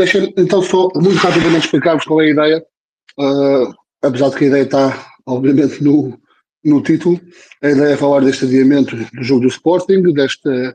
[0.00, 2.64] Deixa-me então só muito rapidamente explicar-vos qual é a ideia,
[3.18, 6.18] uh, apesar de que a ideia está, obviamente, no,
[6.64, 7.20] no título.
[7.62, 10.74] A ideia é falar deste adiamento do jogo do Sporting, desta,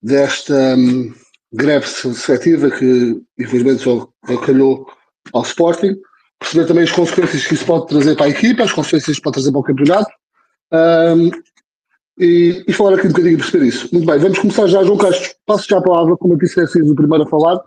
[0.00, 1.12] desta um,
[1.52, 4.08] greve seletiva que, infelizmente, só
[4.46, 4.86] calhou
[5.32, 5.96] ao Sporting,
[6.38, 9.34] perceber também as consequências que isso pode trazer para a equipa, as consequências que pode
[9.34, 10.12] trazer para o campeonato.
[10.72, 11.30] Um,
[12.20, 13.88] e, e, falar aqui um bocadinho perceber isso.
[13.92, 15.28] Muito bem, vamos começar já, João Castro.
[15.44, 17.60] Passo já a palavra, como eu disse, é o primeiro a falar,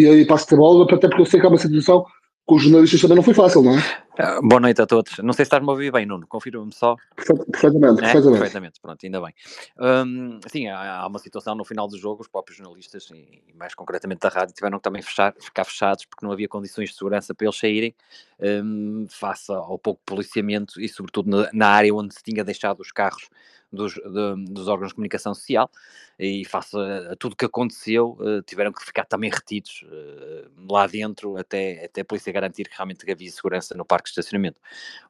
[0.00, 2.04] e aí passo-te a bola, até porque eu sei que há uma situação
[2.50, 3.78] com os jornalistas também não foi fácil, não é?
[3.78, 5.18] Uh, boa noite a todos.
[5.18, 6.26] Não sei se estás-me a ouvir bem, Nuno.
[6.26, 6.96] Confirma-me só.
[7.14, 8.02] Perfeitamente, é?
[8.02, 8.38] perfeitamente.
[8.40, 9.34] Perfeitamente, pronto, ainda bem.
[9.78, 13.72] Um, sim, há, há, uma situação no final do jogo, os próprios jornalistas, e mais
[13.72, 17.32] concretamente da rádio, tiveram que também fechar, ficar fechados porque não havia condições de segurança
[17.32, 17.94] para eles saírem,
[18.40, 22.92] um, face ao pouco policiamento e, sobretudo, na, na área onde se tinha deixado os
[22.92, 23.28] carros
[23.72, 25.70] dos, de, dos órgãos de comunicação social
[26.18, 30.86] e face a, a tudo que aconteceu uh, tiveram que ficar também retidos uh, lá
[30.86, 34.60] dentro até, até a polícia garantir que realmente havia segurança no parque de estacionamento.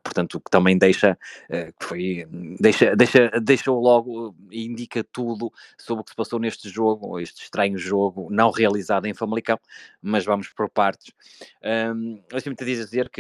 [0.05, 1.18] Portanto, o que também deixa,
[1.50, 2.27] uh, foi,
[2.60, 7.42] deixa, deixa, deixou logo e indica tudo sobre o que se passou neste jogo, este
[7.42, 9.58] estranho jogo não realizado em Famalicão,
[10.00, 11.12] mas vamos por partes.
[11.94, 13.19] Um, eu sempre te dizer que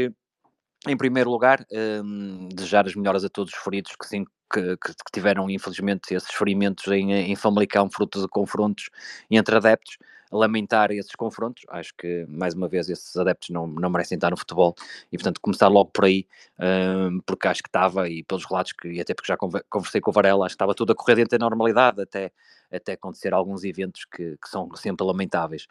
[0.86, 1.66] em primeiro lugar,
[2.04, 6.32] um, desejar as melhoras a todos os feridos que, sim, que, que, tiveram, infelizmente, esses
[6.32, 8.88] ferimentos em, em Famalicão, fruto de confrontos
[9.30, 9.98] entre adeptos
[10.30, 11.64] lamentar esses confrontos.
[11.68, 14.74] Acho que, mais uma vez, esses adeptos não, não merecem estar no futebol
[15.10, 16.26] e, portanto, começar logo por aí,
[16.58, 20.10] um, porque acho que estava, e pelos relatos que, e até porque já conversei com
[20.10, 22.32] o Varela, acho que estava tudo a correr dentro da normalidade, até,
[22.72, 25.66] até acontecer alguns eventos que, que são sempre lamentáveis.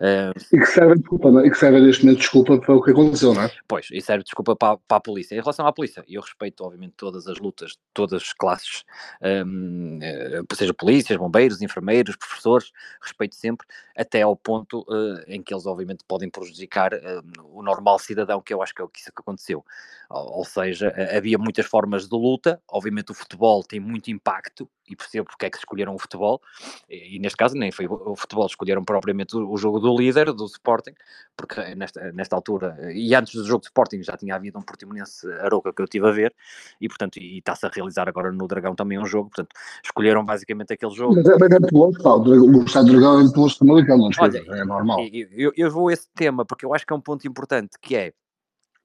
[0.00, 1.46] Uh, e que servem desculpa, não é?
[1.46, 3.50] E que servem neste momento desculpa para o que aconteceu, não é?
[3.66, 5.34] Pois, e serve desculpa para, para a polícia.
[5.34, 8.84] Em relação à polícia, eu respeito, obviamente, todas as lutas, todas as classes,
[9.46, 15.52] um, eh, seja polícias, bombeiros, enfermeiros, professores, respeito sempre até ao ponto uh, em que
[15.52, 19.00] eles obviamente podem prejudicar uh, o normal cidadão, que eu acho que é o que
[19.00, 19.64] isso que aconteceu.
[20.08, 24.96] Ou, ou seja, havia muitas formas de luta, obviamente o futebol tem muito impacto, e
[24.96, 26.40] percebo porque é que escolheram o futebol,
[26.88, 30.32] e, e neste caso nem foi o, futebol, escolheram propriamente o, o, jogo do líder,
[30.32, 30.94] do Sporting,
[31.36, 35.30] porque nesta, nesta altura, e antes do jogo do Sporting já tinha havido um Portimonense
[35.34, 36.34] Aroca que eu estive a ver,
[36.80, 39.54] e portanto, e está-se a realizar agora no Dragão também um jogo, portanto,
[39.84, 41.14] escolheram basicamente aquele jogo.
[41.14, 44.98] Mas é, é piloto, o Estado do Dragão é também, não Olha, é normal.
[45.32, 47.96] Eu, eu vou a esse tema porque eu acho que é um ponto importante, que
[47.96, 48.12] é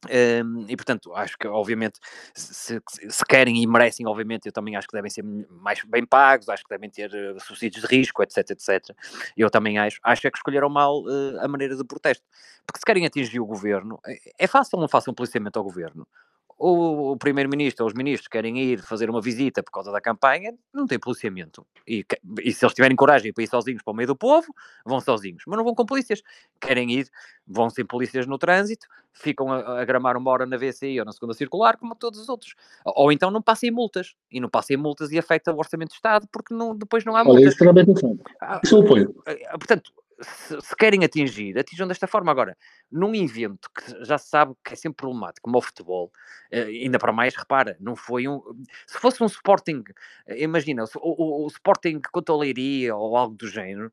[0.06, 2.00] um, e portanto, acho que obviamente
[2.36, 6.48] se, se, querem e merecem, obviamente, eu também acho que devem ser mais bem pagos,
[6.50, 8.96] acho que devem ter uh, subsídios de risco, etc, etc.
[9.36, 12.24] Eu também acho, acho é que escolheram mal uh, a maneira de protesto,
[12.66, 16.08] porque se querem atingir o governo, é, é fácil não façam um policiamento ao governo?
[16.58, 20.54] O, o primeiro-ministro ou os ministros querem ir fazer uma visita por causa da campanha,
[20.74, 21.66] não tem policiamento.
[21.88, 22.04] E,
[22.42, 24.54] e, se eles tiverem coragem para ir sozinhos para o meio do povo,
[24.84, 26.24] vão sozinhos, mas não vão com polícias.
[26.60, 27.08] Querem ir,
[27.46, 31.12] vão sem polícias no trânsito, ficam a, a gramar uma hora na VCI ou na
[31.12, 32.56] segunda circular, como todos os outros.
[32.84, 34.16] Ou, então não passem multas.
[34.32, 37.24] E não passem multas e afeta o orçamento do Estado, porque não, depois não há
[37.24, 37.42] multas.
[37.44, 38.20] Olha, isso também pensando.
[38.64, 39.16] Isso eu apoio.
[39.52, 39.92] Portanto,
[40.22, 42.32] se, se, querem atingir, atinjam desta forma.
[42.32, 42.58] Agora,
[42.92, 46.12] num evento que já se sabe que é sempre problemático, como o futebol,
[46.52, 48.42] eh, ainda para mais, repara, não foi um.
[48.86, 49.84] Se fosse um Sporting,
[50.26, 53.92] eh, imagina, o, o, o Sporting contra Leiria ou algo do género,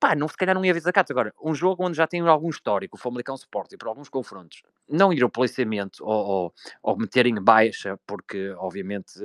[0.00, 1.10] pá, não, se calhar não ia ver desacatos.
[1.10, 5.12] Agora, um jogo onde já tem algum histórico, o Famalicão Sporting, por alguns confrontos, não
[5.12, 9.20] ir ao policiamento ou, ou, ou meterem baixa, porque obviamente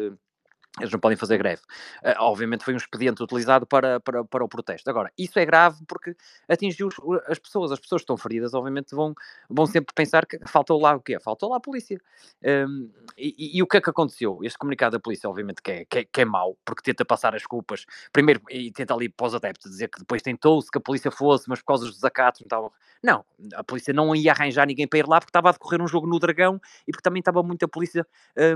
[0.80, 1.62] eles não podem fazer greve.
[2.04, 4.90] Uh, obviamente foi um expediente utilizado para, para, para o protesto.
[4.90, 6.16] Agora, isso é grave porque
[6.50, 6.90] atingiu
[7.28, 7.72] as pessoas.
[7.72, 9.14] As pessoas que estão feridas, obviamente, vão,
[9.50, 11.20] vão sempre pensar que faltou lá o quê?
[11.20, 12.00] Faltou lá a polícia.
[12.44, 14.40] Um, e, e, o que é que aconteceu?
[14.44, 17.34] Este comunicado da polícia, obviamente, que é, que, é, que é mau, porque tenta passar
[17.36, 21.10] as culpas, primeiro, e tenta ali os adeptos dizer que depois tentou-se que a polícia
[21.10, 22.72] fosse, mas por causa dos desacatos não estava...
[23.02, 25.88] Não, a polícia não ia arranjar ninguém para ir lá porque estava a decorrer um
[25.88, 28.06] jogo no Dragão e porque também estava muita polícia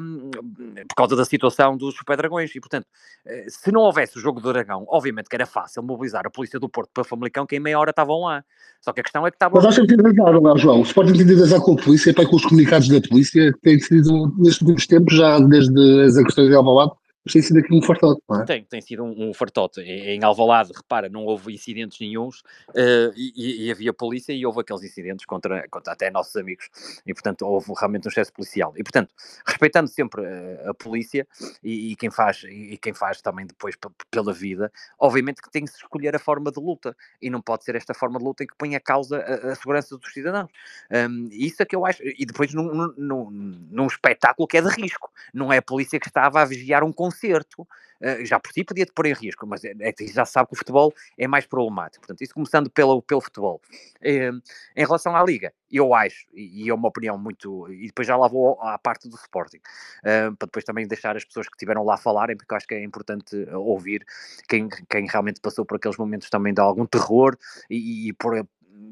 [0.01, 2.55] um, por causa da situação dos Super Dragões.
[2.55, 2.87] E, portanto,
[3.25, 6.59] eh, se não houvesse o jogo do Dragão, obviamente que era fácil mobilizar a polícia
[6.59, 8.43] do Porto para Famalicão, que em meia hora estavam lá.
[8.81, 9.61] Só que a questão é que estavam...
[9.61, 10.83] Mas acho que não, João.
[10.83, 14.33] Se pode entender com a polícia, para com os comunicados da polícia, que têm sido,
[14.37, 16.91] nestes últimos tempos, já desde as questões de Alvalade,
[17.25, 18.45] mas tem sido aqui um fartote, não é?
[18.45, 19.81] Tem, tem sido um, um fartote.
[19.81, 22.39] Em Alvalade, repara, não houve incidentes nenhums
[22.69, 26.69] uh, e, e, havia polícia e houve aqueles incidentes contra, contra até nossos amigos
[27.05, 28.73] e, portanto, houve realmente um excesso policial.
[28.77, 29.13] E, portanto,
[29.45, 31.27] respeitando sempre a, a polícia
[31.61, 33.75] e, e, quem faz, e, quem faz também depois
[34.09, 37.65] pela vida, obviamente que tem que se escolher a forma de luta e não pode
[37.65, 40.49] ser esta forma de luta em que põe a causa a, a segurança dos cidadãos.
[40.89, 42.01] Um, isso é que eu acho.
[42.01, 43.29] E depois num, num, num,
[43.69, 45.11] num espetáculo que é de risco.
[45.33, 48.85] Não é a polícia que estava a vigiar um concerto, uh, já por si podia
[48.85, 52.05] te pôr em risco, mas é, é, já sabe que o futebol é mais problemático.
[52.05, 53.61] Portanto, isso começando pelo, pelo futebol.
[54.01, 54.41] Em
[54.75, 57.71] relação à Liga, eu acho, e, é uma opinião muito.
[57.71, 61.25] E depois já lá vou à parte do Sporting, uh, para depois também deixar as
[61.25, 64.05] pessoas que estiveram lá falarem, porque eu acho que é importante ouvir
[64.47, 67.37] quem, quem realmente passou por aqueles momentos também de algum terror
[67.69, 68.45] e, e por,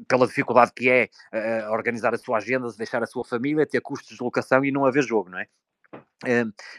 [0.06, 4.08] pela dificuldade que é uh, organizar a sua agenda, deixar a sua família, ter custos
[4.08, 5.46] de deslocação e não haver jogo, não é?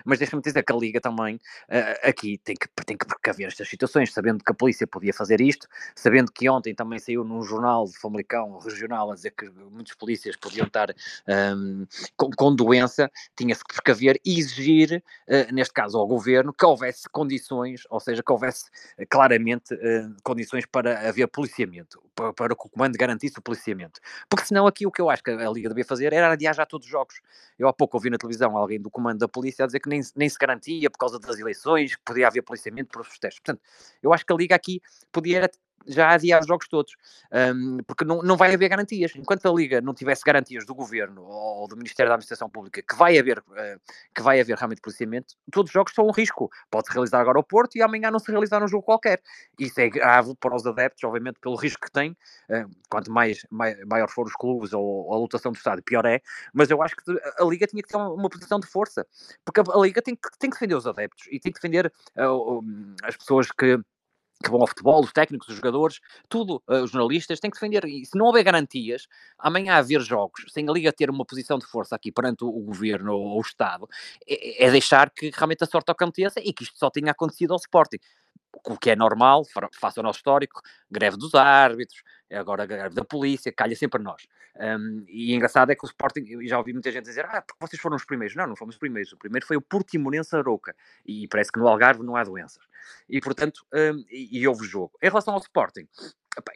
[0.03, 3.69] Mas deixa-me dizer que a Liga também uh, aqui tem que, tem que precaver estas
[3.69, 7.85] situações, sabendo que a polícia podia fazer isto, sabendo que ontem também saiu num jornal
[7.85, 10.93] de Famalicão regional a dizer que muitos polícias podiam estar
[11.55, 11.85] um,
[12.17, 17.07] com, com, doença, tinha-se que precaver e exigir, uh, neste caso ao governo, que houvesse
[17.09, 18.65] condições, ou seja, que houvesse
[19.09, 19.77] claramente
[20.23, 23.99] condições para haver policiamento, para, para, que o comando garantisse o policiamento.
[24.27, 26.65] Porque senão aqui o que eu acho que a Liga devia fazer era adiar já
[26.65, 27.21] todos os jogos.
[27.57, 30.01] Eu há pouco ouvi na televisão alguém do comando da polícia a dizer que nem,
[30.15, 33.39] nem se garantia por causa das eleições, que podia haver policiamento os protestos.
[33.39, 33.61] Portanto,
[34.01, 34.81] eu acho que a Liga aqui
[35.11, 35.49] podia
[35.87, 36.93] já adiar os jogos todos,
[37.31, 39.13] um, porque não, não vai haver garantias.
[39.15, 42.95] Enquanto a Liga não tivesse garantias do Governo ou do Ministério da Administração Pública que
[42.95, 43.79] vai haver, uh,
[44.13, 46.49] que vai haver realmente policiamento, todos os jogos são um risco.
[46.69, 49.21] Pode-se realizar agora ao Porto e amanhã não se realizar um jogo qualquer.
[49.57, 52.11] Isso é grave para os adeptos, obviamente, pelo risco que tem.
[52.49, 56.21] Uh, quanto mais, mais, maior for os clubes ou, a lotação do estádio, pior é.
[56.53, 59.05] Mas eu acho que a Liga tinha que ter uma, posição de força,
[59.43, 61.91] porque a, a Liga tem que, tem que defender os adeptos e tem que defender
[62.17, 62.63] uh,
[63.03, 63.79] as pessoas que
[64.43, 65.99] que vão ao futebol, os técnicos, os jogadores,
[66.29, 67.83] tudo, uh, os jornalistas, têm que defender.
[67.85, 69.07] E se não houver garantias,
[69.37, 73.13] amanhã haver jogos, sem a Liga ter uma posição de força aqui perante o, governo
[73.13, 73.87] ou o Estado,
[74.27, 77.57] é, é, deixar que realmente a sorte aconteça e que isto só tenha acontecido ao
[77.57, 77.97] Sporting
[78.65, 79.43] o que é normal,
[79.79, 82.01] faça o nosso histórico, greve dos árbitros,
[82.31, 84.27] agora a greve da polícia, calha sempre a nós.
[84.55, 87.65] Um, e engraçado é que o Sporting, eu já ouvi muita gente dizer, ah, porque
[87.65, 88.35] vocês foram os primeiros.
[88.35, 89.13] Não, não fomos os primeiros.
[89.13, 90.75] O primeiro foi o Portimonense Arouca.
[91.05, 92.63] E parece que no Algarve não há doenças.
[93.07, 94.91] E, portanto, um, e, e houve jogo.
[95.01, 95.87] Em relação ao Sporting,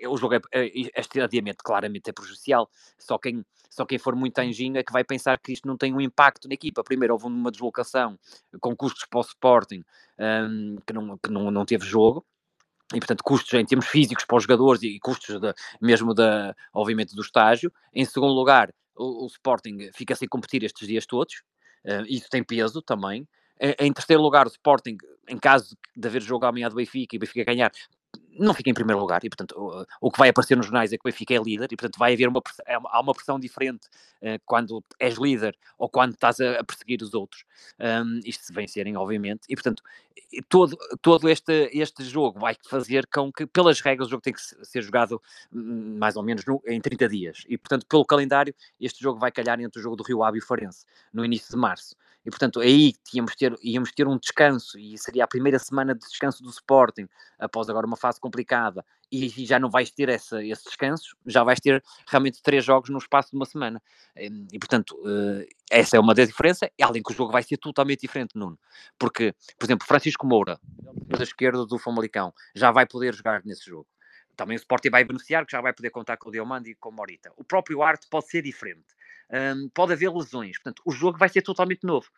[0.08, 2.70] o jogo é, é, este adiamento claramente é prejudicial.
[2.98, 5.94] Só quem, só quem for muito anjinho é que vai pensar que isto não tem
[5.94, 6.84] um impacto na equipa.
[6.84, 8.18] Primeiro, houve uma deslocação
[8.60, 9.84] com custos para o Sporting
[10.20, 12.26] um, que, não, que não, não teve jogo
[12.94, 17.16] e portanto custos em termos físicos para os jogadores e custos de, mesmo da, obviamente
[17.16, 17.72] do estágio.
[17.94, 21.42] Em segundo lugar, o, o, Sporting fica sem competir estes dias todos,
[21.86, 23.28] uh, isso tem peso também.
[23.80, 24.98] Em, terceiro lugar, o Sporting,
[25.30, 27.72] em caso de haver jogo amanhã do Benfica e Benfica ganhar,
[28.40, 30.98] não fica em primeiro lugar e, portanto, o, o, que vai aparecer nos jornais é
[30.98, 33.88] que o Benfica é líder e, portanto, vai haver uma, é há uma pressão diferente
[34.22, 37.46] uh, quando és líder ou quando estás a, a perseguir os outros.
[37.80, 39.84] Um, isto se vencerem, obviamente, e, portanto,
[40.50, 44.42] todo, todo este, este jogo vai fazer com que, pelas regras, o jogo tem que
[44.42, 45.22] ser jogado
[45.52, 49.32] hum, mais ou menos no, em 30 dias e, portanto, pelo calendário, este jogo vai
[49.32, 51.96] calhar entre o jogo do Rio Ave e o Farense, no início de março.
[52.26, 56.00] E, portanto, aí tínhamos ter, íamos ter um descanso e seria a primeira semana de
[56.00, 57.08] descanso do Sporting,
[57.38, 61.60] após agora uma fase complicada, e já não vais ter essa, esse descanso, já vais
[61.60, 63.84] ter realmente três jogos no espaço de uma semana.
[64.18, 67.58] Hum, e, portanto, eh, essa é uma das diferenças, além que o jogo vai ser
[67.58, 68.58] totalmente diferente, Nuno.
[68.98, 70.58] Porque, por exemplo, Francisco Moura,
[71.08, 73.88] da esquerda do Famalicão, já vai poder jogar nesse jogo
[74.36, 76.90] também o Sporting vai beneficiar, que já vai poder contar com o Diomandi e com
[76.90, 77.32] o Morita.
[77.38, 78.96] O próprio Arte pode ser diferente
[79.34, 80.58] um, pode haver lesões.
[80.58, 82.10] Portanto, o jogo vai ser totalmente novo.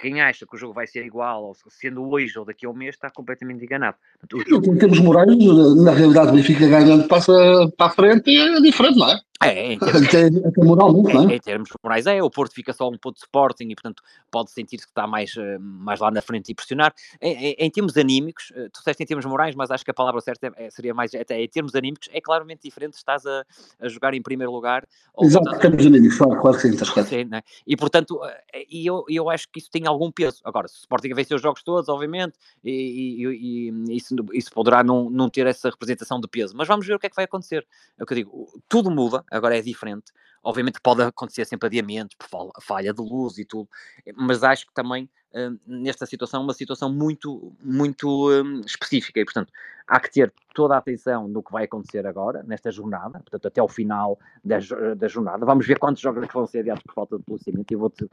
[0.00, 2.74] Quem acha que o jogo vai ser igual, ou sendo hoje ou daqui a um
[2.74, 3.96] mês, está completamente enganado.
[4.32, 5.28] Em termos morais,
[5.76, 7.32] na realidade, o Benfica ganhando passa
[7.76, 9.20] para a frente é diferente, não é?
[9.42, 11.34] É, em termos, até, até moralmente, não é?
[11.36, 14.50] Em termos morais é, o Porto fica só um ponto de Sporting e portanto pode
[14.50, 16.94] sentir-se que está mais, eh, mais lá na frente e pressionar.
[17.20, 20.20] Em, em, termos anímicos, eh, tu disseste em termos morais, mas acho que a palavra
[20.20, 23.44] certa é, seria mais até em termos anímicos, é claramente diferente estás a,
[23.80, 24.86] a jogar em primeiro lugar.
[25.20, 27.42] Exato, em termos anímicos, claro, claro que sim, estás sim né?
[27.66, 28.20] E portanto,
[28.52, 30.40] eh, e eu, eu acho que isso tem algum peso.
[30.44, 32.34] Agora, se o Sporting vencer os jogos todos, obviamente,
[32.64, 36.86] e, e, e isso, isso poderá não, não ter essa representação de peso, mas vamos
[36.86, 37.66] ver o que é que vai acontecer.
[37.98, 40.12] É o que eu digo, tudo muda, agora é diferente
[40.46, 43.68] Obviamente pode acontecer sempre adiamentos, por falha de luz e tudo,
[44.14, 49.52] mas acho que também hum, nesta situação, uma situação muito, muito um, específica e, portanto,
[49.88, 53.60] há que ter toda a atenção no que vai acontecer agora, nesta jornada, portanto, até
[53.60, 54.58] o final da,
[54.94, 55.44] da jornada.
[55.44, 58.10] Vamos ver quantos jogos é vão ser adiados por falta de policiamento e vou-te uh,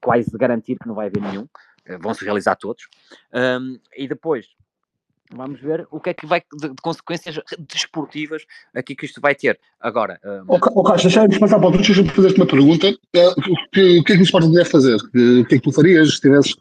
[0.00, 2.88] quase garantir que não vai haver nenhum, uh, vão-se realizar todos.
[3.32, 4.48] Um, e depois,
[5.34, 8.44] Vamos ver o que é que vai de, de consequências desportivas
[8.74, 9.58] aqui que isto vai ter.
[9.80, 10.18] Agora.
[10.24, 10.44] Um...
[10.48, 12.88] Oh, oh, deixa-me passar para o deixa-me fazer-te uma pergunta.
[12.88, 14.96] Uh, o, que, o que é que o Sporting deve fazer?
[14.96, 16.54] O que é que tu farias se estivesse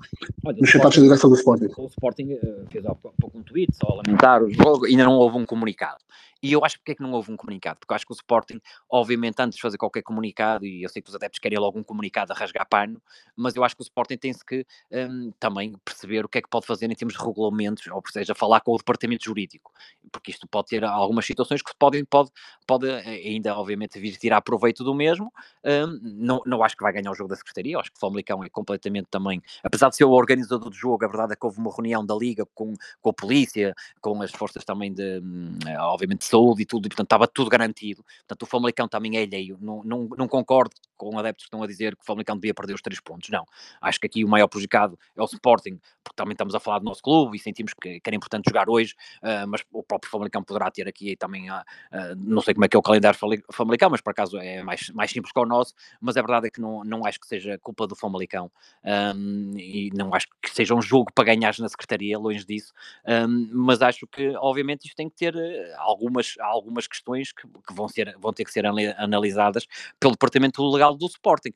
[0.43, 1.67] nos chatados de direção do Sporting?
[1.77, 5.13] O Sporting uh, fez há pouco um tweet só a lamentar o jogo, ainda não
[5.13, 5.99] houve um comunicado.
[6.41, 8.15] E eu acho porque é que não houve um comunicado, porque eu acho que o
[8.15, 11.79] Sporting, obviamente, antes de fazer qualquer comunicado, e eu sei que os adeptos querem logo
[11.79, 13.01] um comunicado a rasgar pano,
[13.35, 16.49] mas eu acho que o Sporting tem-se que um, também perceber o que é que
[16.49, 19.71] pode fazer em termos de regulamentos, ou seja, falar com o departamento jurídico,
[20.11, 22.29] porque isto pode ter algumas situações que podem, pode,
[22.65, 25.31] pode eh, ainda, obviamente, vir tirar proveito do mesmo.
[25.63, 28.43] Um, não, não acho que vai ganhar o jogo da Secretaria, acho que o Famalicão
[28.43, 31.59] é completamente também, apesar de ser o organizador do jogo, a verdade é que houve
[31.59, 36.19] uma reunião da Liga com, com a polícia, com as forças também de, hum, obviamente,
[36.19, 38.03] de saúde e tudo, e portanto estava tudo garantido.
[38.19, 39.57] Portanto, o Famalicão também é alheio.
[39.61, 42.73] Não, não, não concordo com adeptos que estão a dizer que o Famalicão devia perder
[42.73, 43.29] os três pontos.
[43.29, 43.45] Não.
[43.81, 46.85] Acho que aqui o maior prejudicado é o Sporting, porque também estamos a falar do
[46.85, 50.43] nosso clube e sentimos que, que era importante jogar hoje, uh, mas o próprio Famalicão
[50.43, 51.63] poderá ter aqui também, uh,
[52.17, 53.17] não sei como é que é o calendário
[53.51, 56.49] Famalicão, mas por acaso é mais, mais simples que o nosso, mas a verdade é
[56.49, 58.51] que não, não acho que seja culpa do Famalicão
[59.15, 62.73] um, e não acho que seja um jogo para ganhar na Secretaria, longe disso,
[63.05, 65.35] um, mas acho que obviamente isto tem que ter
[65.77, 69.67] algumas, algumas questões que, que vão, ser, vão ter que ser analisadas
[69.99, 71.51] pelo Departamento Legal do Sporting,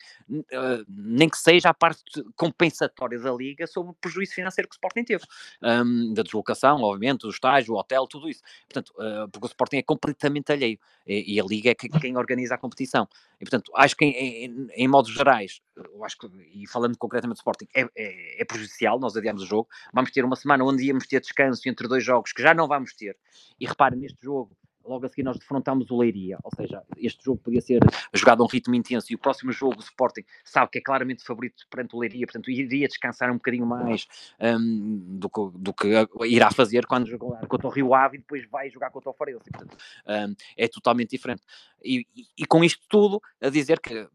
[0.88, 2.02] nem que seja a parte
[2.36, 5.24] compensatória da Liga sobre o prejuízo financeiro que o Sporting teve,
[5.62, 8.42] um, da deslocação, obviamente, do estágio, o hotel, tudo isso.
[8.68, 10.80] Portanto, uh, porque o Sporting é completamente alheio.
[11.06, 13.08] E, e a Liga é quem organiza a competição.
[13.40, 15.62] E, portanto, acho que em, em, em modos gerais,
[16.04, 19.68] acho que, e falando concretamente do Sporting, é, é, é prejudicial, nós adiamos o jogo,
[19.94, 22.94] vamos ter uma semana onde íamos ter descanso entre dois jogos que já não vamos
[22.94, 23.18] ter,
[23.60, 27.40] e reparem, neste jogo, logo a seguir nós defrontamos o Leiria, ou seja, este jogo
[27.40, 27.80] podia ser
[28.14, 29.12] jogado a um ritmo intenso.
[29.12, 32.50] E o próximo jogo, o Sporting, sabe que é claramente favorito perante o Leiria, portanto
[32.50, 34.08] iria descansar um bocadinho mais
[34.40, 35.88] um, do, que, do que
[36.28, 39.50] irá fazer quando jogar contra o Rio Ave e depois vai jogar contra o Farense,
[39.52, 41.42] portanto um, é totalmente diferente.
[41.84, 42.06] E,
[42.38, 44.08] e, com isto tudo, a dizer que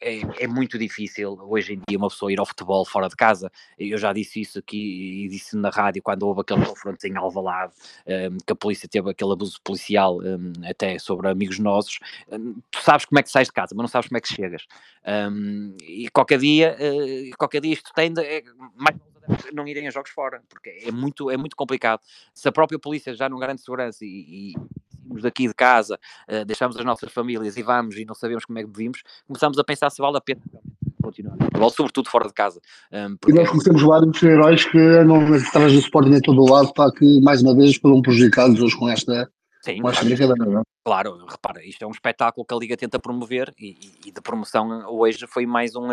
[0.00, 3.50] é, é, muito difícil hoje em dia uma pessoa ir ao futebol fora de casa.
[3.78, 7.72] Eu já disse isso aqui e disse na rádio quando houve aquele confronto em Alvalade,
[8.06, 11.98] um, que a polícia teve aquele abuso policial um, até sobre amigos nossos.
[12.30, 14.32] Um, tu sabes como é que sais de casa, mas não sabes como é que
[14.32, 14.66] chegas.
[15.06, 18.42] Hum, e qualquer dia, uh, qualquer dia isto tende é,
[18.76, 18.96] mais
[19.52, 22.00] não irem a jogos fora, porque é muito, é muito complicado.
[22.34, 24.54] Se a própria polícia já não garante segurança e, e
[25.04, 28.58] saímos daqui de casa, uh, deixamos as nossas famílias e vamos e não sabemos como
[28.58, 30.42] é que vivimos, começamos a pensar se vale a pena
[31.02, 31.36] continuar
[31.70, 32.60] sobretudo fora de casa.
[32.92, 33.32] Um, porque...
[33.32, 36.90] E nós conhecemos vários heróis que andam atrás do Sporting em todo o lado, para
[36.92, 39.30] que mais uma vez foram prejudicados hoje com esta,
[39.64, 40.62] Sim, brincadeira, não é?
[40.84, 44.20] Claro, repara, isto é um espetáculo que a Liga tenta promover e, e, e de
[44.20, 45.88] promoção hoje foi mais um,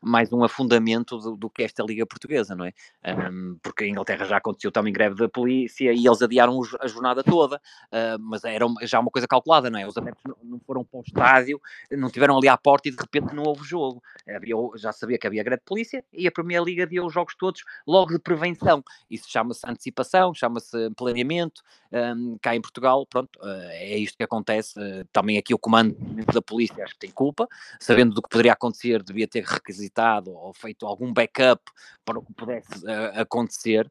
[0.00, 2.72] mais um afundamento do, do que esta Liga Portuguesa, não é?
[3.04, 7.24] Um, porque a Inglaterra já aconteceu também greve da polícia e eles adiaram a jornada
[7.24, 9.88] toda, uh, mas era já uma coisa calculada, não é?
[9.88, 11.60] Os adeptos não, não, foram para o estádio,
[11.90, 14.00] não tiveram ali à porta e de repente não houve jogo.
[14.28, 17.34] Havia, já sabia que havia greve de polícia e a Primeira Liga deu os jogos
[17.34, 18.84] todos logo de prevenção.
[19.10, 21.60] Isso chama-se antecipação, chama-se planeamento.
[21.90, 25.96] Um, cá em Portugal, pronto, uh, é isto que acontece, uh, também aqui o comando
[26.32, 27.48] da polícia acho que tem culpa,
[27.80, 31.62] sabendo do que poderia acontecer, devia ter requisitado ou feito algum backup
[32.04, 33.90] para o que pudesse uh, acontecer,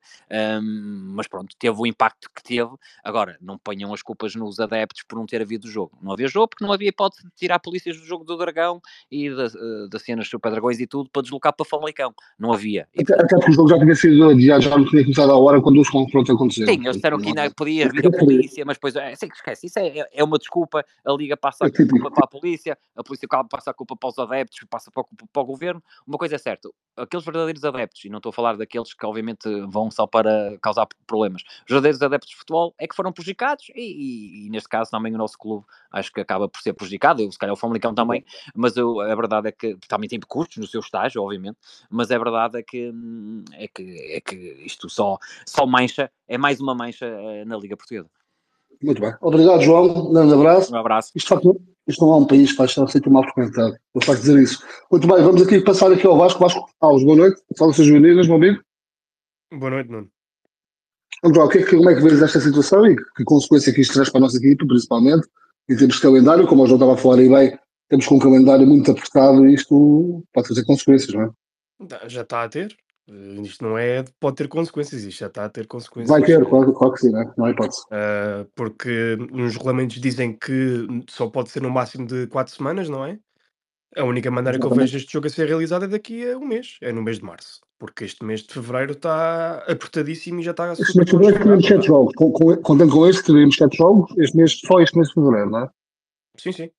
[0.62, 2.72] um, mas pronto, teve o impacto que teve.
[3.04, 5.98] Agora, não ponham as culpas nos adeptos por não ter havido jogo.
[6.02, 8.82] Não havia jogo porque não havia hipótese de tirar polícias do jogo do Dragão
[9.12, 9.54] e das
[9.90, 12.14] da cenas Super Dragões e tudo para deslocar para Famalicão.
[12.40, 12.88] Não havia.
[13.00, 15.62] Até, até porque o jogo já tinha sido adiado, já não tinha começado a hora
[15.62, 16.74] quando os confrontos aconteceram.
[16.74, 19.68] Sim, eles disseram que ainda podia vir a polícia, mas depois, é, sei que esquece,
[19.68, 23.28] isso é, é uma desculpa, a Liga passa a culpa para a polícia, a polícia
[23.50, 25.84] passa a culpa para os adeptos, passa para, para o governo.
[26.06, 29.50] Uma coisa é certa, aqueles verdadeiros adeptos, e não estou a falar daqueles que obviamente
[29.68, 33.82] vão só para causar problemas, os verdadeiros adeptos de futebol é que foram prejudicados e,
[33.82, 37.32] e, e neste caso também o nosso clube acho que acaba por ser prejudicado, eu,
[37.32, 38.24] se calhar o Famalicão também,
[38.56, 41.58] mas eu, a verdade é que também tem custos no seu estágio, obviamente,
[41.90, 44.36] mas a verdade é que, hum, é que, é que
[44.66, 48.10] isto só, só mancha, é mais uma mancha eh, na Liga Portuguesa.
[48.82, 49.14] Muito bem.
[49.22, 50.10] Obrigado, João.
[50.10, 50.74] Um grande abraço.
[50.74, 51.12] Um abraço.
[51.16, 53.76] Isto, isto não é um país que vai estar sempre mal frequentado.
[53.94, 54.64] Vou só dizer isso.
[54.92, 56.40] Muito bem, vamos aqui passar aqui ao Vasco.
[56.40, 57.42] Vasco Alves, boa noite.
[57.58, 58.62] Fala-se meninas, meu amigo.
[59.54, 60.10] Boa noite, Nuno.
[61.34, 64.20] João, que, como é que vês esta situação e que consequência que isto traz para
[64.20, 65.28] a nossa equipe, principalmente,
[65.70, 68.20] em termos de calendário, como o João estava a falar aí bem, temos com um
[68.20, 72.10] calendário muito apertado e isto pode fazer consequências, não é?
[72.10, 72.76] Já está a ter.
[73.10, 76.10] Uh, isto não é, pode ter consequências, isto já está a ter consequências.
[76.10, 77.32] Vai ter, claro, claro que sim, né?
[77.38, 77.82] não há hipótese.
[77.84, 83.06] Uh, porque nos regulamentos dizem que só pode ser no máximo de 4 semanas, não
[83.06, 83.18] é?
[83.96, 84.76] A única maneira Exatamente.
[84.76, 87.02] que eu vejo este jogo a ser realizado é daqui a um mês, é no
[87.02, 87.62] mês de março.
[87.80, 90.84] Porque este mês de fevereiro está apertadíssimo e já está super.
[90.84, 92.14] Este mês de fevereiro teremos 7 jogos.
[92.64, 94.14] Contando com este, teremos 7 jogos.
[94.18, 95.70] Este mês, só este mês de fevereiro, não é?
[96.38, 96.70] Sim, sim.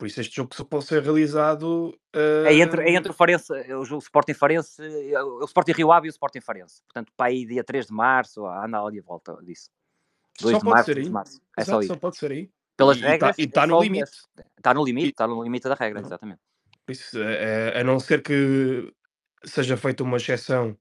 [0.00, 1.94] Por isso este jogo só pode ser realizado.
[2.16, 2.46] Uh...
[2.46, 6.08] É, entre, é entre o Farense, o jogo Sporting Farense, o Sporting Rio Ave e
[6.08, 6.82] o Sporting Farense.
[6.84, 9.68] Portanto, para aí dia 3 de março, anda ali a volta disso.
[10.40, 11.12] 2 Só de pode março, ser 2 de aí.
[11.12, 11.40] março.
[11.58, 11.92] É só Exato, isso.
[11.92, 12.50] só pode ser aí.
[12.78, 13.38] Pelas E- e tá- regras.
[13.38, 14.10] e tá é no só limite.
[14.56, 16.06] Está no limite, E- está no limite da regra, Uhum.
[16.06, 16.40] exatamente.
[16.86, 18.90] Por isso, é- é- a não ser que
[19.44, 20.74] seja feita uma exceção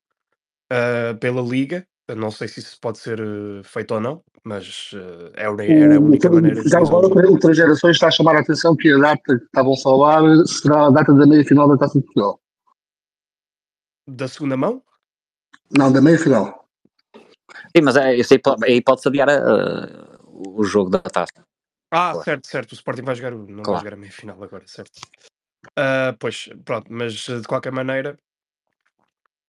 [0.72, 1.86] ah, pela Liga,
[2.16, 5.96] não sei se isso pode ser eh, feito ou não, mas eh, é a era
[5.96, 8.40] a O- única o- maneira de já agora o Três Gerações está a chamar a
[8.42, 12.00] atenção que a data que estavam a falar será a data da meia-final da Taça
[12.00, 12.40] de Portugal.
[14.08, 14.82] Da segunda mão?
[15.78, 16.68] Não, da meia-final.
[17.76, 21.34] Sim, mas é, isso aí, po- aí pode-se adiar ah, o jogo da taça.
[21.92, 22.24] Ah, Claro.
[22.24, 22.72] certo, certo.
[22.72, 23.80] O Sporting vai jogar, não vai Claro.
[23.80, 25.00] jogar a meia final agora, certo.
[25.76, 28.18] Ah, pois, pronto, mas de qualquer maneira,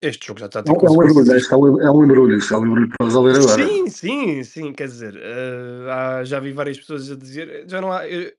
[0.02, 2.38] este jogo já está a É ter um é um embrulho, é um é embrulho,
[2.38, 3.66] é um embrulho para resolver agora.
[3.66, 7.92] Sim, sim, sim, quer dizer, eh, há- já vi várias pessoas a dizer, já não
[7.92, 8.34] há, eh,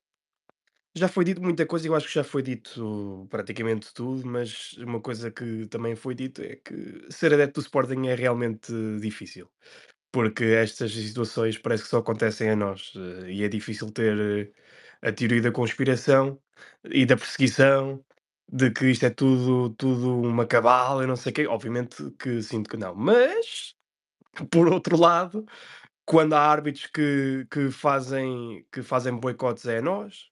[0.95, 5.01] já foi dito muita coisa, eu acho que já foi dito praticamente tudo, mas uma
[5.01, 9.49] coisa que também foi dito é que ser adepto do Sporting é realmente difícil,
[10.11, 14.51] porque estas situações parece que só acontecem a nós, eh, e é difícil ter eh,
[15.09, 16.39] a teoria da conspiração
[16.85, 18.03] e da perseguição,
[18.51, 22.41] de que isto é tudo, tudo uma cabala e não sei o quê, obviamente que
[22.41, 23.75] sinto que não, mas
[24.49, 25.45] por outro lado,
[26.05, 30.29] quando há árbitros que, que fazem, que fazem boicotes é a nós,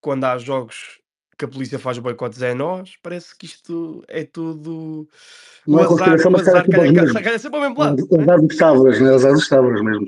[0.00, 1.00] quando há jogos
[1.38, 5.08] que a polícia faz boicotes é a nós, parece que isto é tudo
[5.66, 8.08] Não o é azar, conspiração, o azar calha sempre ao mesmo lado.
[8.12, 8.24] É?
[8.26, 9.12] dados estáveis, né?
[9.14, 10.06] Os dados estáveis mesmo.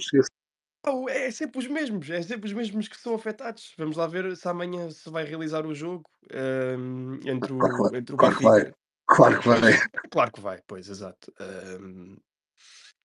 [0.85, 3.73] Não, É sempre os mesmos, é sempre os mesmos que são afetados.
[3.79, 7.91] Vamos lá ver se amanhã se vai realizar o jogo hum, entre, Claro que o,
[7.91, 7.99] vai.
[7.99, 8.61] entre o Claro que vai.
[8.61, 8.77] Benfica.
[9.07, 9.61] Claro que vai.
[9.61, 11.33] Pois, claro que vai, pois, exato.
[11.41, 12.17] Hum,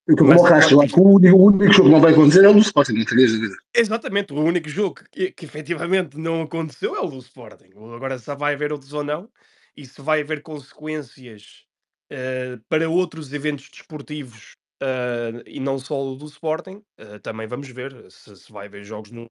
[0.09, 2.01] E Mas como o Castro, eu acho que o único, o único jogo que não
[2.01, 3.55] vai acontecer é o do Sporting, não tenhas dúvida.
[3.75, 7.71] Exatamente, o único jogo que, que efetivamente não aconteceu é o do Sporting.
[7.93, 9.29] Agora se vai haver outros ou não,
[9.75, 11.65] e se vai haver consequências
[12.09, 17.69] eh, para outros eventos desportivos eh, e não só o do Sporting, eh, também vamos
[17.69, 19.25] ver se, se vai haver jogos no,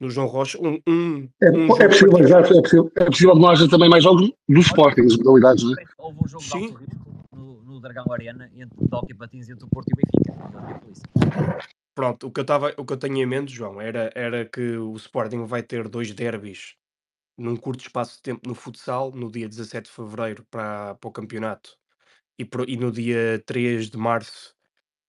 [0.00, 0.58] no João Rocha.
[0.60, 3.88] Um, um, É, um é possível, exato, é possível, é possível que não haja também
[3.88, 5.84] mais jogos do Sporting, as modalidades, é?
[5.98, 6.64] Houve um jogo de Sim.
[6.66, 9.96] alto risco no, no Dragão Arena entre o Hockey Patins entre o Porto e o
[9.96, 10.34] Benfica.
[11.94, 14.76] Pronto, o que eu, tava, o que eu tenho em mente, João, era, era que
[14.76, 16.74] o Sporting vai ter dois derbys
[17.38, 21.12] num curto espaço de tempo no futsal, no dia 17 de fevereiro para, para o
[21.12, 21.76] campeonato
[22.38, 24.53] e, pro- e no dia 3 de março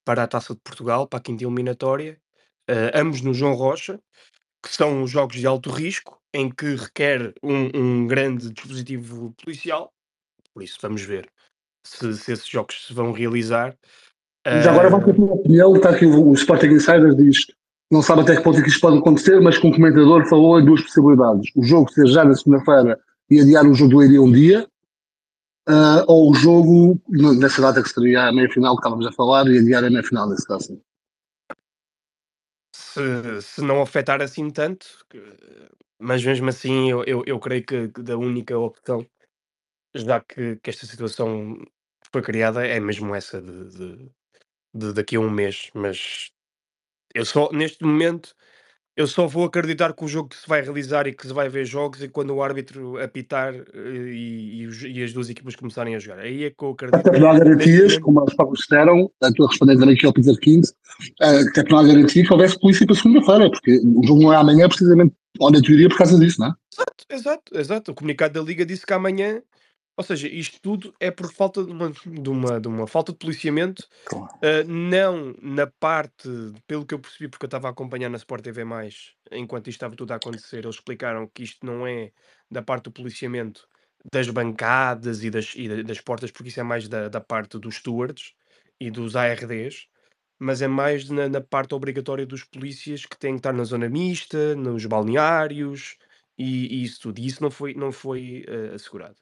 [0.05, 2.17] para a Taça de Portugal, para a quinta eliminatória,
[2.67, 3.99] eh, ambos no João Rocha,
[4.63, 9.91] que são jogos de alto risco, em que requer um, um grande dispositivo policial.
[10.53, 11.29] Por isso, vamos ver
[11.85, 13.75] se, se esses jogos se vão realizar.
[14.45, 17.47] Mas agora Eh, ter uma opinião, está aqui o, o Sporting Insider diz
[17.91, 20.59] não sabe até que ponto é que isto pode acontecer, mas que um comentador falou
[20.59, 21.51] em duas possibilidades.
[21.55, 24.67] O jogo ser já na segunda-feira e adiar o jogo do Leiria um dia,
[25.67, 29.60] ah, ou o jogo nessa data que seria a meia-final que estávamos a falar e
[29.60, 30.80] adiar a meia-final nesse caso.
[32.95, 35.06] se, se não afetar assim tanto,
[35.99, 39.06] mas mesmo assim eu, eu, eu creio que, que da única opção,
[39.93, 41.58] já que, que esta situação
[42.12, 44.12] foi criada, é mesmo essa de, de,
[44.73, 45.69] de daqui a um mês.
[45.73, 46.32] Mas
[47.13, 48.36] eu só, neste momento,
[48.95, 51.49] eu só vou acreditar que o jogo que se vai realizar e que se vai
[51.49, 55.95] ver jogos e quando o árbitro apitar eh, e, e, e as duas equipas começarem
[55.95, 56.19] a jogar.
[56.19, 57.08] Aí é que eu acredito.
[57.08, 60.65] Até não há garantias, como próprios disseram, a tua respondendo também aqui ao Peter King,
[61.21, 64.38] ah, até não há garantia que houvesse polícia para segunda-feira, porque o jogo não é
[64.38, 66.53] amanhã precisamente, ou na teoria, por causa disso, não é?
[66.71, 67.91] Exato, exato, exato.
[67.91, 69.41] O comunicado da Liga disse que amanhã,
[69.97, 73.17] ou seja, isto tudo é por falta de uma, de uma, de uma falta de
[73.17, 74.34] policiamento, Claro.
[74.41, 76.27] ah, não na parte,
[76.67, 78.63] pelo que eu percebi, porque eu estava a acompanhar na Sport TV,
[79.31, 82.12] enquanto isto estava tudo a acontecer, eles explicaram que isto não é
[82.49, 83.67] da parte do policiamento
[84.13, 87.58] das bancadas e das, e da- das portas, porque isso é mais da, da parte
[87.58, 88.34] dos stewards
[88.79, 89.88] e dos ARDs,
[90.39, 93.89] mas é mais na, na parte obrigatória dos polícias que têm que estar na zona
[93.89, 95.97] mista, nos balneários
[96.38, 97.19] e, e isso tudo.
[97.19, 99.15] E isso não foi, não foi eh, assegurado.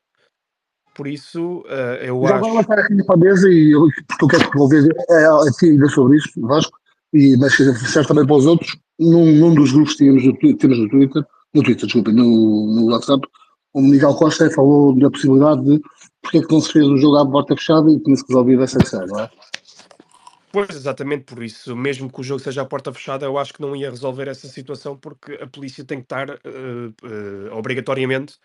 [0.96, 2.54] Por isso, eh, eu Já acho.
[2.54, 5.66] lançar aqui para a mesa, e eu, porque eu quero que ouvir é, a ti
[5.72, 6.78] ainda sobre isto, Vasco,
[7.14, 8.78] e, mas serve também para os outros.
[9.00, 10.24] Num, num dos grupos que tínhamos
[10.60, 13.28] temos no Twitter, no Twitter, desculpa, no, no WhatsApp,
[13.74, 15.82] o Miguel Costa falou da possibilidade de
[16.22, 18.78] porque é que não se fez o jogo à porta fechada e tinha-se resolvido essa
[18.78, 19.30] questão, não é?
[20.52, 21.76] Pois, exatamente por isso.
[21.76, 24.48] Mesmo que o jogo seja à porta fechada, eu acho que não ia resolver essa
[24.48, 28.36] situação porque a polícia tem que estar eh, eh, obrigatoriamente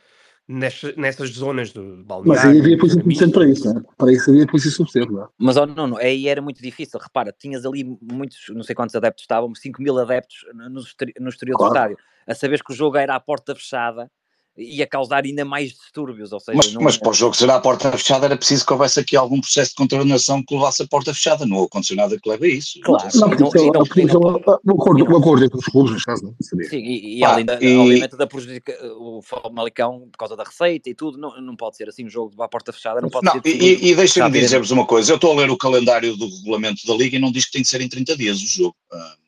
[0.49, 3.85] nestas, nessas zonas de Mas aí havia balneário, polícia suficiente para isso, não é?
[3.97, 5.29] Para isso havia polícia suficiente, não é?
[5.39, 6.99] Mas oh, não, não, aí era muito difícil.
[6.99, 11.15] Repara, tinhas ali muitos, não sei quantos adeptos estavam, 5 mil adeptos no, no exteri-
[11.21, 11.75] no exterior do Claro.
[11.75, 11.99] estádio.
[12.27, 14.11] A saber que o jogo era à porta fechada,
[14.59, 16.33] ia causar ainda mais distúrbios.
[16.33, 16.83] Ou seja, mas, não...
[16.83, 19.71] mas para o jogo ser à porta fechada era preciso que houvesse aqui algum processo
[19.71, 21.47] de contornação que levasse a porta fechada.
[21.47, 22.81] Não aconteceu nada que leve a isso.
[22.83, 27.18] Claro, não, não, não, não, acordo, acordo com os clubes, neste caso, não Sim, e,
[27.18, 27.77] e além da, e...
[27.77, 31.88] obviamente da prejudica o Famalicão por causa da receita e tudo, não, não pode ser
[31.88, 33.42] assim um jogo à porta fechada, não pode não, ser.
[33.47, 36.94] E, e deixem-me dizer-vos uma coisa: eu estou a ler o calendário do regulamento da
[36.94, 38.77] Liga e não diz que tem de ser em 30 dias o jogo.
[38.92, 39.18] Uh,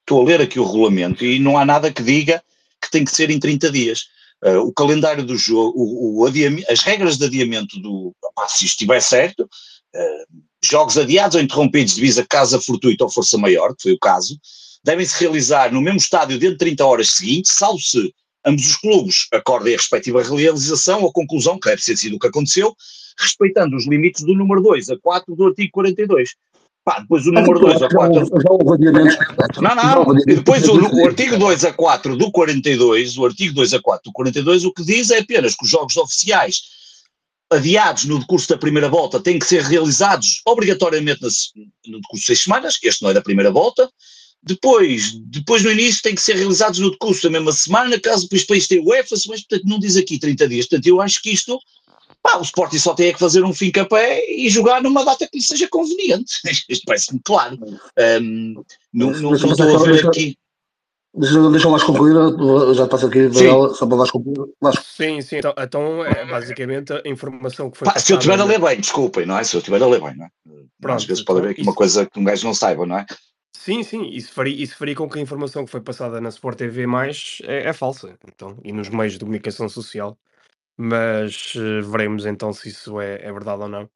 [0.00, 2.42] estou a ler aqui o regulamento e não há nada que diga
[2.80, 4.08] que tem que ser em 30 dias.
[4.42, 6.26] Uh, o calendário do jogo, o, o
[6.68, 12.20] as regras de adiamento do, opa, se estiver certo, uh, jogos adiados ou interrompidos devido
[12.20, 14.38] a casa fortuita ou força maior, que foi o caso,
[14.82, 19.26] devem-se realizar no mesmo estádio dentro de 30 horas seguintes, salvo se ambos os clubes
[19.32, 22.74] acordem a respectiva realização ou conclusão, que deve ser sido o que aconteceu,
[23.18, 26.30] respeitando os limites do número 2 a 4 do artigo 42.
[26.84, 28.26] Pá, depois o número 2 a 4.
[29.62, 30.18] Não, não.
[30.20, 34.10] E depois o, o artigo 2 a 4 do 42, o artigo 2 a 4
[34.10, 36.62] do 42, o que diz é apenas que os jogos oficiais
[37.50, 41.20] adiados no decurso da primeira volta têm que ser realizados obrigatoriamente
[41.86, 43.90] no decurso de seis semanas, este não é da primeira volta.
[44.42, 48.44] Depois, depois no início tem que ser realizados no decurso da mesma semana, caso depois
[48.44, 50.66] para isto tenha UEFA, mas portanto não diz aqui 30 dias.
[50.66, 51.60] Portanto, eu acho que isto
[52.22, 55.38] Pá, o Sporting só tem que fazer um fim capé e jogar numa data que
[55.38, 56.34] lhe seja conveniente.
[56.68, 57.58] Isto parece-me claro.
[58.20, 60.36] Um, não, não, não estou a ver aqui.
[61.12, 62.14] Deixa, deixa mais concluir,
[62.74, 64.48] já passa aqui ela, só para mais concluir.
[64.80, 67.86] Sim, sim, então, então é basicamente a informação que foi.
[67.86, 69.42] Pá, se eu estiver a ler bem, desculpem, não é?
[69.42, 70.30] Se eu estiver a ler bem, não é?
[70.80, 71.70] Pronto, Às vezes pode haver aqui isso...
[71.70, 73.06] uma coisa que um gajo não saiba, não é?
[73.56, 76.56] Sim, sim, isso faria, isso faria com que a informação que foi passada na Sport
[76.56, 80.16] TV mais é, é falsa, então, e nos meios de comunicação social
[80.80, 83.90] mas uh, veremos então se isso é, é, verdade ou não.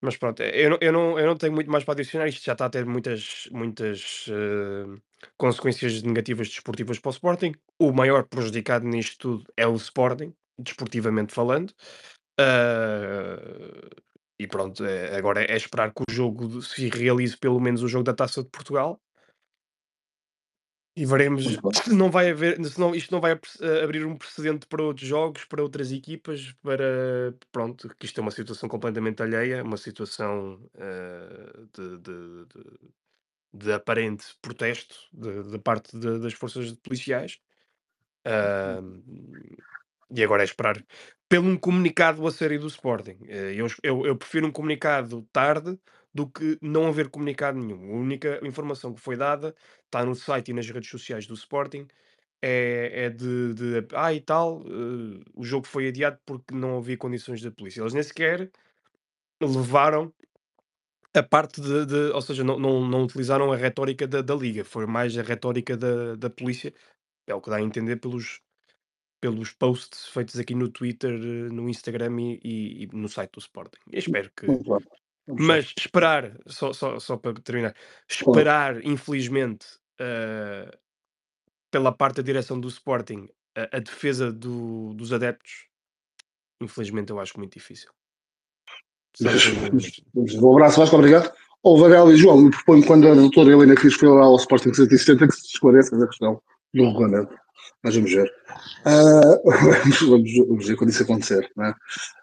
[0.00, 2.52] Mas pronto, eh, eu, eu, não, eu não tenho muito mais para adicionar, isto já
[2.52, 5.02] está a ter muitas, muitas uh,
[5.36, 7.54] consequências negativas desportivas para o Sporting.
[7.78, 11.70] O maior prejudicado nisto tudo é o Sporting, desportivamente falando.
[12.40, 13.90] Uh,
[14.38, 14.84] e pronto,
[15.16, 18.50] agora é esperar que o jogo se realize pelo menos o jogo da Taça de
[18.50, 19.00] Portugal
[20.96, 21.60] e veremos se
[21.94, 25.44] não vai haver, se não, isto não vai uh, abrir um precedente para outros jogos,
[25.44, 31.68] para outras equipas, para pronto, que isto é uma situação completamente alheia, uma situação uh,
[31.74, 37.38] de, de, de, de, aparente protesto de, parte das forças policiais.
[38.26, 39.36] Uh,
[40.10, 40.82] e agora é esperar
[41.28, 43.18] pelo um comunicado a série do Sporting.
[43.28, 45.78] Eh, eu, eu, eu prefiro um comunicado tarde
[46.16, 47.92] do que não haver comunicado nenhum.
[47.92, 51.86] A única informação que foi dada está no site e nas redes sociais do Sporting.
[52.42, 56.96] É, é de, de ah e tal, uh, o jogo foi adiado porque não havia
[56.96, 57.80] condições da polícia.
[57.80, 58.50] Eles nem sequer
[59.40, 60.12] levaram
[61.14, 64.64] a parte de, de ou seja, não, não, não utilizaram a retórica da, da liga,
[64.64, 66.72] foi mais a retórica da, da polícia,
[67.26, 68.40] é o que dá a entender pelos,
[69.20, 73.40] pelos posts feitos aqui no Twitter, eh, no Instagram e, e, e no site do
[73.40, 73.78] Sporting.
[73.90, 74.46] Eu espero que,
[75.26, 77.74] mas esperar, só, só, só para terminar,
[78.08, 79.66] esperar, infelizmente,
[80.00, 80.76] uh,
[81.70, 85.66] pela parte da direção do Sporting, a, a defesa do, dos adeptos,
[86.62, 87.90] infelizmente eu acho muito difícil.
[89.20, 91.32] Um abraço, Vasco, obrigado.
[91.62, 94.36] O oh, Varela e João, eu proponho quando a doutora Helena Cris foi lá ao
[94.36, 96.40] Sporting 170 que se esclareça a questão
[96.72, 97.34] do regulamento.
[97.82, 98.32] Mas vamos ver.
[98.84, 99.50] Uh,
[100.10, 101.74] vamos, vamos, ver quando isso acontecer, né?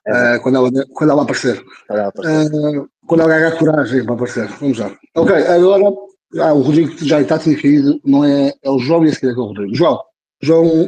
[0.08, 1.60] uh, quando, ela, quando ela aparecer.
[1.90, 4.48] Uh, quando ela ganhar coragem para aparecer.
[4.60, 4.96] Vamos lá.
[5.16, 5.94] Ok, agora
[6.40, 9.34] ah, o Rodrigo já está tinha caído, não é, é o João e a seguir
[9.34, 9.76] é, o Rodrigo.
[9.76, 10.00] João,
[10.42, 10.86] João,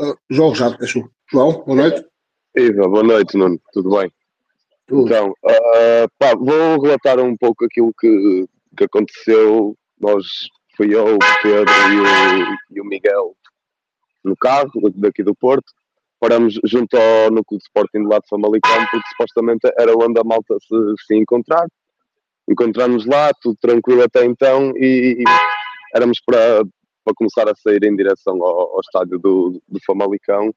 [0.00, 2.06] uh, João já, é João, boa noite.
[2.56, 4.12] Iva, boa noite, Nuno, tudo bem?
[4.86, 5.06] Tudo.
[5.06, 9.76] Então, uh, pá, vou relatar um pouco aquilo que, que aconteceu.
[9.98, 10.24] Nós,
[10.76, 13.34] fui eu, o Pedro e o, e o Miguel
[14.24, 15.72] no carro daqui do Porto.
[16.18, 20.54] Paramos junto ao núcleo de Sporting lado de Famalicão, porque supostamente era onde a malta
[20.60, 21.66] se, se encontrar.
[22.48, 25.24] Encontramos lá, tudo tranquilo até então, e, e
[25.94, 26.64] éramos para,
[27.04, 30.52] para começar a sair em direção ao, ao estádio do, do Famalicão.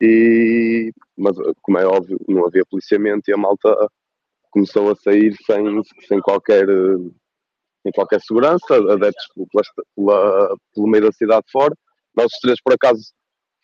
[0.00, 3.90] E, mas, como é óbvio, não havia policiamento e a malta
[4.50, 6.66] começou a sair sem, sem qualquer
[7.84, 9.62] sem qualquer segurança, adeptos pela,
[9.94, 11.74] pela, pelo meio da cidade fora.
[12.16, 13.02] Nós três, por acaso,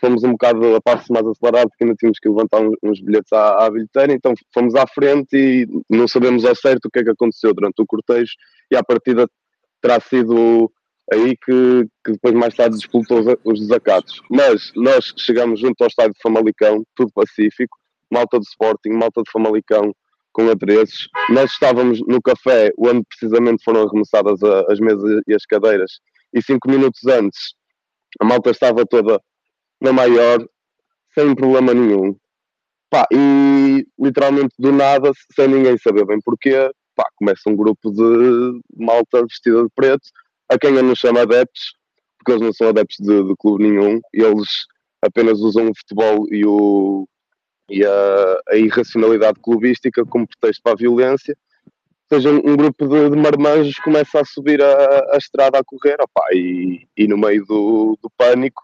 [0.00, 3.66] fomos um bocado a passo mais acelerado, porque ainda tínhamos que levantar uns, bilhetes à,
[3.66, 7.10] à bilheteira, então fomos à frente e não sabemos ao certo o que é que
[7.10, 8.32] aconteceu durante o cortejo,
[8.70, 9.28] e à partida
[9.82, 10.72] terá sido
[11.12, 14.22] aí que, que depois mais tarde disputou os, os desacatos.
[14.30, 17.76] Mas nós chegamos junto ao estádio de Famalicão, tudo pacífico,
[18.10, 19.92] malta de Sporting, malta de Famalicão,
[20.32, 21.08] com adereços.
[21.30, 25.90] Nós estávamos no café onde precisamente foram arremessadas as mesas e as cadeiras,
[26.32, 27.54] e cinco minutos antes
[28.18, 29.20] a malta estava toda
[29.81, 30.44] na maior,
[31.14, 32.16] sem problema nenhum.
[32.90, 38.61] Pá, e literalmente do nada, sem ninguém saber bem porquê, pá, começa um grupo de
[38.77, 40.09] malta vestida de preto,
[40.49, 41.75] a quem eu não chamo adeptos,
[42.18, 44.49] porque eles não são adeptos de, de clube nenhum, eles
[45.03, 47.09] apenas usam o futebol e, o,
[47.70, 51.37] e a, a irracionalidade clubística como pretexto para a violência.
[52.12, 55.96] Seja, um, um grupo de, de, marmanjos começa a subir a, a estrada a correr,
[56.01, 58.62] opá, e, e no meio do, do pânico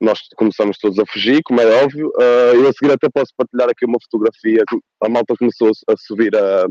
[0.00, 2.08] nós começamos todos a fugir, como é óbvio.
[2.16, 4.62] Uh, eu a seguir até posso partilhar aqui uma fotografia.
[5.02, 6.66] A malta começou a subir a,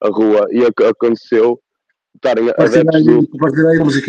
[0.00, 1.60] a rua e aconteceu
[2.14, 3.20] estarem adeptos do...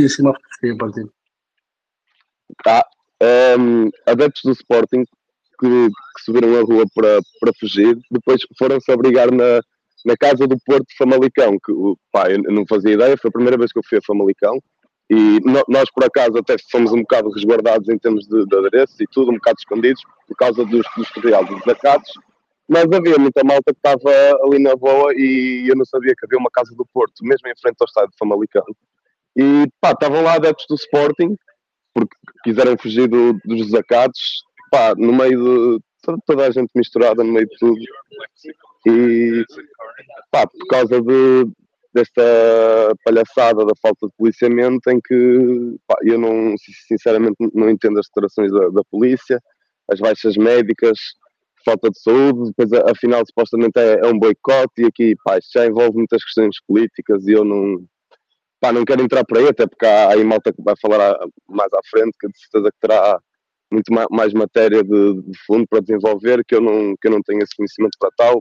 [0.02, 1.14] Em cima a fotografia, partilho.
[2.64, 2.86] Tá.
[3.60, 5.04] Um, adeptos do Sporting
[5.60, 9.62] que, que, subiram a rua para, para fugir, depois foram-se abrigar na,
[10.06, 11.74] na casa do Porto Famalicão, que
[12.12, 14.60] pá, eu não fazia ideia, foi a primeira vez que eu fui a Famalicão,
[15.10, 19.06] e nós, por acaso, até fomos um bocado resguardados em termos de, de adereços e
[19.12, 22.12] tudo, um bocado escondidos, por causa dos, dos tutoriais dos desacatos.
[22.68, 26.40] Mas havia muita malta que estava ali na boa e eu não sabia que havia
[26.40, 28.66] uma casa do Porto, mesmo em frente ao estádio de Famalicão.
[29.36, 31.36] E pá, estavam lá adeptos do Sporting,
[31.94, 37.34] porque quiseram fugir do, dos desacatos, pá, no meio de toda a gente misturada, no
[37.34, 37.80] meio de tudo.
[38.86, 39.46] E
[40.32, 41.46] pá, por causa de,
[41.94, 42.22] desta
[43.06, 46.56] palhaçada da falta de policiamento em que pá, eu não,
[46.88, 49.40] sinceramente não entendo as declarações da, da, polícia,
[49.90, 50.98] as baixas médicas,
[51.64, 55.66] falta de saúde, depois afinal supostamente é, é um boicote e aqui pá, isto já
[55.66, 57.86] envolve muitas questões políticas e eu não,
[58.60, 61.18] pá, não quero entrar por aí, até porque há aí malta que vai falar
[61.48, 63.20] mais à frente, que de certeza que terá
[63.72, 67.42] muito mais matéria de, de fundo para desenvolver, que eu não, que eu não tenho
[67.42, 68.40] esse conhecimento para tal,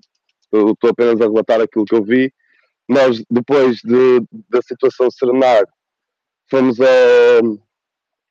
[0.52, 2.32] estou apenas a relatar aquilo que eu vi
[2.88, 5.64] nós, depois de, da situação serenar,
[6.50, 7.40] fomos a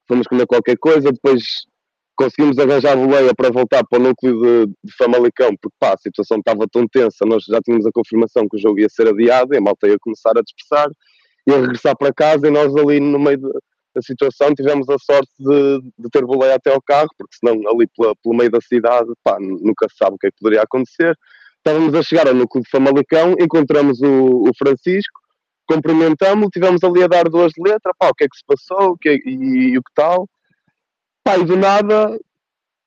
[0.07, 1.65] fomos comer qualquer coisa, depois
[2.15, 5.97] conseguimos arranjar a boleia para voltar para o núcleo de, de Famalicão, porque pá, a
[5.97, 9.53] situação estava tão tensa, nós já tínhamos a confirmação que o jogo ia ser adiado,
[9.53, 10.89] e a malta ia começar a dispersar,
[11.47, 15.81] ia regressar para casa, e nós ali no meio da situação tivemos a sorte de,
[15.97, 19.37] de, ter boleia até ao carro, porque senão ali pela, pelo meio da cidade, pá,
[19.39, 21.17] nunca se sabe o que é que poderia acontecer.
[21.63, 25.19] Estávamos a chegar ao núcleo de Famalicão, encontramos o, o Francisco,
[25.67, 28.97] cumprimentamos-lo, tivemos ali a dar duas letras, pá, o que é que se passou, o
[28.97, 30.27] que é, e, e, o que tal.
[31.23, 32.19] Pá, e do nada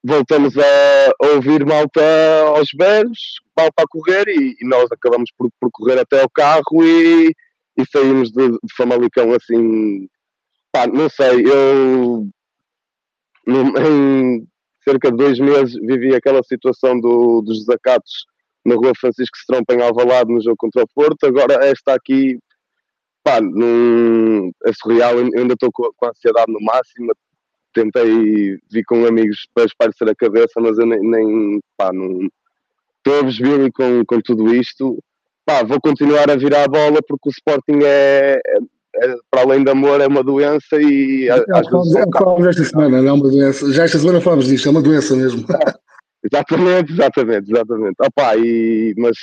[0.05, 2.03] voltamos a, a ouvir malta
[2.49, 3.19] aos berros,
[3.57, 7.33] malta a correr e, e, nós acabamos por, por correr até ao carro e,
[7.79, 10.09] e saímos de, de Famalicão assim,
[10.73, 12.29] pá, não sei, eu
[13.47, 14.47] em
[14.83, 18.27] cerca de dois meses vivi aquela situação do, dos desacatos
[18.65, 22.39] na rua Francisco Strompa em Alvalade no jogo contra o Porto, agora esta aqui
[23.25, 27.13] pá, num, é surreal, eu ainda estou com, com a ansiedade no máximo,
[27.73, 32.29] tentei vir com amigos para espairecer a cabeça, mas eu nem, nem pá, não
[32.99, 34.99] estou a com, com tudo isto,
[35.45, 38.59] pá, vou continuar a virar a bola porque o Sporting é, é,
[38.97, 41.97] é para além de amor é uma doença e é, às vezes...
[41.97, 44.83] É, falamos esta semana, não é uma doença, já esta semana falamos disto, é uma
[44.83, 45.47] doença mesmo.
[46.25, 47.97] Exatamente, exatamente, exatamente.
[48.01, 49.17] Opa, e, mas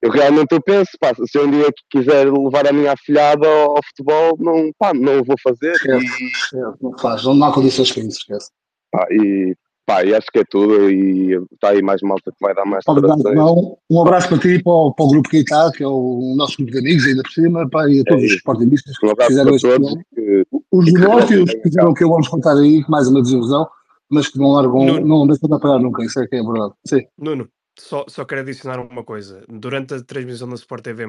[0.00, 3.80] eu realmente eu penso, pá, se um dia quiser levar a minha afilhada ao, ao
[3.84, 5.72] futebol, não, pá, não o vou fazer.
[5.72, 8.50] Esquece, não faz, não há condições para isso, esquece.
[8.90, 9.56] Pá, e,
[9.86, 12.84] pá, e acho que é tudo, e está aí mais malta que vai dar mais
[12.88, 16.34] um, um abraço para ti e para, para, o grupo que está, que é o
[16.36, 19.14] nosso grupo de amigos ainda por cima, pá, e a todos é os sportingistas um
[19.14, 22.84] que fizeram este todos, que, Os negócios que fizeram o que eu vamos contar aí,
[22.88, 23.68] mais uma desilusão
[24.12, 25.06] mas que não largam, Nuno.
[25.06, 26.74] não deixam de apagar nunca, isso é que é verdade.
[26.86, 27.06] Sim.
[27.16, 27.48] Nuno,
[27.78, 29.42] só, só quero adicionar uma coisa.
[29.48, 31.04] Durante a transmissão da Sport TV,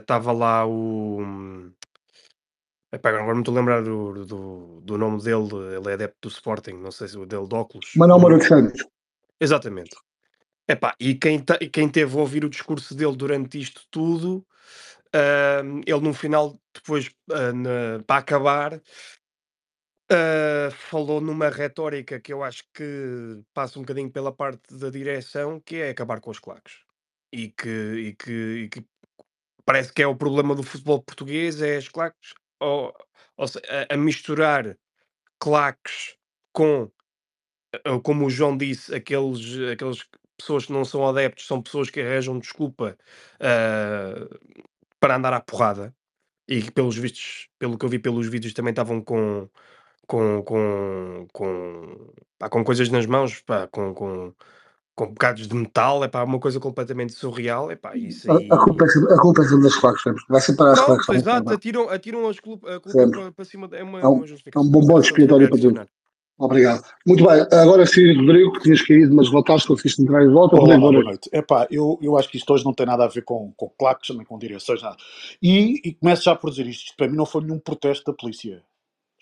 [0.00, 1.20] estava uh, lá o.
[2.90, 6.32] Epá, agora não estou a lembrar do, do, do, nome dele, ele é adepto do
[6.32, 7.90] Sporting, não sei se o dele de óculos.
[7.96, 8.86] Manuel Maroto Santos.
[9.40, 9.96] Exatamente.
[10.66, 14.46] Epá, e quem, quem teve a ouvir o discurso dele durante isto tudo,
[15.14, 18.80] uh, ele no final, depois, uh, na, para acabar,
[20.14, 25.58] Uh, falou numa retórica que eu acho que passa um bocadinho pela parte da direção,
[25.58, 26.84] que é acabar com os claques.
[27.32, 28.86] E que, e que, e que
[29.64, 32.94] parece que é o problema do futebol português, é as claques, ou,
[33.36, 33.46] ou
[33.90, 34.78] a, a, misturar
[35.40, 36.16] claques
[36.52, 36.88] com,
[38.04, 39.40] como o João disse, aqueles,
[39.72, 40.06] aqueles
[40.38, 42.96] pessoas que não são adeptos, são pessoas que arranjam desculpa
[43.40, 44.62] uh,
[45.00, 45.92] para andar à porrada.
[46.46, 49.48] E que pelos vistos, pelo que eu vi pelos vídeos, também estavam com
[50.06, 54.32] com com com, pá, com coisas nas mãos, pá, com com
[54.94, 58.58] com bocados de metal, é pá, uma coisa completamente surreal, é pá, isso A, a
[58.58, 60.22] culpa é, a culpa é das claques, sempre.
[60.28, 61.08] Vai ser para as claques.
[61.08, 64.58] Exato, atiram, atiram as culpa, a culpa para, para cima, é uma, É um, é
[64.58, 65.88] um bom bode expiatório para tudo.
[66.36, 66.84] Obrigado.
[67.06, 70.56] Muito bem, agora sim, Rodrigo, tinhas caído, mas voltaste, conseguiste entrar de volta.
[70.56, 71.30] Olá, boa noite.
[71.32, 74.14] Epá, eu, eu acho que isto hoje não tem nada a ver com, com claques,
[74.16, 74.96] nem com direções, nada.
[75.40, 76.86] E, e começo já por dizer isto.
[76.86, 78.64] Isto para mim não foi nenhum protesto da polícia.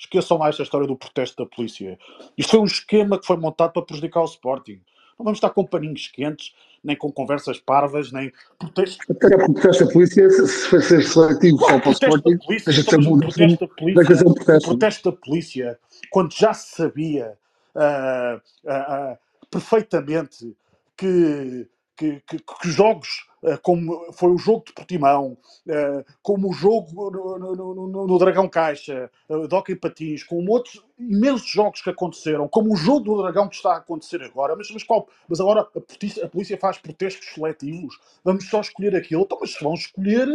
[0.02, 1.96] Esqueçam lá esta história do protesto da polícia.
[2.36, 4.80] Isto foi um esquema que foi montado para prejudicar o Sporting.
[5.16, 8.98] Não vamos estar com paninhos quentes, nem com conversas parvas, nem protestos.
[9.08, 12.82] Até porque o protesto da polícia, se foi ser seletivo só para o Sporting, deixa
[12.82, 14.68] ser muito protesto da polícia, um protesto.
[14.68, 15.78] protesto da polícia,
[16.10, 17.34] quando já se sabia
[17.76, 20.56] uh, uh, uh, perfeitamente
[20.96, 25.36] que, que, que, que jogos eh, como foi o jogo de Portimão,
[25.68, 30.52] eh, como o jogo no, no, no, no Dragão Caixa, uh, Doca e Patins, como
[30.52, 34.54] outros imensos jogos que aconteceram, como o jogo do Dragão que está a acontecer agora,
[34.54, 38.94] mas, mas, qual, mas agora a polícia, a polícia faz protestos seletivos, vamos só escolher
[38.94, 40.28] aquilo, então, mas vão escolher,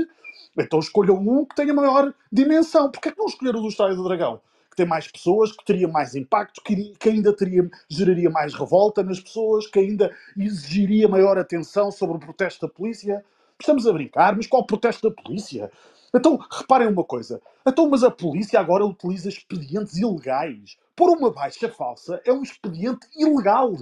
[0.57, 2.91] então escolham um que tenha maior dimensão.
[2.91, 4.41] Porquê é que não escolheram o do Estádio do Dragão?
[4.77, 9.19] Ter mais pessoas, que teria mais impacto, que, que ainda teria, geraria mais revolta nas
[9.19, 13.25] pessoas, que ainda exigiria maior atenção sobre o protesto da polícia.
[13.59, 15.71] Estamos a brincar, mas qual protesto da polícia?
[16.15, 17.41] Então, reparem uma coisa.
[17.67, 20.77] Então, mas a polícia agora utiliza expedientes ilegais.
[20.95, 23.73] Por uma baixa falsa é um expediente ilegal.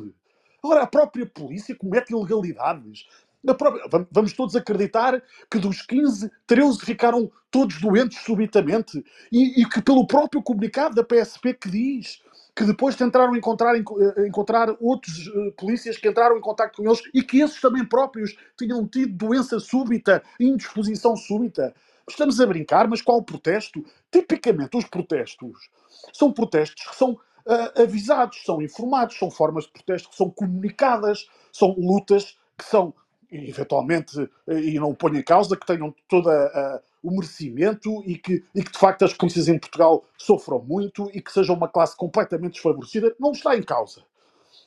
[0.64, 3.06] Agora, a própria polícia comete ilegalidades.
[3.54, 4.06] Própria...
[4.12, 10.08] Vamos todos acreditar que dos 15, 13 ficaram todos doentes subitamente e, e, que pelo
[10.08, 12.22] próprio comunicado da PSP que diz
[12.56, 17.02] que depois tentaram encontrar, eh, encontrar outros uh, polícias que entraram em contato com eles
[17.14, 21.76] e que esses também próprios tinham tido doença súbita, indisposição súbita.
[22.10, 23.84] Estamos a brincar, mas qual protesto?
[24.10, 25.70] Tipicamente, os protestos
[26.14, 31.28] são protestos que são uh, avisados, são informados, são formas de protesto que são comunicadas,
[31.52, 32.94] são lutas que são
[33.32, 38.44] eventualmente, eh, e não ponho em causa, que tenham todo uh, o merecimento e que,
[38.54, 41.96] e que de facto as polícias em Portugal sofram muito e que sejam uma classe
[41.96, 44.04] completamente desfavorecida, não está em causa.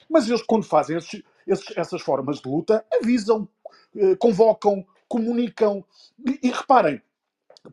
[0.08, 3.48] Mas eles, quando fazem esses, esses, essas formas de luta, avisam,
[4.18, 5.84] convocam, comunicam.
[6.26, 7.02] E, e reparem,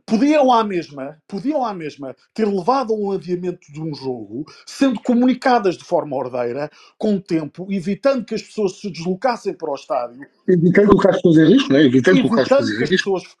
[0.04, 5.00] podiam à mesma, podiam à mesma ter levado a um adiamento de um jogo, sendo
[5.00, 10.26] comunicadas de forma ordeira, com tempo, evitando que as pessoas se deslocassem para o estádio.
[10.48, 11.84] Evitando colocar as pessoas em risco, não é?
[11.84, 13.36] Evitando, evitando que as pessoas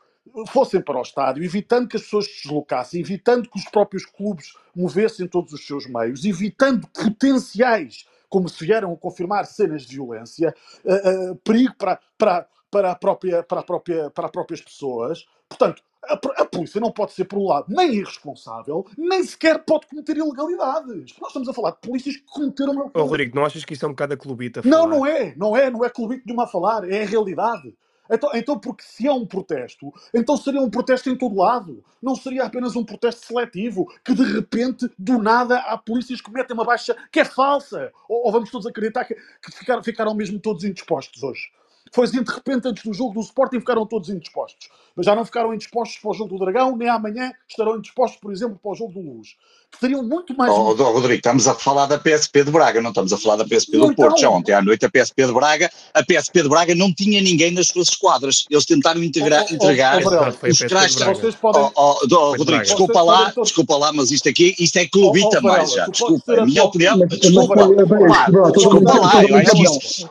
[0.48, 4.52] fossem para o estádio, evitando que as pessoas se deslocassem, evitando que os próprios clubes
[4.74, 10.54] movessem todos os seus meios, evitando potenciais, como se vieram a confirmar, cenas de violência,
[10.84, 15.24] uh, uh, perigo para, para, para, a própria, para, a própria, para as próprias pessoas.
[15.48, 20.16] Portanto, a, polícia não pode ser, por um lado, nem irresponsável, nem sequer pode cometer
[20.16, 21.14] ilegalidades.
[21.20, 22.72] Nós estamos a falar de polícias que cometeram.
[22.72, 22.90] Uma...
[22.94, 24.62] Oh, Rodrigo, não achas que isso é um bocado a clubita?
[24.64, 27.74] Não, não é, não é, não é clubito nenhuma a falar, é a realidade.
[28.08, 31.84] Então, então, porque se é um protesto, então seria um protesto em todo lado.
[32.00, 36.54] Não seria apenas um protesto seletivo, que de repente, do nada, há polícias que metem
[36.54, 37.92] uma baixa que é falsa.
[38.08, 41.50] Ou, ou vamos todos acreditar que, que ficaram, ficaram mesmo todos indispostos hoje.
[41.92, 44.68] Foi assim, de repente, antes do jogo do Sporting, ficaram todos indispostos.
[44.94, 48.32] Mas já não ficaram indispostos para o jogo do Dragão, nem amanhã estarão indispostos, por
[48.32, 49.36] exemplo, para o jogo do Luz.
[49.80, 50.50] Teriam muito mais.
[50.50, 53.44] Oh, oh, Rodrigo, estamos a falar da PSP de Braga, não estamos a falar da
[53.44, 54.18] PSP do Porto.
[54.18, 57.50] Já ontem à noite, a PSP de Braga, a PSP de Braga não tinha ninguém
[57.50, 58.46] nas suas esquadras.
[58.50, 61.34] Eles tentaram integrar, oh, oh, entregar oh, os crachos.
[61.36, 61.70] Podem...
[61.74, 65.86] Oh, oh, Rodrigo, desculpa lá, desculpa lá, mas isto aqui, isto é clubita mais já.
[65.86, 66.98] Desculpa, a minha opinião.
[67.06, 70.10] Desculpa lá, desculpa lá, eu acho que isso.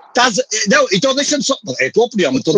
[0.70, 1.58] Não, então deixa-me só.
[1.80, 2.56] É a tua opinião, mas estou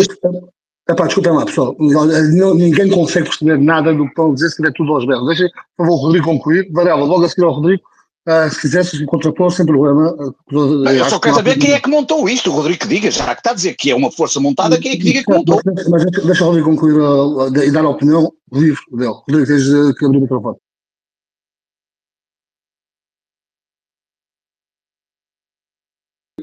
[0.89, 1.75] Epá, desculpem lá, pessoal.
[1.79, 5.27] Não, ninguém consegue perceber nada do que estão a dizer, se tiver tudo aos belos.
[5.27, 6.71] Deixem, por favor, o Rodrigo concluir.
[6.71, 7.83] Varela, logo a seguir ao Rodrigo,
[8.25, 10.15] uh, se quisesse, contrapor, sem problema.
[10.49, 12.49] Uh, eu só quero saber quem é que montou isto.
[12.49, 14.93] O Rodrigo que diga, já que está a dizer que é uma força montada, quem
[14.93, 15.59] é que diga que montou?
[15.65, 19.11] Mas, mas deixa o Rodrigo concluir uh, e dar a opinião livre dele.
[19.11, 20.57] Rodrigo, tens que abrir o microfone.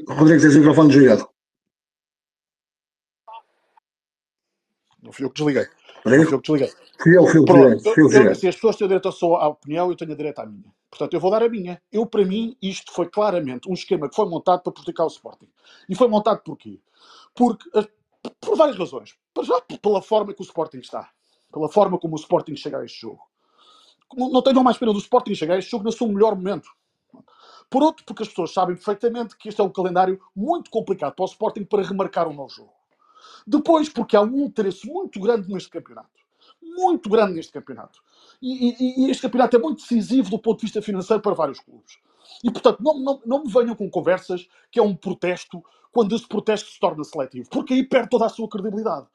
[0.07, 1.34] Rodrigo, tens o microfone desligado.
[5.05, 5.67] Não fui eu que desliguei.
[6.03, 6.75] Não fui eu que desliguei.
[7.01, 9.47] Fui eu, fui eu, Pronto, fui eu, eu, se as pessoas têm direito só à
[9.47, 10.73] opinião, eu tenho direito à minha.
[10.89, 11.81] Portanto, eu vou dar a minha.
[11.91, 15.49] Eu, para mim, isto foi claramente um esquema que foi montado para prejudicar o Sporting.
[15.87, 16.79] E foi montado por quê?
[17.35, 17.87] Porque, eh,
[18.39, 19.15] por várias razões.
[19.43, 21.09] Já pela forma que o Sporting está.
[21.51, 23.21] Pela forma como o Sporting chega a este jogo.
[24.15, 26.69] Não tenho mais pena do Sporting chegar a este jogo no seu melhor momento.
[27.69, 31.23] Por outro, porque as pessoas sabem perfeitamente que este é um calendário muito complicado para
[31.23, 32.74] o Sporting para remarcar um novo jogo.
[33.45, 36.09] Depois, porque há um interesse muito grande neste campeonato.
[36.61, 37.99] Muito grande neste campeonato.
[38.41, 41.59] E, e, e, este campeonato é muito decisivo do ponto de vista financeiro para vários
[41.59, 41.97] clubes.
[42.43, 46.27] E, portanto, não, não, não me venham com conversas que é um protesto quando esse
[46.27, 49.07] protesto se torna seletivo, porque aí perde toda a sua credibilidade.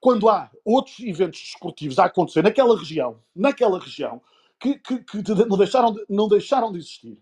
[0.00, 4.22] Quando há outros eventos desportivos a acontecer naquela região, naquela região,
[4.60, 7.18] que, que, que não, deixaram de, não deixaram de existir,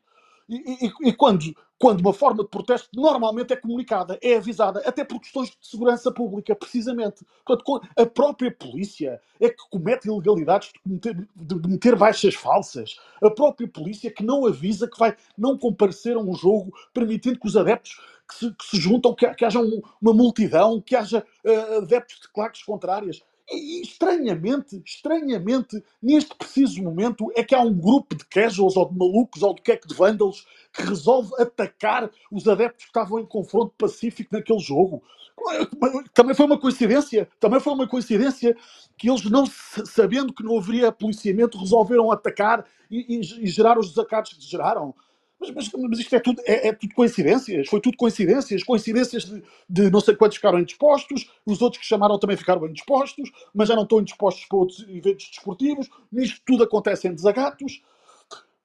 [0.48, 1.44] e, e, e, quando,
[1.78, 6.12] quando uma forma de protesto normalmente é comunicada, é avisada, até por questões de segurança
[6.12, 7.24] pública, precisamente.
[7.44, 12.98] Portanto, a própria polícia é que comete ilegalidades de meter, de meter baixas falsas.
[13.22, 17.46] A própria polícia que não avisa que vai não comparecer a um jogo, permitindo que
[17.46, 21.24] os adeptos que se, que se juntam, que, que haja um, uma multidão, que haja
[21.44, 23.22] uh, adeptos de claques contrárias.
[23.50, 28.98] E, estranhamente, estranhamente, neste preciso momento, é que há um grupo de casuals ou de
[28.98, 33.20] malucos ou de que é que de vândalos que resolve atacar os adeptos que estavam
[33.20, 35.02] em confronto pacífico naquele jogo.
[36.12, 38.56] Também foi uma coincidência, também foi uma coincidência
[38.96, 43.90] que eles, não sabendo que não haveria policiamento, resolveram atacar e, e, e gerar os
[43.90, 44.94] desacatos que geraram.
[45.38, 49.42] Mas, mas, mas, isto é tudo, é, é, tudo coincidências, foi tudo coincidências, coincidências de,
[49.68, 53.76] de, não sei quantos ficaram indispostos, os outros que chamaram também ficaram indispostos, mas já
[53.76, 57.82] não estão indispostos para outros eventos desportivos, nisto tudo acontece em desagatos.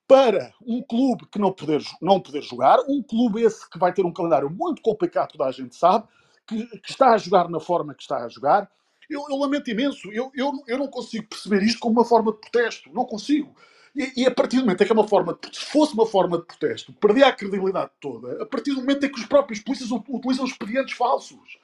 [0.07, 4.05] Para um clube que não poder, não poder jogar, um clube esse que vai ter
[4.05, 6.05] um calendário muito complicado, toda a gente sabe,
[6.45, 8.69] que, que está a jogar na forma que está a jogar,
[9.09, 12.39] eu, eu lamento imenso, eu, eu, eu não consigo perceber isto como uma forma de
[12.39, 13.53] protesto, não consigo.
[13.95, 16.37] E, e, a partir do momento em que é uma forma, se fosse uma forma
[16.37, 19.91] de protesto, perdia a credibilidade toda, a partir do momento em que os próprios polícias
[19.91, 21.57] utilizam expedientes falsos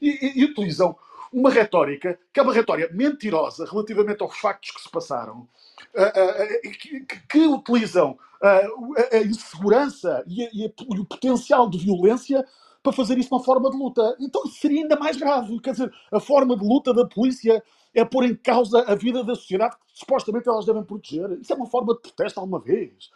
[0.00, 0.96] e, e, e utilizam
[1.32, 5.46] uma retórica que é uma retórica mentirosa relativamente aos factos que se passaram,
[5.94, 12.44] uh, uh, que, que, utilizam uh, a insegurança e, e, o potencial de violência
[12.82, 14.16] para fazer isso uma forma de luta.
[14.18, 15.60] Então seria ainda mais grave.
[15.60, 17.62] Quer dizer, a forma de luta da polícia
[17.94, 21.38] é pôr em causa a vida da sociedade que supostamente elas devem proteger.
[21.40, 23.10] Isso é uma forma de protesto alguma vez.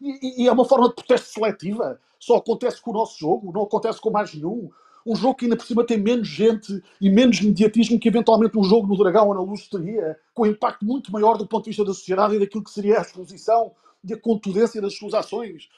[0.00, 2.00] E, e, é uma forma de protesto seletiva.
[2.18, 4.70] Só acontece com o nosso jogo, não acontece com mais nenhum.
[5.06, 8.64] Um jogo que ainda por cima tem menos gente e menos mediatismo que eventualmente um
[8.64, 11.70] jogo no Dragão ou na Luz teria, com um impacto muito maior do ponto de
[11.70, 13.72] vista da sociedade e daquilo que seria a exposição
[14.04, 15.68] e a contundência das suas ações.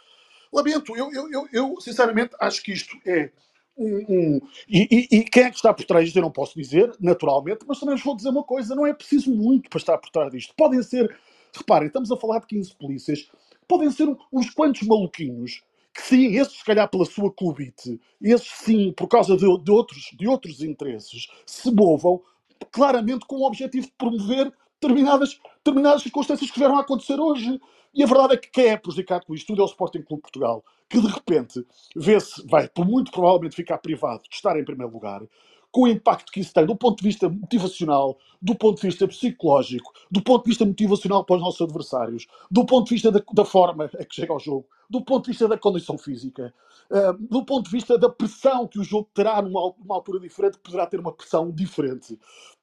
[0.53, 3.31] Lamento, eu, eu, eu, eu sinceramente acho que isto é
[3.77, 6.59] um, um e, e, e, quem é que está por trás disto eu não posso
[6.59, 9.99] dizer, naturalmente, mas também vos vou dizer uma coisa: não é preciso muito para estar
[9.99, 10.55] por trás disto.
[10.57, 11.15] Podem ser,
[11.55, 13.31] reparem, estamos a falar de 15 polícias,
[13.67, 15.63] podem ser uns quantos maluquinhos
[15.93, 20.11] que sim, esses se calhar pela sua clubite, esses sim, por causa de, de, outros,
[20.17, 22.23] de outros interesses, se movam
[22.71, 27.61] claramente com o objetivo de promover determinadas, determinadas circunstâncias que vieram a acontecer hoje.
[27.93, 30.23] E a verdade é que quem é prejudicado com isto tudo é o Sporting Clube
[30.23, 31.65] Portugal, que de repente
[31.95, 35.23] vê-se, vai muito provavelmente ficar privado de estar em primeiro lugar,
[35.71, 39.07] com o impacto que isso tem do ponto de vista motivacional, do ponto de vista
[39.07, 43.23] psicológico, do ponto de vista motivacional para os nossos adversários, do ponto de vista da,
[43.33, 46.53] da forma a que chega ao jogo, do ponto de vista da condição física,
[46.91, 50.59] uh, do ponto de vista da pressão que o jogo terá numa, numa altura diferente,
[50.59, 52.19] poderá ter uma pressão diferente.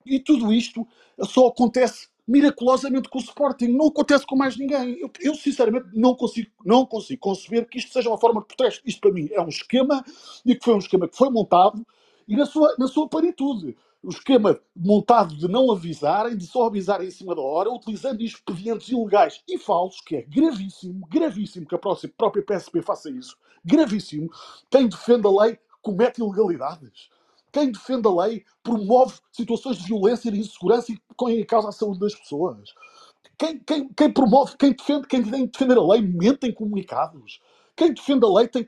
[0.05, 0.85] E tudo isto
[1.23, 3.67] só acontece miraculosamente com o Sporting.
[3.67, 4.99] Não acontece com mais ninguém.
[4.99, 8.81] Eu, eu, sinceramente não consigo, não consigo conceber que isto seja uma forma de protesto.
[8.85, 10.03] Isto para mim é um esquema
[10.45, 11.85] e que foi um esquema que foi montado
[12.27, 13.77] e na sua, na sua paritude.
[14.03, 18.89] O esquema montado de não avisarem, de só avisarem em cima da hora, utilizando expedientes
[18.89, 23.35] ilegais e falsos, que é gravíssimo, gravíssimo que a própria PSP faça isso.
[23.65, 24.29] Gravíssimo.
[24.69, 27.09] Quem defende a lei comete ilegalidades.
[27.57, 31.69] Quem defende a lei promove situações de violência e de insegurança e põe em causa
[31.69, 32.71] a saúde das pessoas.
[33.35, 37.39] Quem, quem, quem promove, quem defende, quem tem de defender a lei mente em comunicados.
[37.75, 38.67] Quem defende a lei tem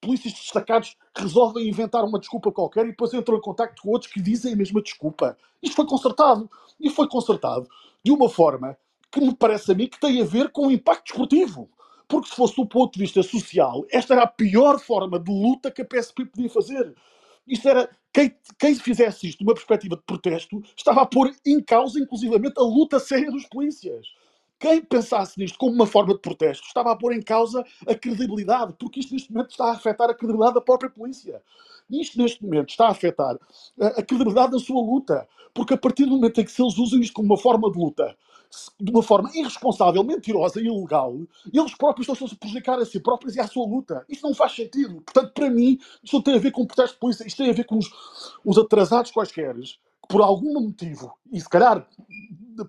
[0.00, 4.12] polícias destacados que resolvem inventar uma desculpa qualquer e depois entram em contato com outros
[4.12, 5.36] que dizem a mesma desculpa.
[5.60, 6.48] Isto foi consertado.
[6.78, 7.68] E foi consertado
[8.04, 8.78] de uma forma
[9.10, 11.68] que me parece a mim que tem a ver com o impacto desportivo.
[12.06, 15.72] Porque se fosse do ponto de vista social, esta era a pior forma de luta
[15.72, 16.94] que a PSP podia fazer.
[17.48, 17.90] Isto era.
[18.18, 22.62] Quem, quem fizesse isto numa perspectiva de protesto estava a pôr em causa, inclusivamente, a
[22.62, 24.08] luta séria dos polícias.
[24.58, 28.74] Quem pensasse nisto como uma forma de protesto estava a pôr em causa a credibilidade,
[28.76, 31.40] porque isto neste momento está a afetar a credibilidade da própria polícia.
[31.88, 33.38] Isto neste momento está a afetar
[33.80, 36.76] a, a credibilidade da sua luta, porque a partir do momento em que se eles
[36.76, 38.16] usam isto como uma forma de luta,
[38.80, 41.14] de uma forma irresponsável, mentirosa e ilegal,
[41.52, 44.04] eles próprios estão-se a prejudicar a si próprios e à sua luta.
[44.08, 45.02] Isto não faz sentido.
[45.02, 47.50] Portanto, para mim, isto não tem a ver com o protesto de polícia, isto tem
[47.50, 47.90] a ver com os,
[48.44, 51.86] os atrasados quaisquer, que por algum motivo, e se calhar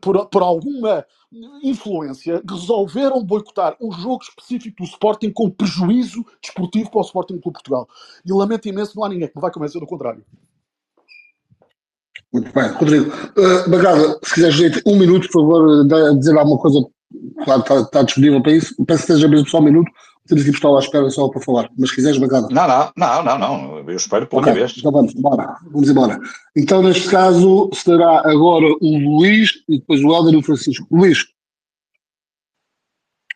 [0.01, 1.05] por, por alguma
[1.63, 7.53] influência, resolveram boicotar um jogo específico do Sporting com prejuízo desportivo para o Sporting Clube
[7.53, 7.87] Portugal.
[8.25, 10.25] E lamento imenso, não há ninguém que me vai convencer do contrário.
[12.31, 13.11] Muito bem, Rodrigo.
[13.37, 16.79] Uh, Bagada, se quiseres um minuto, por favor, dizer alguma coisa,
[17.43, 18.75] claro, está, está disponível para isso.
[18.85, 19.91] Peço que esteja mesmo só um minuto,
[20.27, 21.69] temos que estar à espera só para falar.
[21.77, 22.47] Mas se quiseres, Bagada.
[22.51, 23.79] Não, não, não, não, não.
[23.79, 24.75] eu espero por okay, vez.
[24.77, 25.55] Então vamos, embora.
[25.71, 26.19] Vamos embora.
[26.55, 30.87] Então, neste caso, será agora o Luís e depois o Helder e o Francisco.
[30.91, 31.25] Luís.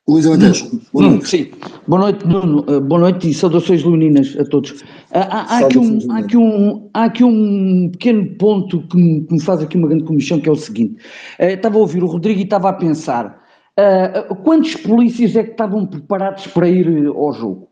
[0.07, 0.81] Luís Alentejo.
[0.91, 1.29] Boa noite.
[1.29, 1.51] Sim.
[1.87, 2.65] Boa noite, Nuno.
[2.67, 4.71] Uh, boa noite e saudações leoninas a todos.
[4.71, 4.83] Uh,
[5.13, 9.33] há, há, aqui um, há, aqui um, há aqui um pequeno ponto que me, que
[9.33, 10.95] me faz aqui uma grande comissão, que é o seguinte.
[11.39, 13.41] Uh, estava a ouvir o Rodrigo e estava a pensar,
[14.43, 17.69] quantos polícias é que estavam preparados para ir ao jogo?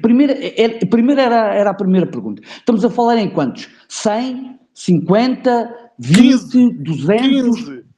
[0.00, 2.40] Primeiro, é, primeiro era, era a primeira pergunta.
[2.42, 3.68] Estamos a falar em quantos?
[3.88, 7.60] 100, 50, 20, 15, 200?
[7.60, 7.91] 15.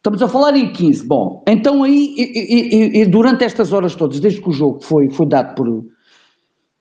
[0.00, 1.06] Estamos a falar em 15.
[1.06, 5.10] Bom, então aí, e, e, e, durante estas horas todas, desde que o jogo foi,
[5.10, 5.84] foi dado por,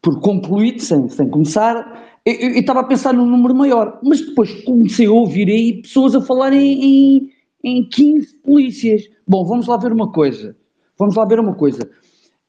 [0.01, 5.05] por concluído, sem, sem começar, eu, estava a pensar num número maior, mas depois comecei
[5.05, 9.03] a ouvir aí pessoas a falarem em, em, em 15 polícias.
[9.28, 10.55] Bom, vamos lá ver uma coisa.
[10.97, 11.91] Vamos lá ver uma coisa.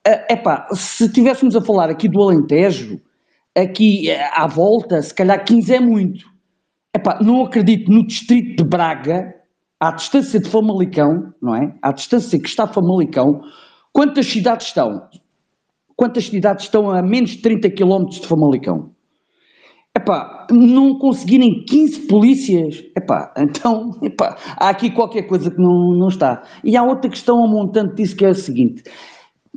[0.04, 3.00] É uh, pá, se estivéssemos a falar aqui do Alentejo,
[3.56, 6.26] aqui uh, à volta, se calhar 15 é muito.
[6.94, 9.39] Epá, não acredito no distrito de Braga
[9.80, 11.74] à distância de Famalicão, não é?
[11.80, 13.42] À distância que está Famalicão,
[13.92, 15.08] quantas cidades estão?
[15.96, 18.90] Quantas cidades estão a menos de 30 km de Famalicão?
[19.96, 26.08] Epá, não conseguirem 15 polícias, epá, então, epá, há aqui qualquer coisa que não, não
[26.08, 26.44] está.
[26.62, 28.84] E há outra questão a montante disso que é a seguinte,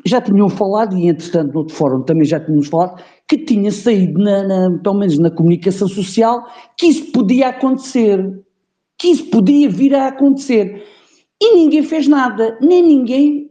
[0.06, 4.20] já tinham falado, e entretanto no outro fórum também já tínhamos falado, que tinha saído,
[4.20, 6.48] na, na, pelo menos na comunicação social,
[6.78, 8.44] que isso podia acontecer
[8.98, 10.84] que isso podia vir a acontecer.
[11.42, 13.50] E ninguém fez nada, nem ninguém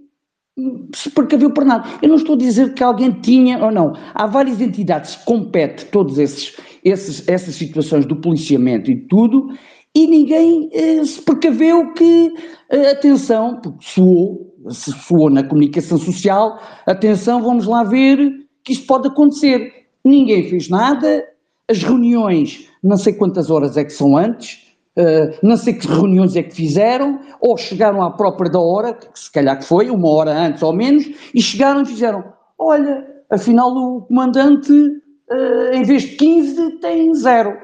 [0.94, 1.88] se precaveu para nada.
[2.02, 3.94] Eu não estou a dizer que alguém tinha ou não.
[4.14, 9.48] Há várias entidades que competem todas esses, esses, essas situações do policiamento e tudo,
[9.94, 12.32] e ninguém eh, se precaveu que,
[12.70, 18.86] eh, atenção, porque soou, se soou na comunicação social, atenção, vamos lá ver que isto
[18.86, 19.72] pode acontecer.
[20.04, 21.24] Ninguém fez nada,
[21.68, 26.36] as reuniões, não sei quantas horas é que são antes, Uh, não sei que reuniões
[26.36, 30.08] é que fizeram, ou chegaram à própria da hora, que se calhar que foi, uma
[30.10, 32.22] hora antes ou menos, e chegaram e fizeram,
[32.58, 37.56] olha, afinal o comandante, uh, em vez de 15, tem zero.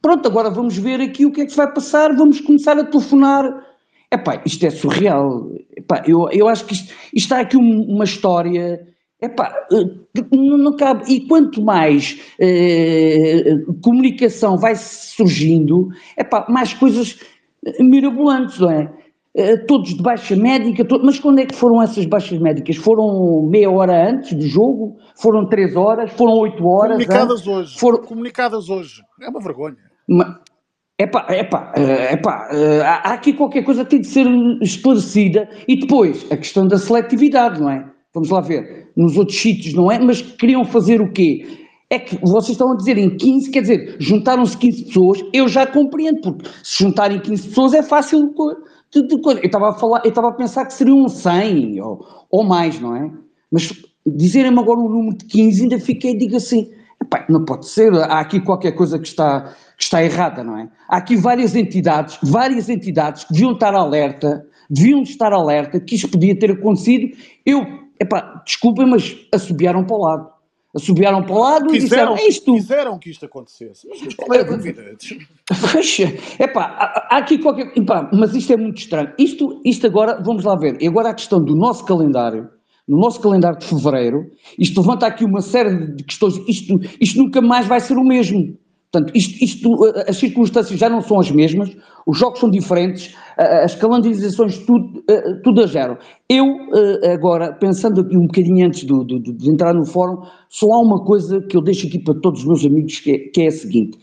[0.00, 2.84] Pronto, agora vamos ver aqui o que é que se vai passar, vamos começar a
[2.84, 3.62] telefonar.
[4.10, 5.50] Epá, isto é surreal.
[5.76, 8.93] Epá, eu, eu acho que isto, isto está aqui um, uma história
[9.24, 9.84] Epá, eh,
[10.32, 11.10] não, não cabe.
[11.10, 17.18] E quanto mais eh, comunicação vai surgindo, epá, mais coisas
[17.80, 18.92] mirabolantes, não é?
[19.34, 22.76] Eh, todos de baixa médica, mas quando é que foram essas baixas médicas?
[22.76, 24.98] Foram meia hora antes do jogo?
[25.16, 26.12] Foram três horas?
[26.12, 26.98] Foram oito horas?
[26.98, 27.46] Comunicadas antes?
[27.46, 27.78] hoje.
[27.78, 27.98] Foram...
[28.02, 29.02] Comunicadas hoje.
[29.22, 29.78] É uma vergonha.
[30.06, 30.36] Mas,
[30.96, 31.72] Epá, epá,
[32.12, 32.48] epá,
[33.02, 34.28] há aqui qualquer coisa que tem de ser
[34.62, 37.84] esclarecida e depois a questão da seletividade, não é?
[38.14, 41.66] Vamos lá ver, nos outros sítios não é, mas queriam fazer o quê?
[41.90, 45.66] É que vocês estão a dizer em 15, quer dizer, juntaram-se 15 pessoas, eu já
[45.66, 48.32] compreendo, porque se juntarem 15 pessoas é fácil
[48.92, 49.40] de, de coisa.
[49.40, 52.94] Eu estava a falar, eu estava a pensar que seriam 100 ou, ou mais, não
[52.94, 53.10] é?
[53.50, 53.72] Mas
[54.06, 56.70] dizerem-me agora o número de 15, ainda fiquei, digo assim,
[57.28, 60.68] não pode ser, há aqui qualquer coisa que está, que está errada, não é?
[60.88, 66.08] Há aqui várias entidades, várias entidades que deviam estar alerta, deviam estar alerta que isto
[66.08, 67.16] podia ter acontecido.
[67.44, 70.34] Eu epá, desculpem, mas assobiaram para o lado.
[70.74, 72.54] Assobiaram para o lado quiseram, e disseram, é isto.
[72.54, 73.88] Quiseram que isto acontecesse.
[73.88, 74.82] Mas qual é a dúvida?
[76.40, 77.72] epá, há, há aqui qualquer...
[77.76, 79.12] Epá, mas isto é muito estranho.
[79.16, 82.50] Isto, isto agora, vamos lá ver, e agora a questão do nosso calendário,
[82.88, 87.40] no nosso calendário de fevereiro, isto levanta aqui uma série de questões, isto, isto nunca
[87.40, 88.58] mais vai ser o mesmo.
[88.94, 91.76] Portanto, isto, isto, as circunstâncias já não são as mesmas,
[92.06, 95.02] os jogos são diferentes, as calendarizações, tudo,
[95.42, 95.98] tudo a zero.
[96.28, 96.58] Eu,
[97.12, 101.04] agora, pensando aqui um bocadinho antes do, do, de entrar no fórum, só há uma
[101.04, 103.50] coisa que eu deixo aqui para todos os meus amigos, que é, que é a
[103.50, 103.98] seguinte: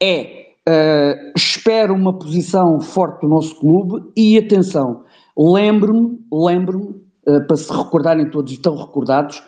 [0.00, 5.02] é, uh, espero uma posição forte do nosso clube e, atenção,
[5.36, 6.90] lembro-me, lembro-me,
[7.26, 9.42] uh, para se recordarem todos, estão recordados,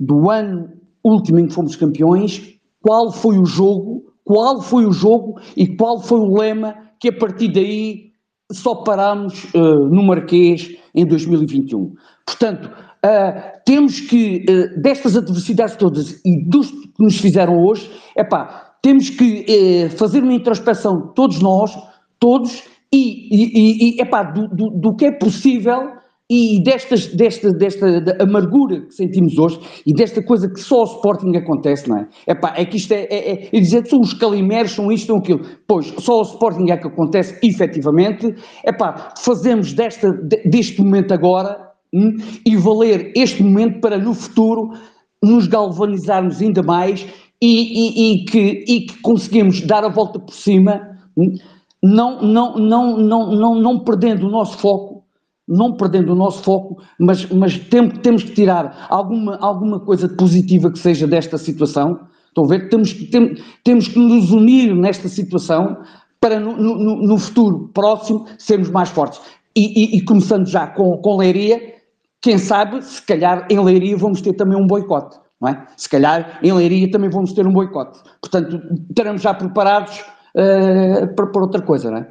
[0.00, 0.72] do ano
[1.04, 6.02] último em que fomos campeões, qual foi o jogo qual foi o jogo e qual
[6.02, 8.12] foi o lema que a partir daí
[8.52, 11.94] só parámos uh, no Marquês em 2021.
[12.26, 18.74] Portanto, uh, temos que, uh, destas adversidades todas e dos que nos fizeram hoje, epá,
[18.82, 21.76] temos que fazer uma introspeção, todos nós,
[22.20, 22.62] todos,
[22.92, 25.97] e, e, e epá, do, do, do que é possível
[26.30, 31.34] e destas, desta, desta amargura que sentimos hoje e desta coisa que só o Sporting
[31.36, 32.08] acontece, não é?
[32.26, 35.06] Epá, é que isto é, é, é, é dizer que são os calimeres, são isto,
[35.06, 35.40] são aquilo.
[35.66, 38.34] Pois, só o Sporting é que acontece efetivamente.
[38.64, 40.12] Epá, fazemos desta,
[40.44, 44.72] deste momento agora hum, e valer este momento para no futuro
[45.22, 47.06] nos galvanizarmos ainda mais
[47.40, 51.36] e, e, e que, e que conseguimos dar a volta por cima, hum,
[51.82, 54.87] não, não, não, não, não, não perdendo o nosso foco
[55.48, 60.70] não perdendo o nosso foco, mas, mas tem, temos que tirar alguma, alguma coisa positiva
[60.70, 62.00] que seja desta situação.
[62.28, 62.68] Estão a ver?
[62.68, 65.78] Temos, tem, temos que nos unir nesta situação
[66.20, 69.20] para no, no, no futuro próximo sermos mais fortes.
[69.56, 71.74] E, e, e, começando já com, com Leiria,
[72.20, 75.66] quem sabe, se calhar em Leiria vamos ter também um boicote, não é?
[75.76, 77.98] Se calhar em Leiria também vamos ter um boicote.
[78.20, 79.98] Portanto, estaremos já preparados
[80.34, 82.08] uh, para, para outra coisa, não é?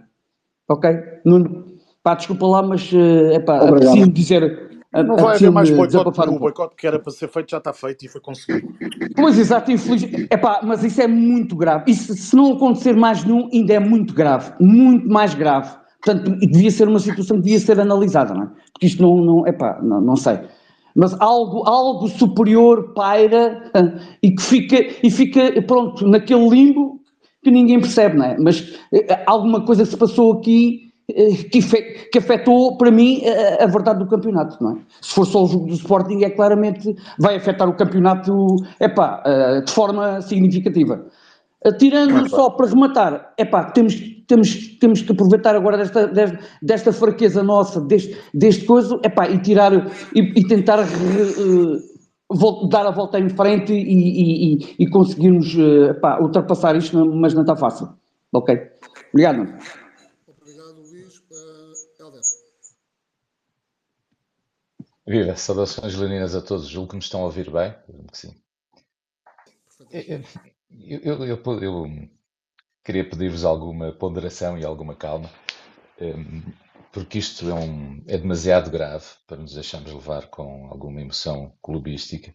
[0.70, 0.90] Ok?
[1.24, 1.77] Nuno,
[2.08, 4.68] pá, desculpa lá, mas uh, epá, preciso dizer.
[4.94, 7.74] Não vai haver mais boicote, um o boicote que era para ser feito já está
[7.74, 8.74] feito e foi conseguido.
[9.16, 10.04] Pois, exato, infeliz.
[10.32, 11.92] Epá, mas isso é muito grave.
[11.92, 14.54] Isso, se não acontecer mais nenhum, ainda é muito grave.
[14.60, 15.70] Muito mais grave.
[16.02, 18.50] Portanto, devia ser uma situação que devia ser analisada, não é?
[18.72, 20.40] Porque isto não, não epá, não, não sei.
[20.96, 23.70] Mas algo, algo superior paira
[24.24, 27.02] e que fica, e fica, pronto, naquele limbo
[27.44, 28.38] que ninguém percebe, não é?
[28.40, 31.62] Mas eh, alguma coisa se passou aqui eh, que,
[32.12, 34.78] que afetou, para mim, a, a, verdade do campeonato, não é?
[35.02, 39.62] Se for só o jogo do Sporting, é claramente, vai afetar o campeonato, epá, eh,
[39.62, 41.06] de forma significativa.
[41.80, 43.96] Tirando só para rematar, epá, temos,
[44.28, 49.40] temos, temos que aproveitar agora desta, desta, desta fraqueza nossa, deste, deste coisa, epá, e
[49.40, 49.74] tirar,
[50.14, 56.76] e, e tentar uh, dar a volta em frente e, e, e conseguirmos uh, ultrapassar
[56.76, 57.90] isto, mas não está fácil.
[58.32, 58.56] Ok?
[59.12, 59.50] Obrigado, Luís.
[61.32, 62.22] Uh, Helder.
[65.08, 66.68] Viva, saudações leoninas a todos.
[66.68, 67.74] Julgo que me estão a ouvir bem.
[68.12, 68.36] Que sim.
[69.90, 72.10] Eu, eu, eu, eu
[72.84, 75.30] queria pedir-vos alguma ponderação e alguma calma,
[76.02, 76.42] um,
[76.92, 82.34] porque isto é, um, é demasiado grave para nos deixarmos levar com alguma emoção clubística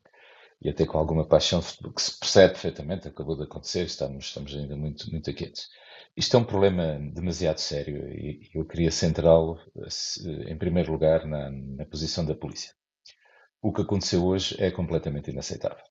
[0.62, 4.76] e até com alguma paixão que se percebe perfeitamente, acabou de acontecer, estamos, estamos ainda
[4.76, 5.68] muito, muito quietos.
[6.16, 9.58] Isto é um problema demasiado sério e eu queria centrá-lo,
[10.46, 12.74] em primeiro lugar, na, na posição da polícia.
[13.62, 15.84] O que aconteceu hoje é completamente inaceitável.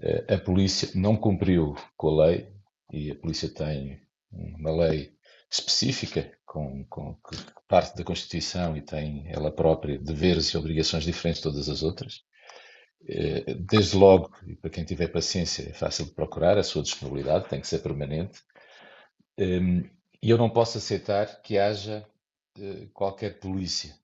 [0.00, 2.48] Eh, a polícia não cumpriu com a lei
[2.92, 4.00] e a polícia tem
[4.32, 5.12] uma lei
[5.50, 7.36] específica com, com que
[7.68, 12.22] parte da Constituição e tem ela própria deveres e obrigações diferentes de todas as outras.
[13.08, 17.48] Eh, desde logo, e para quem tiver paciência, é fácil de procurar, a sua disponibilidade
[17.48, 18.40] tem que ser permanente.
[19.38, 19.84] Ehm,
[20.22, 22.06] e eu não posso aceitar que haja
[22.58, 23.94] eh, qualquer polícia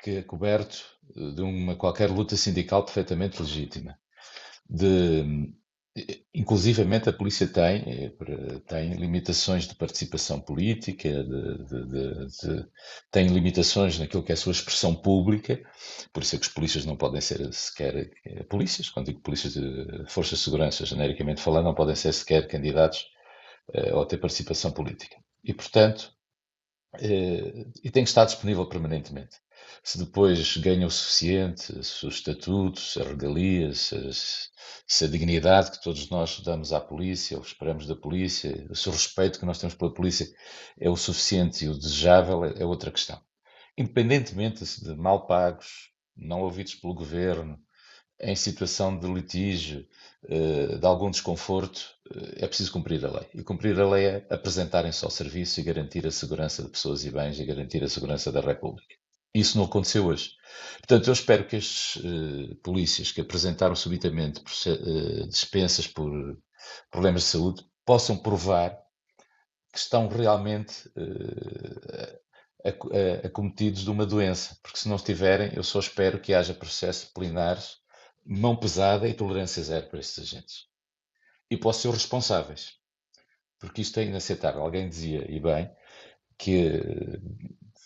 [0.00, 0.84] que é coberto
[1.14, 3.98] de uma qualquer luta sindical perfeitamente legítima.
[4.68, 5.52] De
[6.34, 8.12] inclusivamente a polícia tem, eh,
[8.66, 12.66] tem limitações de participação política, de, de,
[13.12, 15.62] tem limitações naquilo que é a sua expressão pública,
[16.12, 19.52] por isso é que os polícias não podem ser sequer eh, polícias, quando digo polícias
[19.52, 23.06] de forças de segurança, genericamente falando, não podem ser sequer candidatos
[23.94, 25.16] ou ter participação política.
[25.42, 26.12] E, portanto,
[26.94, 29.38] uh, e tem que estar disponível permanentemente
[29.82, 33.92] se depois ganha o suficiente, se o estatuto, se as regalias,
[34.86, 38.92] se, a dignidade que todos nós damos à polícia, ou esperamos da polícia, se o
[38.92, 40.26] respeito que nós temos pela polícia
[40.80, 43.20] é o suficiente e o desejável, é, é outra questão.
[43.76, 47.58] Independentemente de mal pagos, não ouvidos pelo governo,
[48.24, 49.86] em situação de litígio,
[50.28, 53.28] eh, de algum desconforto, eh, é preciso cumprir a lei.
[53.34, 57.10] E cumprir a lei é apresentarem-se ao serviço e garantir a segurança de pessoas e
[57.10, 58.94] bens e garantir a segurança da República.
[59.34, 60.30] Isso não aconteceu hoje.
[60.78, 64.40] Portanto, eu espero que estes uh, polícias que apresentaram subitamente
[65.28, 66.38] dispensas por
[66.88, 68.78] problemas de saúde possam provar
[69.72, 70.88] que estão realmente
[73.24, 77.78] acometidos de uma doença, porque se não estiverem, eu só espero que haja processos disciplinares,
[78.24, 80.66] mão pesada e tolerância zero para estes agentes.
[81.50, 82.74] E posso ser responsáveis,
[83.58, 84.62] porque isto é inaceitável.
[84.62, 85.70] Alguém dizia, e bem,
[86.38, 86.80] que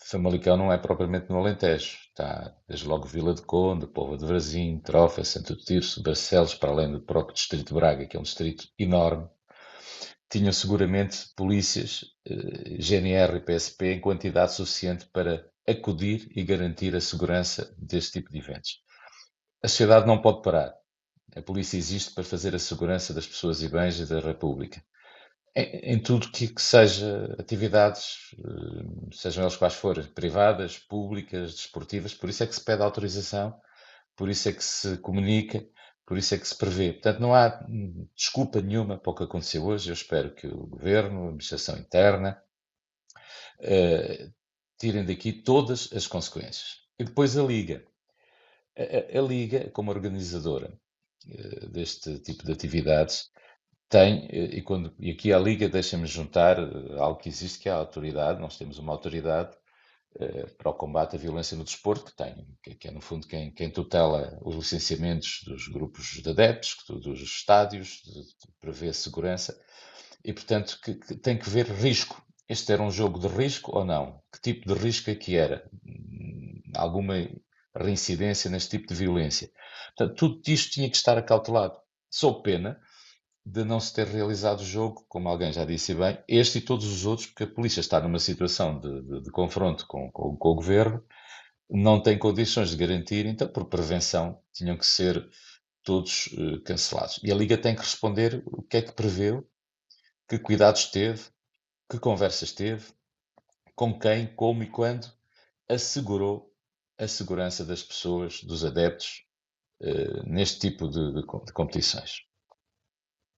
[0.09, 1.97] Famalicão não é propriamente no Alentejo.
[2.09, 6.91] Está desde logo Vila de Conde, Povo de Varzim, Trofa, Santo Tirso, Barcelos, para além
[6.91, 9.27] do próprio Distrito de Braga, que é um distrito enorme.
[10.29, 17.01] Tinham seguramente polícias, eh, GNR e PSP em quantidade suficiente para acudir e garantir a
[17.01, 18.81] segurança deste tipo de eventos.
[19.63, 20.73] A sociedade não pode parar.
[21.35, 24.83] A polícia existe para fazer a segurança das pessoas e bens e da República
[25.55, 32.13] em, em tudo que, que, seja atividades, eh, sejam elas quais forem, privadas, públicas, desportivas,
[32.13, 33.59] por isso é que se pede autorização,
[34.15, 35.65] por isso é que se comunica,
[36.05, 36.93] por isso é que se prevê.
[36.93, 37.65] Portanto, não há
[38.15, 39.89] desculpa nenhuma para o que aconteceu hoje.
[39.89, 42.41] Eu espero que o Governo, a Administração Interna,
[43.59, 44.33] uh,
[44.79, 46.79] tirem daqui todas as consequências.
[46.97, 47.85] E depois a Liga.
[48.79, 50.73] A, Liga, como organizadora
[51.27, 53.29] uh, deste tipo de atividades,
[53.89, 57.67] tem, eh, e, quando, e aqui a Liga deixa-me juntar eh, algo que existe, que
[57.67, 58.39] é a autoridade.
[58.39, 59.57] Nós temos uma autoridade
[60.57, 63.69] para o combate à violência no desporto, que tem, que, é no fundo quem, quem,
[63.69, 69.55] tutela os licenciamentos dos grupos de adeptos, dos estádios, de, de prever segurança,
[70.23, 72.21] e portanto que, que tem que ver risco.
[72.47, 74.21] Este era um jogo de risco ou não?
[74.31, 75.69] Que tipo de risco é que era?
[75.85, 77.15] Hum, alguma
[77.75, 79.51] reincidência neste tipo de violência?
[79.95, 81.77] Portanto, tudo isto tinha que estar acautelado.
[82.09, 82.79] Sou pena
[83.45, 86.85] de não se ter realizado o jogo, como alguém já disse bem, este e todos
[86.85, 90.49] os outros, porque a polícia está numa situação de, de, de confronto com, com, com,
[90.49, 91.03] o governo,
[91.69, 95.27] não tem condições de garantir, então, por prevenção, tinham que ser
[95.83, 97.19] todos uh, cancelados.
[97.23, 99.47] E a Liga tem que responder o que é que preveu,
[100.27, 101.23] que cuidados teve,
[101.89, 102.85] que conversas teve,
[103.75, 105.07] com quem, como e quando
[105.67, 106.48] assegurou
[106.99, 109.23] a segurança das pessoas, dos adeptos,
[109.81, 112.23] uh, neste tipo de, de, de competições.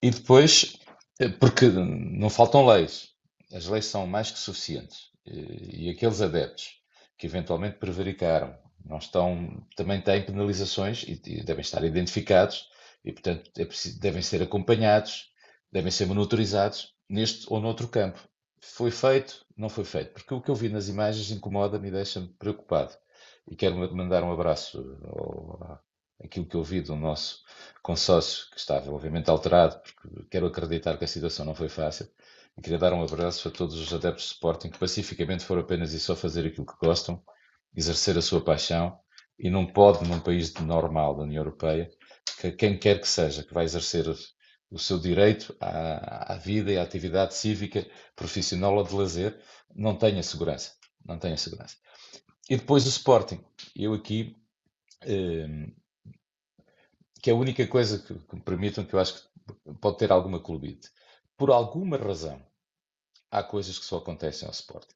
[0.01, 0.77] E depois,
[1.19, 3.09] eh, porque não faltam leis,
[3.53, 5.11] as leis são mais que suficientes.
[5.25, 6.81] E, aqueles adeptos
[7.17, 12.67] que eventualmente prevaricaram, não estão, também têm penalizações e, e devem estar identificados
[13.05, 15.31] e, portanto, é preciso, devem ser acompanhados,
[15.71, 18.19] devem ser monitorizados neste ou noutro campo.
[18.59, 19.45] Foi feito?
[19.55, 20.13] Não foi feito?
[20.13, 22.95] Porque o que eu vi nas imagens incomoda-me e deixa-me preocupado.
[23.47, 25.79] E quero mandar um abraço ao,
[26.29, 27.43] que eu vi do nosso
[27.81, 32.07] consórcio, que estava obviamente alterado, porque quero acreditar que a situação não foi fácil,
[32.57, 35.93] e queria dar um abraço a todos os adeptos de Sporting que pacificamente foram apenas
[35.93, 37.21] e só fazer aquilo que gostam,
[37.75, 38.97] exercer a sua paixão,
[39.39, 41.89] e não pode, num país normal da União Europeia,
[42.39, 44.05] que quem quer que seja que vai exercer
[44.69, 47.85] o seu direito à, à vida e à atividade cívica,
[48.15, 49.39] profissional ou de lazer,
[49.75, 50.73] não tenha segurança.
[51.03, 51.75] Não tenha segurança.
[52.51, 53.39] E depois o Sporting.
[53.73, 54.35] Eu aqui
[55.03, 55.71] eh,
[57.21, 60.37] que é a única coisa que, me permitam que eu acho que pode ter alguma
[60.37, 60.89] clubite.
[61.37, 62.45] Por alguma razão,
[63.31, 64.93] há coisas que só acontecem ao Sporting.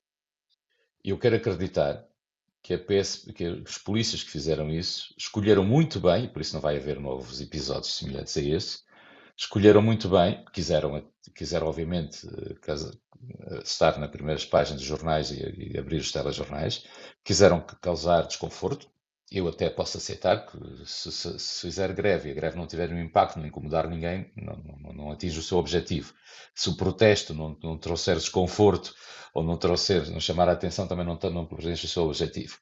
[1.01, 2.05] Eu quero acreditar
[2.61, 6.61] que, a PS, que os polícias que fizeram isso escolheram muito bem, por isso não
[6.61, 8.79] vai haver novos episódios semelhantes a esse,
[9.37, 12.55] escolheram muito bem, quiseram, quiseram obviamente eh,
[13.63, 16.85] estar nas primeiras páginas dos jornais e, e abrir os telejornais,
[17.23, 18.87] quiseram causar desconforto,
[19.31, 22.91] eu até posso aceitar que se, se, se, fizer greve e a greve não tiver
[22.91, 26.13] um impacto, não incomodar ninguém, não, não, não atinge o seu objetivo.
[26.53, 28.93] Se o protesto não, não trouxer desconforto
[29.33, 32.57] ou não trouxer, não chamar a atenção, também não, não preenche o seu objetivo.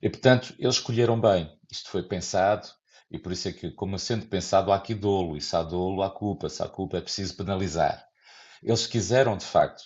[0.00, 1.50] E, portanto, eles escolheram bem.
[1.70, 2.68] Isto foi pensado
[3.10, 5.36] e por isso é que, como sendo pensado, há aqui dolo.
[5.36, 6.48] E se há dolo, há culpa.
[6.48, 8.06] Se há culpa, é preciso penalizar.
[8.62, 9.82] Eles quiseram, de facto,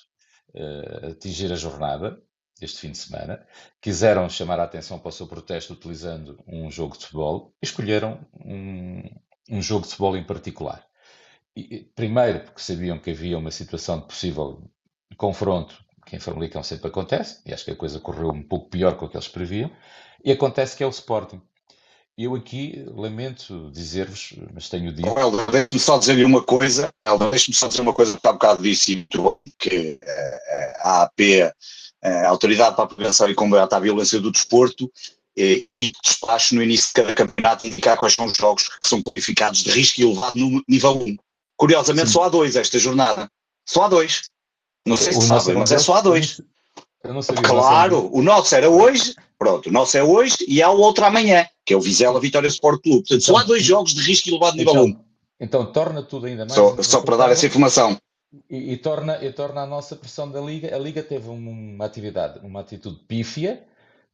[1.10, 2.22] atingir a jornada,
[2.60, 3.46] este fim de semana,
[3.80, 8.20] quiseram chamar a atenção para o seu protesto utilizando um jogo de futebol e escolheram
[8.44, 9.02] um,
[9.50, 10.86] um jogo de futebol em particular.
[11.56, 14.70] E, primeiro, porque sabiam que havia uma situação de possível
[15.16, 18.96] confronto que em Famalicão sempre acontece, e acho que a coisa correu um pouco pior
[18.96, 19.70] com o que eles previam,
[20.24, 21.40] e acontece que é o Sporting.
[22.22, 25.08] Eu aqui lamento dizer-vos, mas tenho dito.
[25.08, 26.92] Oh, Helder, deixe-me só dizer-lhe uma coisa.
[27.06, 29.08] Helder, deixe-me só dizer uma coisa que há um bocado disse
[29.58, 29.98] que uh,
[30.80, 31.20] a AP
[32.02, 34.90] a Autoridade para a Prevenção e Combate à Violência do Desporto
[35.34, 35.66] e
[36.04, 39.70] despacho no início de cada campeonato indicar quais são os jogos que são qualificados de
[39.70, 41.16] risco elevado no nível 1.
[41.56, 42.14] Curiosamente, Sim.
[42.14, 43.30] só há dois esta jornada.
[43.66, 44.22] Só há dois.
[44.86, 46.40] Não sei se sabem, mas é só há dois.
[47.22, 51.04] Sabia, claro, o nosso era hoje, pronto, o nosso é hoje e há o outro
[51.04, 53.00] amanhã, que é o Vizela Vitória Sport Clube.
[53.00, 55.04] Portanto, só há dois jogos de risco elevado nível então, 1.
[55.40, 56.52] Então torna tudo ainda mais.
[56.52, 57.98] Só, só para dar essa informação.
[58.50, 60.74] E, e, torna, e torna a nossa pressão da Liga.
[60.74, 63.64] A Liga teve uma atividade, uma atitude pífia,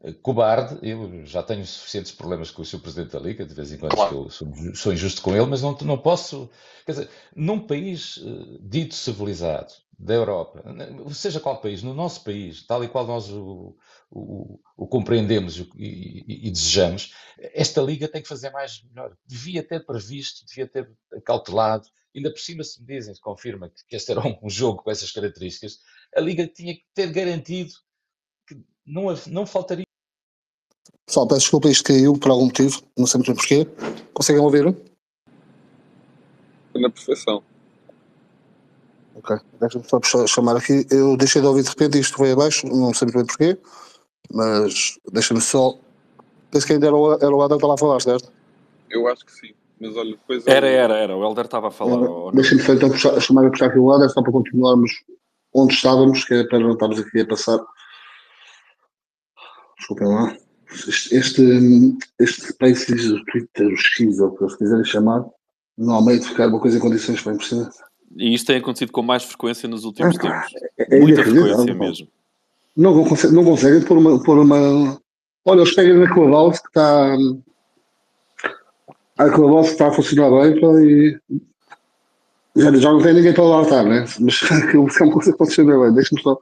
[0.03, 0.79] eh, cobarde.
[0.81, 3.97] Eu já tenho suficientes problemas com o seu presidente da Liga, de vez em quando
[3.97, 4.31] claro.
[4.31, 6.49] sou, sou, injusto com ele, mas não, não posso.
[6.87, 10.63] Quer dizer, num país uh, dito civilizado da Europa,
[11.13, 13.77] seja qual país, no nosso país, tal e qual nós o,
[14.11, 19.17] o, o compreendemos e, e, e, desejamos, esta Liga tem que fazer mais melhor.
[19.27, 20.91] Devia ter previsto, devia ter
[21.25, 24.91] cautelado ainda por cima se me dizem, se confirma que, este era um, jogo com
[24.91, 25.81] essas características,
[26.15, 27.73] a Liga tinha que ter garantido
[28.47, 29.85] que não, não faltaria.
[31.05, 33.67] Pessoal, peço desculpa, isto caiu por algum motivo, não sei muito bem porquê.
[34.13, 34.65] Conseguem ouvir?
[36.75, 37.43] Na perfeição.
[39.17, 40.87] Ok, deixa-me só chamar aqui.
[40.91, 43.59] Eu deixei de ouvir de repente isto foi abaixo, não sei muito bem porquê,
[44.31, 45.79] mas deixa-me só.
[46.51, 48.31] Penso que ainda era o, era o Adam que estava a falar, certo?
[48.91, 49.55] Eu acho que sim.
[49.81, 50.47] Mas olha, depois.
[50.47, 51.17] Era, era, era.
[51.17, 52.33] O Helder estava a falar.
[52.33, 54.91] Deixa-me só então puxar, chamar a puxar aqui o Helder, só para continuarmos
[55.55, 57.59] onde estávamos, que é para não estarmos aqui a passar.
[59.79, 60.37] Desculpem lá.
[61.11, 65.25] Este, este Spaces, o Twitter, o X, ou o que eles quiserem chamar,
[65.77, 67.77] normalmente ficar uma coisa em condições bem impressionante.
[68.15, 70.53] E isto tem acontecido com mais frequência nos últimos tempos.
[70.79, 72.09] É, é Muita frequência mesmo.
[72.77, 75.01] Não, consegue, não conseguem pôr uma, pôr uma.
[75.45, 77.17] Olha, eles pegam na Clubhouse que está.
[79.19, 81.19] A Clubhouse está a funcionar bem pá, e.
[82.55, 84.05] Já, já não tem ninguém para lá estar, né?
[84.21, 85.95] Mas aquilo é uma coisa que funciona bem.
[85.95, 86.39] Deixa-me só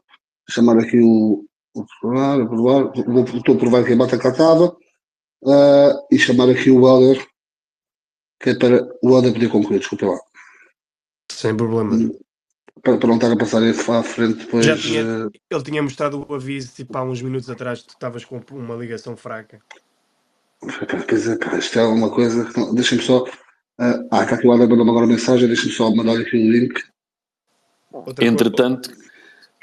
[0.51, 1.45] chamar aqui o.
[1.73, 3.37] Vou provar, vou provar.
[3.37, 4.77] Estou a provar que a bata cá estava.
[5.43, 7.25] Uh, e chamar aqui o Helder,
[8.41, 9.79] que é para o Helder poder concluir.
[9.81, 10.19] Desculpa lá.
[11.35, 12.11] Sem problema.
[12.83, 14.65] Para, para não estar a passar isso à frente depois.
[14.65, 15.31] Já tinha, uh...
[15.51, 18.77] Ele tinha mostrado o aviso tipo, há uns minutos atrás que tu estavas com uma
[18.77, 19.61] ligação fraca.
[21.09, 22.49] Pois é, pá, isto é uma coisa.
[22.73, 23.25] Deixem-me só.
[23.25, 25.49] Uh, ah, está aqui o Helder mandou-me agora mensagem.
[25.49, 26.81] Deixem-me só mandar aqui o link.
[27.93, 28.93] Outra Entretanto,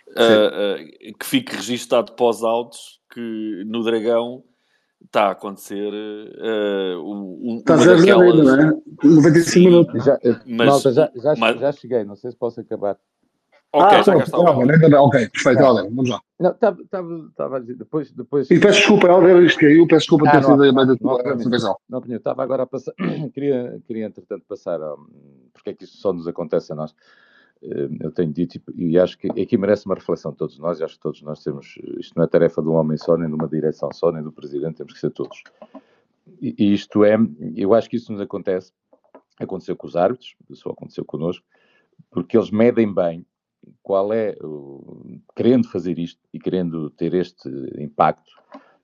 [0.09, 4.43] uh, que fique registado pós-autos que no Dragão
[5.06, 8.39] está a acontecer uh, um, está uma daquelas...
[8.39, 8.82] ainda, não é?
[9.04, 10.04] 95 minutos.
[10.04, 11.60] Já, mas, malta, já, já, mas...
[11.60, 12.97] já cheguei, não sei se posso acabar.
[13.74, 14.38] Ok, ah, já cá está.
[14.38, 16.22] Não, ok, perfeito, Helder, vamos lá.
[16.38, 18.52] Não, estava, estava, depois, depois...
[18.52, 21.78] E peço desculpa, Helder, isto caiu, peço desculpa ah, ter sido a da tua intervenção.
[21.89, 22.93] Não, não, estava agora a passar,
[23.34, 24.78] queria, queria entretanto passar,
[25.54, 26.93] porque é que isto só nos acontece a nós.
[27.64, 30.95] Eh, eu tenho dito, e acho que aqui merece uma reflexão de todos nós, acho
[30.95, 33.47] que todos nós temos, isto não é tarefa de um homem só, nem de uma
[33.47, 35.43] direção só, nem do presidente, temos que ser todos.
[36.41, 37.18] E isto é,
[37.55, 38.72] eu acho que isso nos acontece,
[39.39, 41.45] aconteceu com os árbitros, só aconteceu connosco,
[42.09, 43.26] porque eles medem bem
[43.84, 44.36] qual é,
[45.36, 47.47] querendo fazer isto e querendo ter este
[47.78, 48.32] impacto,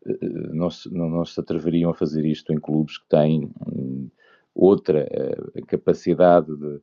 [0.06, 0.18] eh,
[0.54, 4.10] não se, não, não se atreveriam a fazer isto em clubes que têm hum,
[4.54, 6.80] outra eh, capacidade de,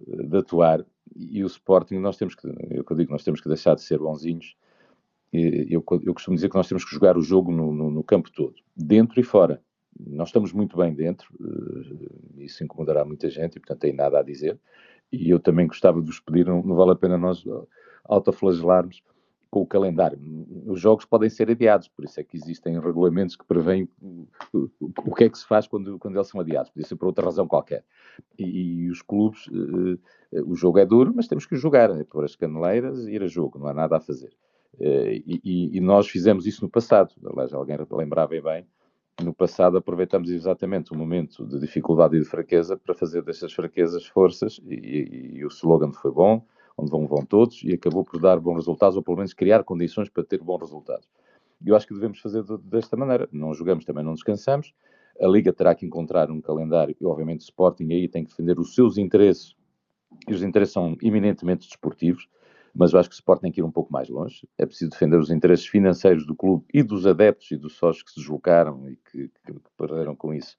[0.00, 0.84] de atuar
[1.16, 4.56] e o Sporting, nós temos que, eu, digo, nós temos que deixar de ser bonzinhos.
[5.32, 8.30] Eu, eu costumo dizer que nós temos que jogar o jogo no, no, no, campo
[8.30, 9.62] todo, dentro e fora.
[9.98, 14.22] Nós estamos muito bem dentro, eh, isso incomodará muita gente e, portanto, tem nada a
[14.22, 14.58] dizer.
[15.12, 17.44] E eu também gostava de vos pedir, não, não vale a pena nós
[18.04, 19.02] autoflagelarmos
[19.50, 20.18] com o calendário.
[20.66, 23.88] Os jogos podem ser adiados, por isso é que existem regulamentos que prevêem
[24.52, 26.70] o que é que se faz quando, quando eles são adiados.
[26.70, 27.84] Podia ser por outra razão qualquer.
[28.38, 29.98] E, e os clubes, uh,
[30.44, 33.26] o jogo é duro, mas temos que jogar, é pôr as caneleiras e ir a
[33.26, 34.32] jogo, não há nada a fazer.
[34.74, 38.66] Uh, e, e, nós fizemos isso no passado, aliás, alguém lembrava bem,
[39.20, 44.06] no passado aproveitamos exatamente o momento de dificuldade e de fraqueza para fazer destas fraquezas
[44.06, 46.46] forças e, e o slogan foi bom,
[46.78, 50.08] onde vão, vão todos, e acabou por dar bons resultados, ou pelo menos criar condições
[50.08, 51.08] para ter bons resultados.
[51.64, 53.28] E eu acho que devemos fazer desta maneira.
[53.32, 54.72] Não jogamos, também não descansamos.
[55.20, 58.60] A Liga terá que encontrar um calendário, e obviamente o Sporting aí tem que defender
[58.60, 59.56] os seus interesses,
[60.28, 62.28] e os interesses são eminentemente desportivos,
[62.72, 64.48] mas eu acho que o Sporting tem que ir um pouco mais longe.
[64.56, 68.10] É preciso defender os interesses financeiros do clube e dos adeptos e dos sócios que
[68.12, 70.56] se deslocaram e que, que, perderam com isso.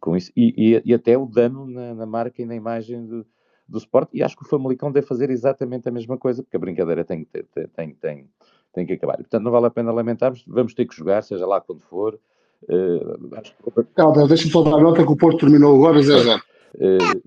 [0.00, 3.26] Com isso e, e, e até o dano na, na marca e na imagem de,
[3.70, 6.60] do Sport, e acho que o Famalicão deve fazer exatamente a mesma coisa, porque a
[6.60, 8.28] brincadeira tem, tem, tem, tem,
[8.72, 9.14] tem que acabar.
[9.14, 12.18] E, portanto, não vale a pena lamentarmos, vamos ter que jogar, seja lá quando for.
[12.64, 14.28] Uh, acho que...
[14.28, 16.40] deixa-me só dar nota que o Porto terminou agora 0-0.
[16.74, 17.22] Uh,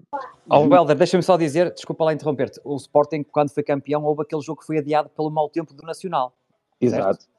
[0.49, 4.41] oh, Helder, deixa-me só dizer, desculpa lá interromper-te, o Sporting, quando foi campeão, houve aquele
[4.41, 6.33] jogo que foi adiado pelo mau tempo do Nacional.
[6.79, 7.03] Exato.
[7.03, 7.32] Certo?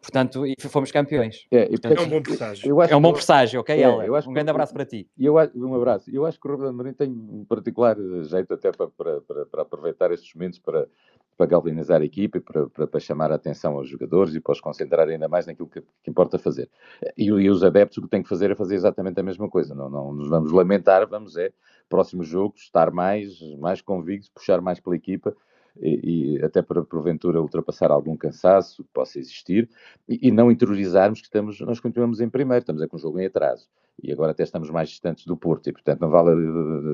[0.00, 1.46] Portanto, e fomos campeões.
[1.50, 2.82] É, Portanto, é um bom presságio.
[2.82, 4.20] É um bom presságio, ok, é, Ela?
[4.26, 5.06] Um grande abraço para ti.
[5.18, 6.10] Eu, um abraço.
[6.10, 9.62] Eu acho que o Ruben Amorim tem um particular jeito até para, para, para, para
[9.62, 10.88] aproveitar estes momentos para,
[11.36, 14.52] para galvanizar a equipa e para, para, para, chamar a atenção aos jogadores e para
[14.52, 16.70] os concentrar ainda mais naquilo que, que importa fazer.
[17.16, 19.74] E, e, os adeptos o que têm que fazer é fazer exatamente a mesma coisa.
[19.74, 21.52] Não, não nos vamos lamentar, vamos é,
[21.88, 25.36] próximo jogo, estar mais, mais convictos, puxar mais pela equipa
[25.80, 29.68] e, e até para porventura ultrapassar algum cansaço que possa existir
[30.08, 33.18] e, e, não interiorizarmos que estamos, nós continuamos em primeiro, estamos é com o jogo
[33.18, 33.68] em atraso
[34.02, 36.30] e agora até estamos mais distantes do Porto e portanto não vale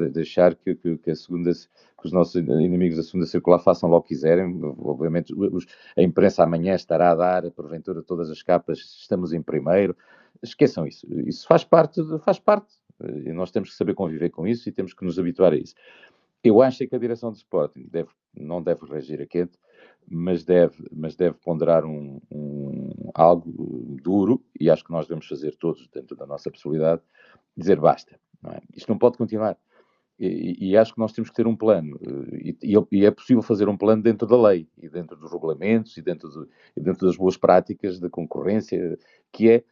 [0.06, 3.88] eh, deixar que, que, que a segunda que os nossos inimigos da segunda circular façam
[3.88, 5.66] logo quiserem, obviamente os,
[5.96, 9.96] a imprensa amanhã estará a dar porventura todas as capas, estamos em primeiro
[10.42, 12.74] esqueçam isso, isso faz parte, faz parte
[13.24, 15.74] e nós temos que saber conviver com isso e temos que nos habituar a isso.
[16.46, 19.58] Eu acho que a direção do Sporting deve, não deve reagir a quente,
[20.08, 25.56] mas deve, mas deve ponderar um, um, algo duro, e acho que nós devemos fazer
[25.56, 27.02] todos, dentro da nossa possibilidade,
[27.56, 28.16] dizer basta.
[28.40, 28.60] Não é?
[28.76, 29.58] Isto não pode continuar.
[30.18, 31.98] E, e, acho que nós temos que ter um plano,
[32.32, 32.56] e,
[32.90, 36.48] e, é possível fazer um plano dentro da lei, e dentro dos regulamentos, e dentro,
[36.74, 38.96] e dentro das boas práticas da concorrência,
[39.30, 39.64] que é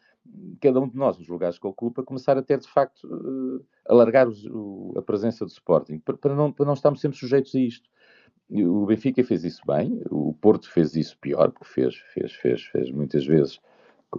[0.61, 4.29] cada um de nós, nos lugares que ocupa, começar a ter, de facto, uh, alargar
[4.29, 7.89] o, a presença do Sporting, para, para, não, para não estarmos sempre sujeitos a isto.
[8.51, 12.91] O Benfica fez isso bem, o Porto fez isso pior, porque fez, fez, fez, fez
[12.91, 13.61] muitas vezes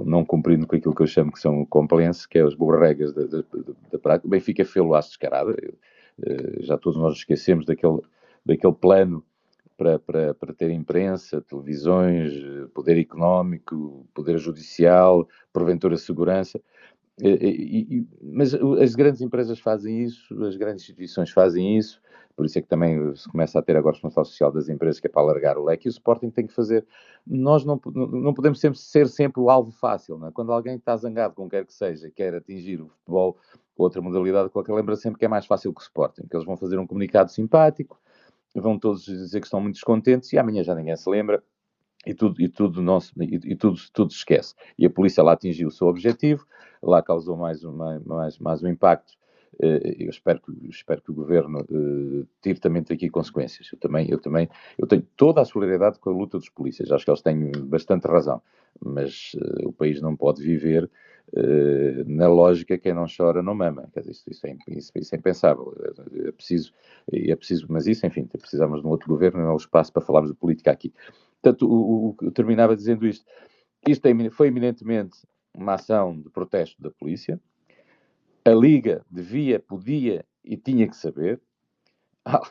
[0.04, 3.24] não cumprindo com aquilo que eu chamo que são compliance, que é as borregas da,
[3.26, 3.44] da,
[3.92, 4.28] da, prática.
[4.28, 8.02] O Benfica fez-lo à descarada, uh, já todos nós esquecemos daquele,
[8.46, 9.24] daquele plano
[9.78, 12.34] para, para, para ter imprensa, televisões,
[12.74, 16.60] poder económico, poder judicial, porventura segurança.
[17.22, 22.02] E, e, mas as grandes empresas fazem isso, as grandes instituições fazem isso,
[22.36, 25.00] por isso é que também se começa a ter agora a responsabilidade social das empresas,
[25.00, 26.86] que é para alargar o leque, e o Sporting tem que fazer.
[27.26, 30.32] Nós não, não podemos sempre ser sempre o alvo fácil, é?
[30.32, 33.38] quando alguém está zangado com quer que seja, quer atingir o futebol,
[33.78, 36.58] outra modalidade qualquer, lembra sempre que é mais fácil que o Sporting, que eles vão
[36.58, 37.98] fazer um comunicado simpático,
[38.60, 41.44] vão todos dizer que estão muito descontentes e amanhã já ninguém se lembra
[42.06, 44.54] e tudo, e tudo, nosso, e, e, tudo, tudo se esquece.
[44.78, 46.46] E a polícia lá atingiu o seu objetivo,
[46.82, 49.14] lá causou mais, mais, mais um impacto.
[49.62, 53.70] Eh, eu espero que, espero que o governo uh, tire também daqui consequências.
[53.72, 57.06] Eu também, eu também eu tenho toda a solidariedade com a luta dos polícias, acho
[57.06, 58.42] que eles têm bastante razão,
[58.84, 60.90] mas uh, o país não pode viver
[62.06, 63.90] na lógica quem não chora não mama.
[64.06, 65.76] Isso, isso, é, isso, isso é impensável.
[65.80, 66.74] É, é, preciso,
[67.12, 70.02] é preciso, mas isso, enfim, precisamos de um outro governo, não é o espaço para
[70.02, 70.94] falarmos de política aqui.
[71.42, 73.26] Portanto, o, o, eu terminava dizendo isto.
[73.88, 75.18] Isto é, foi eminentemente
[75.54, 77.40] uma ação de protesto da polícia.
[78.44, 81.42] A Liga devia, podia e tinha que saber.
[82.28, 82.42] Ah,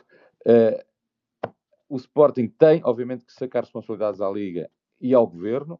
[0.47, 1.49] uh,
[1.89, 4.69] o Sporting tem, obviamente, que sacar responsabilidades à Liga
[5.01, 5.79] e ao Governo,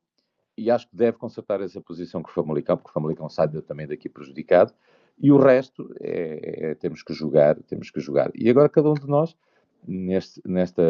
[0.57, 3.87] e acho que deve consertar essa posição com o Famalicão, porque o Famalicão sai também
[3.87, 4.73] daqui prejudicado,
[5.17, 8.31] e o resto é, é, temos que jogar, temos que jogar.
[8.35, 9.35] E agora cada um de nós
[9.87, 10.83] neste, nesta,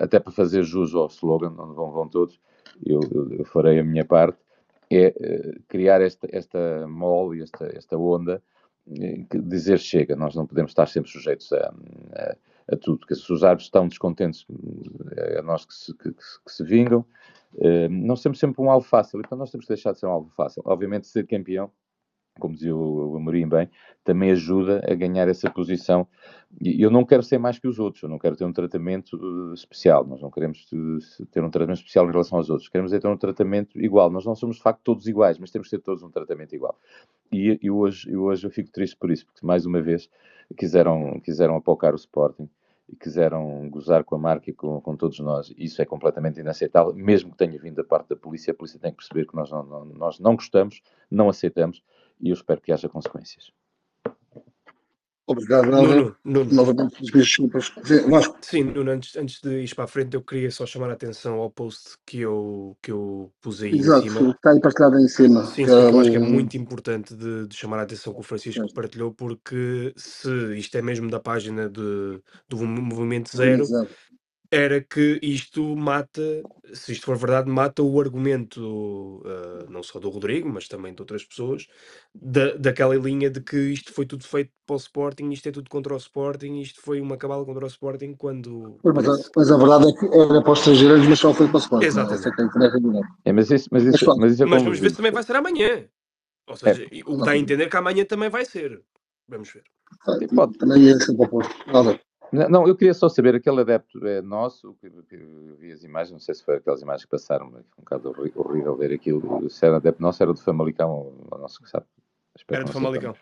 [0.00, 2.40] até para fazer jus ao slogan, onde vão, vão todos,
[2.84, 4.38] eu, eu, eu farei a minha parte,
[4.90, 8.42] é uh, criar esta, esta mole, esta, esta onda,
[8.86, 11.74] uh, dizer chega, nós não podemos estar sempre sujeitos a,
[12.12, 12.36] a,
[12.72, 14.46] a tudo, porque se os árbitros estão descontentes,
[15.16, 17.04] é nós que se, que, que se vingam,
[17.54, 20.10] uh, nós temos sempre um alvo fácil, então nós temos que deixar de ser um
[20.10, 20.62] alvo fácil.
[20.64, 21.70] Obviamente, ser campeão
[22.38, 23.68] como dizia o, Amorim bem,
[24.04, 26.06] também ajuda a ganhar essa posição.
[26.60, 29.16] E eu não quero ser mais que os outros, eu não quero ter um tratamento
[29.16, 32.92] uh, especial, nós não queremos uh, ter um tratamento especial em relação aos outros, queremos
[32.92, 34.10] é ter um tratamento igual.
[34.10, 36.78] Nós não somos de facto todos iguais, mas temos que ter todos um tratamento igual.
[37.30, 40.08] E, e hoje, hoje eu fico triste por isso, porque mais uma vez
[40.56, 42.48] quiseram, quiseram apocar o Sporting
[42.96, 45.52] quiseram gozar com a marca e com, com, todos nós.
[45.56, 48.52] Isso é completamente inaceitável, mesmo que tenha vindo da parte da polícia.
[48.52, 51.82] A polícia tem que perceber que nós não, não, nós não gostamos, não aceitamos
[52.20, 53.52] e eu espero que haja consequências.
[55.28, 56.16] Obrigado, Nuno.
[56.24, 56.54] Nuno.
[56.54, 57.70] Novamente, desculpas.
[58.40, 61.34] Sim, Nuno, antes, antes de ir para a frente, eu queria só chamar a atenção
[61.34, 64.30] ao post que eu, que eu pus aí Exato, em cima.
[64.30, 65.44] está aí partilhado em cima.
[65.44, 68.22] Sim, sim, eu acho que é muito importante de, de chamar a atenção que o
[68.22, 68.72] Francisco é.
[68.72, 73.90] partilhou, porque se isto é mesmo da página de, do Movimento Zero, Exato
[74.50, 76.42] era que isto mata,
[76.72, 81.02] se isto for verdade, mata o argumento, uh, não só do Rodrigo, mas também de
[81.02, 81.66] outras pessoas,
[82.14, 85.68] da, daquela linha de que isto foi tudo feito para o Sporting, isto é tudo
[85.68, 88.78] contra o Sporting, isto foi uma cabala contra o Sporting, quando...
[88.82, 89.30] Mas, parece...
[89.36, 91.84] mas, a verdade é que era para os estrangeiros, mas só foi para o Sporting.
[91.84, 91.88] É?
[91.88, 93.08] Exatamente.
[93.26, 95.36] É, mas isso, mas isso, mas isso é mas vamos ver se também vai ser
[95.36, 95.84] amanhã.
[96.46, 97.00] Ou seja, é.
[97.04, 98.82] o que dá a entender que amanhã também vai ser.
[99.28, 99.64] Vamos ver.
[100.34, 100.56] Pode.
[100.56, 101.54] Também é sempre oposto.
[101.70, 102.00] Nada.
[102.32, 105.16] Não, eu queria só saber, aquele adepto é nosso, que, que
[105.58, 108.76] vi as imagens, não sei se foi aquelas imagens que passaram, mas um bocado horrível
[108.76, 111.86] ver aquilo, se era adepto nosso, era do Famalicão, não sei sabe.
[112.36, 113.14] Espero era do Famalicão.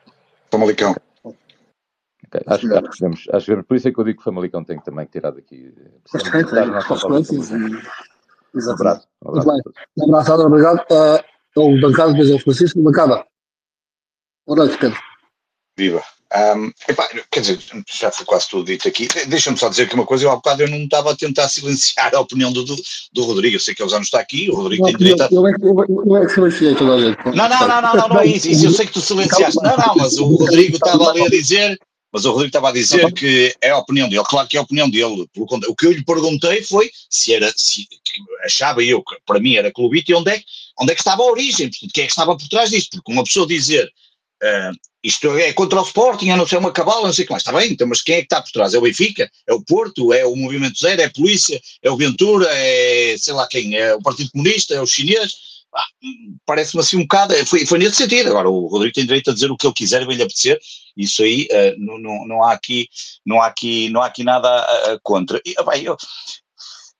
[0.51, 0.97] Famalicão.
[1.25, 2.41] Okay.
[2.47, 4.65] Acho, acho, que devemos, acho que por isso é que eu digo que o Famalicão
[4.65, 5.73] tem também que tirar daqui.
[6.03, 7.51] Precisamos consequências.
[7.53, 9.09] Um abraço.
[9.23, 9.63] Um abraço,
[9.99, 10.81] um abraço obrigado.
[11.57, 13.25] Uh, o bancada, depois é o Francisco, bancada.
[14.47, 14.99] Boa noite, Pedro.
[15.77, 16.16] Viva.
[16.35, 17.59] Um, epá, quer dizer,
[17.89, 19.07] já foi quase tudo dito aqui.
[19.29, 22.13] Deixa-me só dizer aqui uma coisa: eu há bocado eu não estava a tentar silenciar
[22.15, 22.77] a opinião do, do,
[23.13, 23.57] do Rodrigo.
[23.57, 25.29] Eu sei que ele já não está aqui, o Rodrigo não, tem direito a.
[25.31, 27.33] Eu, eu, é que silenciei toda a.
[27.33, 28.49] Não, não, não, não, não, não é isso.
[28.49, 29.63] isso eu sei que tu silenciaste.
[29.63, 31.79] Não, não, mas o Rodrigo estava ali a dizer.
[32.13, 34.63] Mas o Rodrigo estava a dizer que é a opinião dele, claro que é a
[34.63, 35.27] opinião dele.
[35.37, 37.87] O que eu lhe perguntei foi se era, se
[38.43, 40.41] achava eu que para mim era clubite e onde é,
[40.81, 43.13] onde é que estava a origem, portanto, quem é que estava por trás disso, porque
[43.13, 43.91] uma pessoa dizer
[44.43, 44.73] Uh,
[45.07, 47.43] isto é contra o Sporting, a não ser uma cabala, não sei o que mais.
[47.43, 48.75] Está bem, então, mas quem é que está por trás?
[48.75, 49.31] É o Benfica?
[49.47, 50.13] É o Porto?
[50.13, 51.01] É o Movimento Zero?
[51.01, 51.61] É a Polícia?
[51.81, 52.49] É o Ventura?
[52.51, 53.77] É sei lá quem?
[53.77, 54.75] É o Partido Comunista?
[54.75, 55.33] É o chinês?
[55.73, 55.87] Ah,
[56.45, 57.35] Parece-me assim um bocado.
[57.35, 58.31] É, foi, foi nesse sentido.
[58.31, 60.59] Agora, o Rodrigo tem direito a dizer o que ele quiser e vai-lhe apetecer.
[60.97, 62.89] Isso aí uh, não, não, não, há aqui,
[63.25, 64.49] não, há aqui, não há aqui nada
[64.93, 65.41] uh, contra.
[65.45, 65.97] E, bem, eu,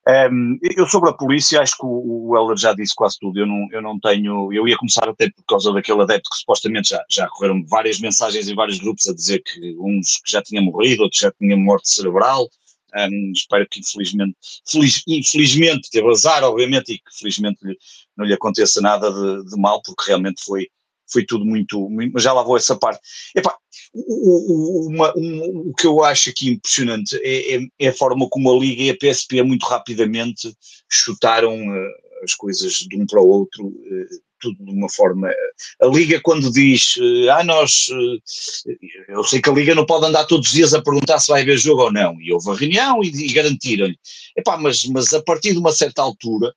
[0.07, 3.39] um, eu sobre a polícia, acho que o, o Heller já disse quase tudo.
[3.39, 4.53] Eu não, eu não tenho.
[4.53, 8.47] Eu ia começar até por causa daquele adepto que supostamente já, já correram várias mensagens
[8.47, 11.89] em vários grupos a dizer que uns que já tinham morrido, outros já tinham morte
[11.89, 12.47] cerebral.
[12.95, 17.77] Um, espero que infelizmente, feliz, infelizmente teve azar, obviamente, e que felizmente lhe,
[18.15, 20.67] não lhe aconteça nada de, de mal, porque realmente foi,
[21.11, 22.99] foi tudo muito, mas já lá vou essa parte.
[23.35, 23.55] Epá,
[23.93, 28.27] o, o, uma, um, o que eu acho aqui impressionante é, é, é, a forma
[28.29, 30.53] como a Liga e a PSP muito rapidamente
[30.89, 31.89] chutaram uh,
[32.23, 35.29] as coisas de um para o outro, uh, tudo de uma forma.
[35.81, 36.93] A Liga, quando diz,
[37.31, 37.87] ah, nós.
[39.09, 41.41] eu sei que a Liga não pode andar todos os dias a perguntar se vai
[41.41, 43.97] haver jogo ou não, e houve a reunião e, e garantiram-lhe.
[44.59, 46.53] Mas, mas a partir de uma certa altura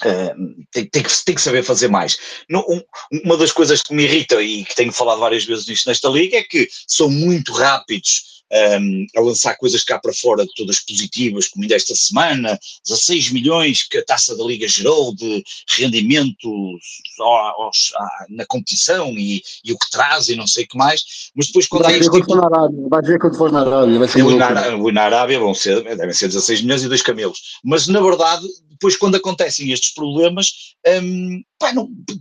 [0.00, 2.16] Uh, tem, tem, que, tem, que, saber fazer mais.
[2.48, 2.82] No, um,
[3.24, 6.38] uma das coisas que me irrita e que tenho falado várias vezes disto nesta liga
[6.38, 11.64] é que são muito rápidos um, a lançar coisas cá para fora, todas positivas, como
[11.64, 15.42] ainda esta semana, 16 milhões que a taça da Liga gerou de
[15.78, 16.78] rendimento
[17.20, 17.92] aos,
[18.28, 21.66] na competição e, e, o que traz e não sei o que mais, mas depois
[21.66, 22.24] quando vai é tipo...
[22.24, 25.54] for na Arábia, vai ver quando for na Arábia, vai ser na, na Arábia vão
[25.54, 28.46] ser, devem ser 16 milhões e dois camelos, mas na verdade
[28.82, 31.40] depois quando acontecem estes problemas, um,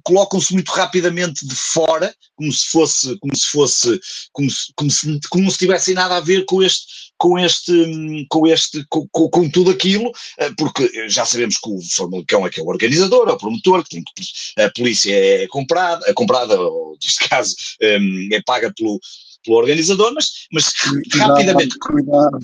[0.04, 4.00] colocam-se muito rapidamente de fora, como se fosse, como se fosse,
[4.32, 6.86] como se, como se, como se tivessem nada a ver com este,
[7.18, 11.82] com este, com este, com, com, com tudo aquilo, eh, porque já sabemos que o
[11.82, 15.48] Famalicão é que é o organizador, é o promotor, que tem que, a polícia é
[15.48, 19.00] comprada, é comprada, ou neste caso, um, é paga pelo,
[19.44, 20.72] pelo organizador, mas, mas
[21.16, 21.76] rapidamente.
[21.80, 22.38] Cuidado.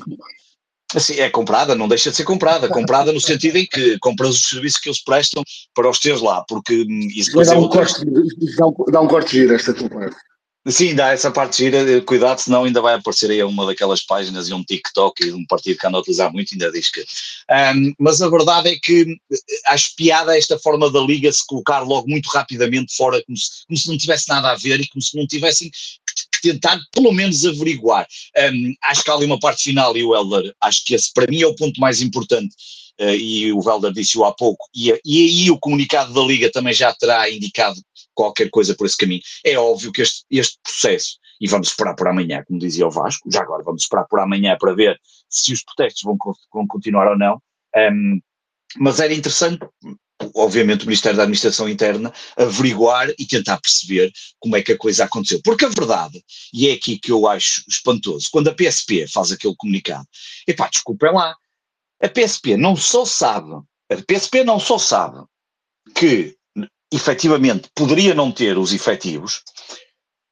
[0.96, 4.50] Assim, é comprada, não deixa de ser comprada, comprada no sentido em que compras os
[4.50, 7.68] serviços que eles prestam para os teus lá, porque hum, isso depois dá, é um
[7.68, 8.06] corte,
[8.58, 10.16] dá, um, dá um corte giro esta tua parte.
[10.70, 14.50] Sim, dá essa parte gira, eh, cuidado, senão ainda vai aparecer aí uma daquelas páginas
[14.50, 17.00] e um TikTok e um partido que anda a utilizar muito, ainda diz que.
[17.50, 21.80] Um, mas a verdade é que eh, acho piada esta forma da Liga se colocar
[21.80, 25.02] logo muito rapidamente fora, como se, como se não tivesse nada a ver e como
[25.02, 28.08] se não tivessem que tentar pelo menos averiguar.
[28.38, 31.28] Um, acho que há ali uma parte final e o Helder, acho que esse para
[31.28, 32.56] mim é o ponto mais importante.
[33.00, 36.74] Uh, e o Velder disse-o há pouco, e, e aí o comunicado da Liga também
[36.74, 37.80] já terá indicado
[38.16, 39.22] qualquer coisa por esse caminho.
[39.46, 43.30] É óbvio que este, este processo, e vamos esperar por amanhã, como dizia o Vasco,
[43.32, 46.18] já agora vamos esperar por amanhã para ver se os protestos vão,
[46.52, 47.40] vão continuar ou não,
[47.94, 48.20] um,
[48.78, 49.64] mas era interessante,
[50.34, 55.04] obviamente, o Ministério da Administração Interna averiguar e tentar perceber como é que a coisa
[55.04, 55.42] aconteceu.
[55.44, 59.56] Porque a verdade, e é aqui que eu acho espantoso, quando a PSP faz aquele
[59.56, 60.08] comunicado,
[60.48, 61.36] epá, desculpem lá,
[62.02, 63.52] a PSP não só sabe,
[63.92, 65.24] a PSP não só sabe
[65.96, 66.36] que
[66.92, 69.42] efetivamente poderia não ter os efetivos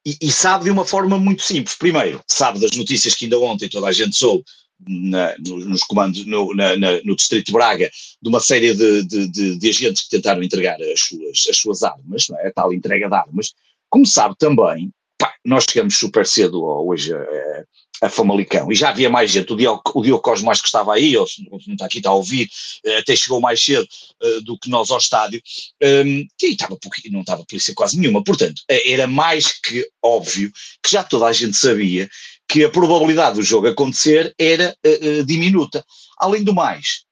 [0.05, 1.75] e, e, sabe de uma forma muito simples.
[1.75, 4.43] Primeiro, sabe das notícias que ainda ontem toda a gente soube
[4.87, 7.89] na, nos comandos no, na, na, no Distrito de Braga
[8.21, 11.83] de uma série de, de, de, de, agentes que tentaram entregar as suas, as suas
[11.83, 12.47] armas, é?
[12.47, 13.53] a tal entrega de armas.
[13.89, 17.65] Como sabe também, pá, nós chegamos super cedo hoje a,
[18.01, 20.93] a Famalicão, e já havia mais gente, o Diogo, o Diogo Cosmo mais que estava
[20.93, 22.49] aí, ou se não está aqui, está a ouvir,
[22.83, 23.87] eh, até chegou mais cedo
[24.21, 25.41] uh, do que nós ao estádio,
[25.81, 26.77] um, e estava,
[27.09, 30.51] não estava polícia quase nenhuma, portanto, eh, era mais que óbvio
[30.83, 32.09] que já toda a gente sabia
[32.47, 35.83] que a probabilidade do jogo acontecer era uh, diminuta.
[36.17, 37.03] Além do mais,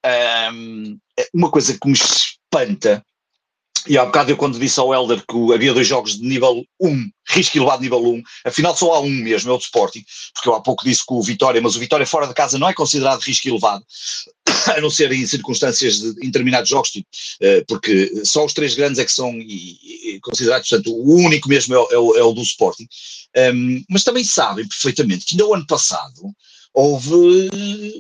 [0.54, 0.98] um,
[1.34, 3.04] uma coisa que me espanta
[3.88, 7.10] e há bocado eu quando disse ao Helder que havia dois jogos de nível 1,
[7.30, 10.04] risco elevado nível 1, afinal só há um mesmo, é o de Sporting,
[10.34, 12.70] porque eu há pouco disse que o Vitória, mas o Vitória fora de casa não
[12.70, 13.84] é considerado risco elevado,
[14.76, 17.08] a não ser em circunstâncias de, determinados jogos, tipo,
[17.42, 19.34] eh, porque só os três grandes é que são
[20.22, 22.88] considerados, portanto o único mesmo é, é, o, é o, do Sporting,
[23.54, 26.34] um, mas também sabem perfeitamente que ainda o ano passado
[26.74, 27.50] houve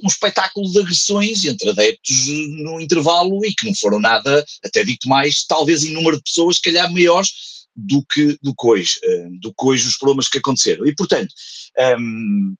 [0.03, 2.28] um espetáculo de agressões entre adeptos
[2.63, 6.55] no intervalo e que não foram nada, até dito mais, talvez em número de pessoas,
[6.55, 7.30] se calhar maiores
[7.76, 10.86] do que, do que hoje, eh, do que hoje os problemas que aconteceram.
[10.86, 11.34] E, portanto,
[11.99, 12.55] um,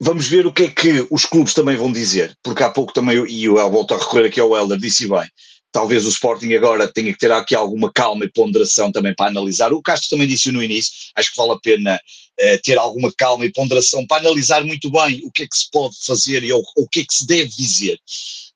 [0.00, 3.24] vamos ver o que é que os clubes também vão dizer, porque há pouco também,
[3.26, 5.28] e eu volto a recorrer aqui ao Helder, disse bem,
[5.74, 9.72] talvez o Sporting agora tenha que ter aqui alguma calma e ponderação também para analisar.
[9.72, 13.44] O Castro também disse no início, acho que vale a pena uh, ter alguma calma
[13.44, 16.62] e ponderação para analisar muito bem o que é que se pode fazer e o,
[16.76, 17.98] o que é que se deve dizer.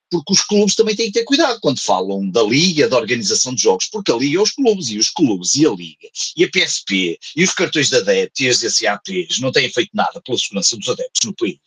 [0.08, 3.62] Porque os clubes também têm que ter cuidado quando falam da Liga, da organização de
[3.62, 6.48] jogos, porque a Liga é os clubes, e os clubes, e a Liga, e a
[6.48, 10.76] PSP, e os cartões de adeptos, e as SAPs, não têm feito nada pela segurança
[10.76, 11.60] dos adeptos no país.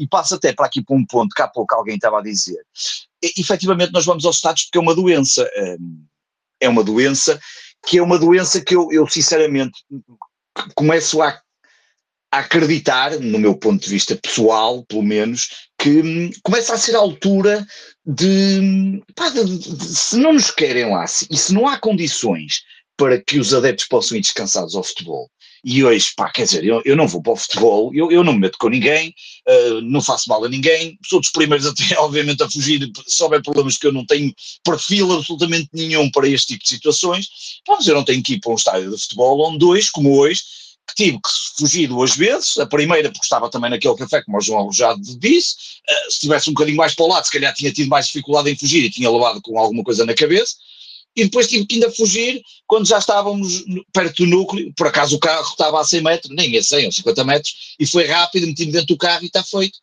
[0.00, 2.60] E passa até para aqui para um ponto que há pouco alguém estava a dizer
[3.38, 5.48] efetivamente nós vamos aos Estados porque é uma doença.
[5.56, 6.04] Hum,
[6.60, 7.38] é uma doença
[7.86, 9.84] que é uma doença que eu, eu sinceramente
[10.74, 11.40] começo a,
[12.32, 16.96] a, acreditar, no meu ponto de vista pessoal, pelo menos, que hum, começa a ser
[16.96, 17.64] a altura
[18.04, 22.62] de, pá, de, de, de, se não nos querem lá e se não há condições
[22.96, 25.30] para que os adeptos possam ir descansados ao futebol,
[25.64, 28.32] E hoje, pá, quer dizer, eu, eu não vou para o futebol, eu, eu não
[28.32, 29.14] me meto com ninguém,
[29.48, 33.42] uh, não faço mal a ninguém, sou dos primeiros até, obviamente, a fugir, se houver
[33.42, 34.32] problemas que eu não tenho
[34.64, 37.28] perfil absolutamente nenhum para este tipo de situações,
[37.68, 40.42] mas eu não tenho que ir para um estádio de futebol onde dois, como hoje,
[40.86, 44.40] que tive que fugir duas vezes, a primeira porque estava também naquele café, como o
[44.40, 45.54] João já disse,
[45.88, 48.50] uh, se tivesse um bocadinho mais para o lado, se calhar tinha tido mais dificuldade
[48.50, 50.54] em fugir e tinha levado com alguma coisa na cabeça,
[51.16, 55.18] e depois tive que ainda fugir quando já estávamos perto do núcleo, por acaso o
[55.18, 58.72] carro estava a 100 metros, nem a 100 ou 50 metros, e foi rápido, meti-me
[58.72, 59.78] dentro do carro e está feito.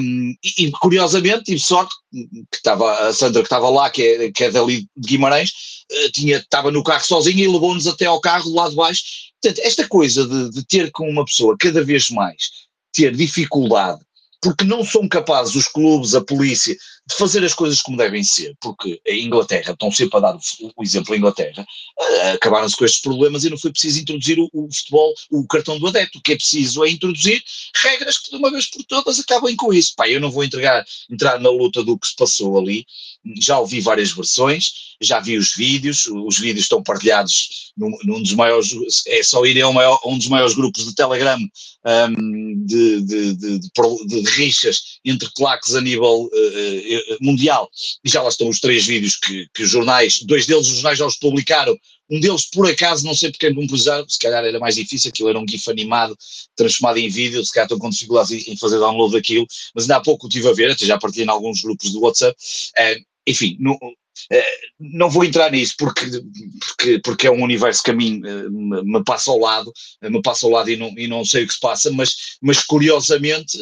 [0.00, 4.30] Um, e, e, curiosamente tive sorte que estava a Sandra que estava lá, que é,
[4.30, 5.50] que é dali de Guimarães,
[5.90, 9.02] uh, tinha, estava no carro sozinha e levou-nos até ao carro do lado de baixo.
[9.42, 12.36] Portanto, esta coisa de, de ter com uma pessoa cada vez mais
[12.92, 14.00] ter dificuldade
[14.40, 16.76] porque não são capazes os clubes, a polícia,
[17.08, 20.82] de fazer as coisas como devem ser, porque a Inglaterra, estão sempre a dar o,
[20.82, 21.66] exemplo da Inglaterra,
[21.98, 25.78] uh, acabaram-se com estes problemas e não foi preciso introduzir o, o, futebol, o cartão
[25.78, 27.40] do adepto, o que é preciso é introduzir
[27.76, 29.94] regras que de uma vez por todas acabem com isso.
[29.96, 32.84] Pá, eu não vou entregar, entrar na luta do que se passou ali,
[33.40, 38.32] já ouvi várias versões, já vi os vídeos, os vídeos estão partilhados num, num dos
[38.32, 38.72] maiores,
[39.06, 41.38] é só ir a um, maior, um dos maiores grupos de Telegram
[41.86, 47.68] um, de, de, de, de, rixas entre claques a nível uh, mundial,
[48.04, 50.98] e já lá estão os três vídeos que, que os jornais, dois deles os jornais
[50.98, 51.76] já os publicaram,
[52.10, 55.28] um deles, por acaso, não sei porque não puseram, se calhar era mais difícil, aquilo
[55.28, 56.16] era um GIF animado,
[56.54, 60.00] transformado em vídeo, se calhar estou com dificuldade em fazer download daquilo, mas ainda há
[60.00, 62.36] pouco estive a ver, até já partilhei em alguns grupos do WhatsApp,
[62.76, 62.96] é,
[63.26, 63.76] enfim, não,
[64.30, 66.04] eh, não vou entrar nisso porque,
[66.60, 70.10] porque, porque é um universo que a mim eh, me, me passa ao lado, eh,
[70.10, 72.62] me passa ao lado e não, e não sei o que se passa, mas, mas
[72.62, 73.58] curiosamente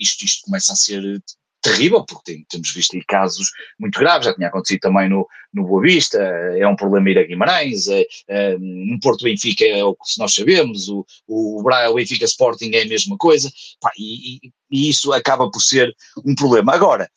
[0.00, 1.22] isto, isto começa a ser
[1.62, 5.64] terrível, porque tem, temos visto aí casos muito graves, já tinha acontecido também no, no
[5.64, 9.94] Boa Vista, é um problema ir a Guimarães, é, é, no Porto Benfica é o
[9.94, 14.40] que nós sabemos, o, o, o Benfica Sporting é a mesma coisa, pá, e,
[14.70, 15.94] e, isso acaba por ser
[16.24, 16.74] um problema.
[16.74, 17.08] Agora,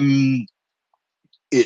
[0.00, 0.44] um,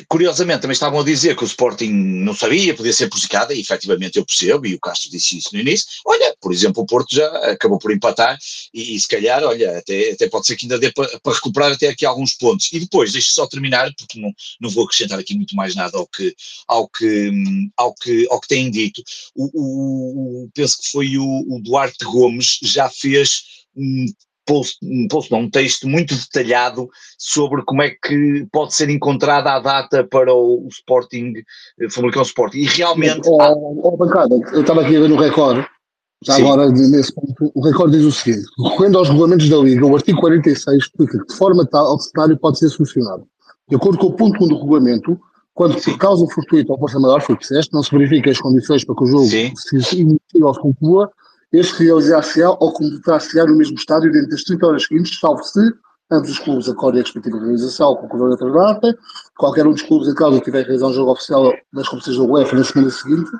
[0.07, 4.17] Curiosamente, também estavam a dizer que o Sporting não sabia, podia ser prejudicado, e efetivamente
[4.17, 5.85] eu percebo, e o Castro disse isso no início.
[6.05, 8.35] Olha, por exemplo, o Porto já acabou por empatar,
[8.73, 11.71] e, e se calhar, olha, até, até pode ser que ainda dê para, para recuperar
[11.71, 12.69] até aqui alguns pontos.
[12.73, 16.07] E depois, deixe só terminar, porque não, não vou acrescentar aqui muito mais nada ao
[16.07, 16.35] que,
[16.67, 17.31] ao que,
[17.77, 19.03] ao que, ao que têm dito.
[19.35, 23.43] O, o, o penso que foi o, o Duarte Gomes já fez
[23.75, 24.05] um
[24.45, 29.51] post, um, post, não, um texto muito detalhado sobre como é que pode ser encontrada
[29.51, 31.33] a data para o, o Sporting,
[31.79, 32.59] eh, Famalicão Sporting.
[32.59, 33.27] E realmente.
[33.27, 35.65] Oh, oh, bancada, eu estava aqui a ver no recorde,
[36.23, 36.43] já Sim.
[36.43, 40.19] agora nesse ponto, o recorde diz o seguinte: recorrendo aos regulamentos da Liga, o artigo
[40.19, 43.27] 46 explica que de forma tal o cenário pode ser solucionado.
[43.69, 45.19] De acordo com o ponto 1 do regulamento,
[45.53, 48.39] quando por causa fortuita ou força maior, foi o que disseste, não se verifica as
[48.39, 49.53] condições para que o jogo Sim.
[49.55, 51.11] se inicie ou se conclua,
[51.59, 55.59] este realizar-se-á ou completar-se-á no mesmo estádio dentro das 30 horas seguintes, salvo se
[56.11, 58.97] ambos os clubes acordem a respectiva realização ou concordam outra data,
[59.37, 62.55] qualquer um dos clubes em causa tiver realizado um jogo oficial das competições da UEFA
[62.55, 63.31] na semana seguinte,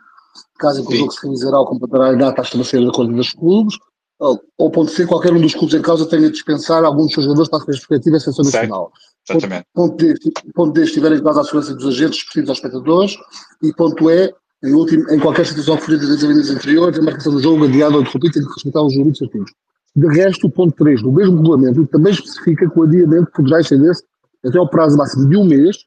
[0.57, 3.13] caso em que o jogo se realizará ou completará a data a estabelecer de acordo
[3.13, 3.75] dos clubes,
[4.17, 7.25] ou, ponto C, qualquer um dos clubes em causa tenha de dispensar alguns dos seus
[7.25, 8.91] jogadores para a respectiva seleção nacional.
[9.29, 9.67] Exatamente.
[9.73, 10.15] Ponto, D,
[10.53, 13.17] ponto D, estiverem em causa a segurança dos agentes, respectivos aos espectadores,
[13.61, 14.33] e ponto E,
[14.63, 18.01] em, último, em qualquer situação referida das avendas anteriores, a marcação do jogo adiado ou
[18.01, 19.51] interrompida tem que respeitar os jurídicos certinhos.
[19.95, 24.03] De resto, o ponto 3 do mesmo regulamento também especifica que o adiamento poderá estender-se
[24.45, 25.77] até ao prazo máximo de um mês,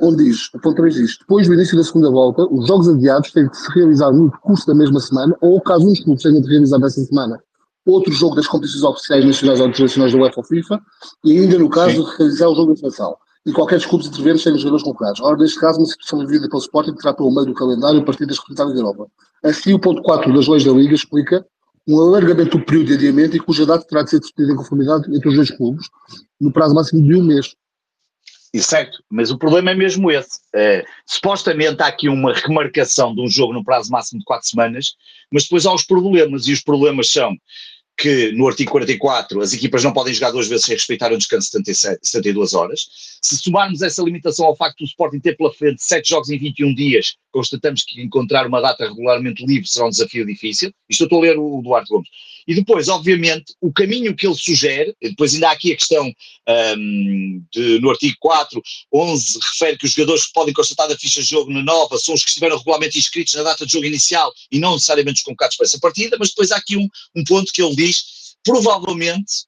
[0.00, 3.30] onde diz, o ponto 3 diz, depois do início da segunda volta, os jogos adiados
[3.32, 6.40] têm que se realizar no curso da mesma semana, ou caso um dos clubes tenha
[6.40, 7.40] de realizar nessa semana
[7.84, 10.80] outro jogo das competições oficiais nacionais ou internacionais da UEFA ou FIFA,
[11.24, 12.10] e ainda no caso Sim.
[12.10, 15.20] de realizar o jogo da seleção e qualquer clubes intervenientes sem os jogadores convocados.
[15.20, 18.26] Ora, neste caso, uma situação vivida pelo Sporting terá pelo meio do calendário a partir
[18.26, 19.06] das representadas da Europa.
[19.42, 21.44] Assim, o ponto 4 das leis da Liga explica
[21.88, 25.14] um alargamento do período de adiamento e cuja data terá de ser decidida em conformidade
[25.14, 25.86] entre os dois clubes,
[26.40, 27.54] no prazo máximo de um mês.
[28.54, 30.38] E certo, mas o problema é mesmo esse.
[30.54, 34.94] É, supostamente há aqui uma remarcação de um jogo no prazo máximo de quatro semanas,
[35.32, 37.34] mas depois há os problemas, e os problemas são
[37.96, 41.46] que no artigo 44 as equipas não podem jogar duas vezes sem respeitar um descanso
[41.46, 42.86] de 77, 72 horas.
[43.20, 46.74] Se somarmos essa limitação ao facto do Sporting ter pela frente sete jogos em 21
[46.74, 50.72] dias, constatamos que encontrar uma data regularmente livre será um desafio difícil.
[50.88, 52.08] Isto eu estou a ler o Duarte Gomes.
[52.46, 56.12] E depois, obviamente, o caminho que ele sugere, depois ainda há aqui a questão
[56.76, 58.62] um, de, no artigo 4,
[58.92, 62.14] 11, refere que os jogadores que podem constatar da ficha de jogo na nova são
[62.14, 65.56] os que estiveram regularmente inscritos na data de jogo inicial e não necessariamente os convocados
[65.56, 69.44] para essa partida, mas depois há aqui um, um ponto que ele diz, provavelmente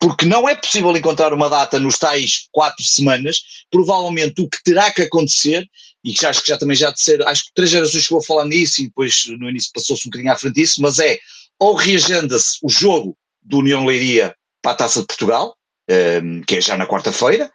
[0.00, 4.92] porque não é possível encontrar uma data nos tais quatro semanas, provavelmente o que terá
[4.92, 5.68] que acontecer,
[6.04, 8.24] e que acho que já também já de ser, acho que três gerações chegou a
[8.24, 11.18] falar nisso e depois no início passou-se um bocadinho à frente disso, mas é
[11.58, 15.56] ou reagenda-se o jogo do União Leiria para a Taça de Portugal,
[15.88, 17.50] um, ehm, que é já na quarta-feira,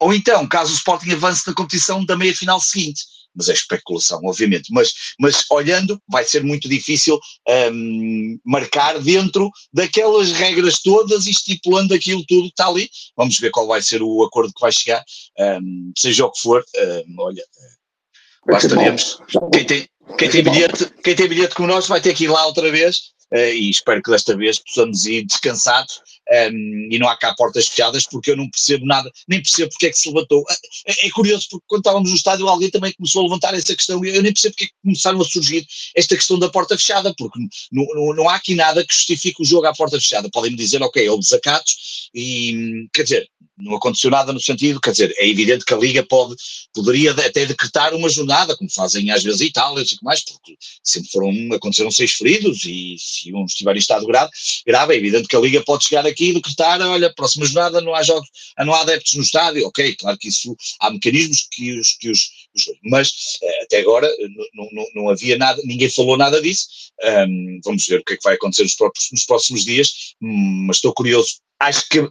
[0.00, 3.04] ou então, caso o Sporting avance na competição da meia-final seguinte,
[3.34, 4.72] mas é especulação, obviamente.
[4.72, 7.18] Mas, mas olhando, vai ser muito difícil
[7.72, 12.90] um, marcar dentro daquelas regras todas e estipulando aquilo tudo que está ali.
[13.16, 15.04] Vamos ver qual vai ser o acordo que vai chegar,
[15.38, 16.64] um, seja o que for.
[17.18, 17.44] Olha,
[18.48, 19.18] lá estaremos.
[19.52, 19.88] Quem tem,
[20.18, 23.12] quem, tem bilhete, quem tem bilhete como nós vai ter que ir lá outra vez
[23.32, 28.04] e espero que desta vez possamos ir descansados um, e não há cá portas fechadas
[28.06, 30.44] porque eu não percebo nada, nem percebo porque é que se levantou.
[30.86, 34.04] É, é, curioso porque quando estávamos no estádio alguém também começou a levantar essa questão
[34.04, 35.66] e eu nem percebo porque é que começaram a surgir
[35.96, 37.38] esta questão da porta fechada, porque
[37.70, 40.28] não, não, não há aqui nada que justifique o jogo à porta fechada.
[40.30, 43.28] Podem-me dizer, ok, houve desacatos e, quer dizer,
[43.58, 46.34] não aconteceu nada no sentido, quer dizer, é evidente que a Liga pode,
[46.74, 51.10] poderia até decretar uma jornada, como fazem às vezes a Itália e mais, porque sempre
[51.10, 54.30] foram, aconteceram seis feridos e se um estiver em estado grave,
[54.66, 57.94] grave, é evidente que a Liga pode chegar aqui e decretar, olha, próxima jornada não
[57.94, 58.28] há jogos,
[58.58, 62.30] não há adeptos no estádio, ok, claro que isso, há mecanismos que os, que os,
[62.84, 63.10] mas
[63.42, 64.08] eh, até agora
[64.54, 66.66] não, não, não, havia nada, ninguém falou nada disso,
[67.28, 70.66] um, vamos ver o que é que vai acontecer nos, próprios, nos próximos dias, hum,
[70.66, 72.08] mas estou curioso, acho que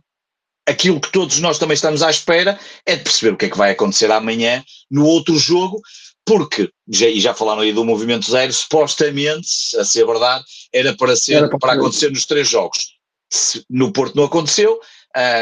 [0.67, 3.57] aquilo que todos nós também estamos à espera é de perceber o que é que
[3.57, 5.81] vai acontecer amanhã no outro jogo,
[6.25, 11.15] porque, já, e já falaram aí do movimento zero, supostamente, a ser verdade, era para
[11.15, 13.00] ser, era para, para acontecer nos três jogos.
[13.31, 14.79] Se no Porto não aconteceu,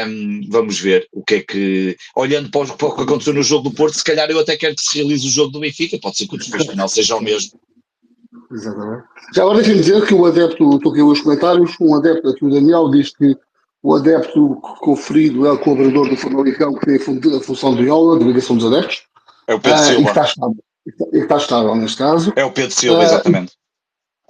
[0.06, 3.42] um, vamos ver o que é que, olhando para o, para o, que aconteceu no
[3.42, 5.98] jogo do Porto, se calhar eu até quero que se realize o jogo do Benfica,
[6.00, 7.58] pode ser que o desfecho final seja o mesmo.
[8.52, 9.04] Exatamente.
[9.34, 12.50] Já agora deixem-me dizer que o adepto, estou aqui nos comentários, um adepto aqui, o
[12.50, 13.36] Daniel, diz que
[13.82, 18.24] o adepto conferido é o colaborador do Famalicão que tem a função de aula, de
[18.24, 19.02] ligação dos adeptos.
[19.46, 20.00] É o Pedro ah, Silva.
[20.00, 20.56] E está estável,
[21.12, 22.32] e está estável neste caso.
[22.36, 23.52] É o Pedro Silva, ah, exatamente.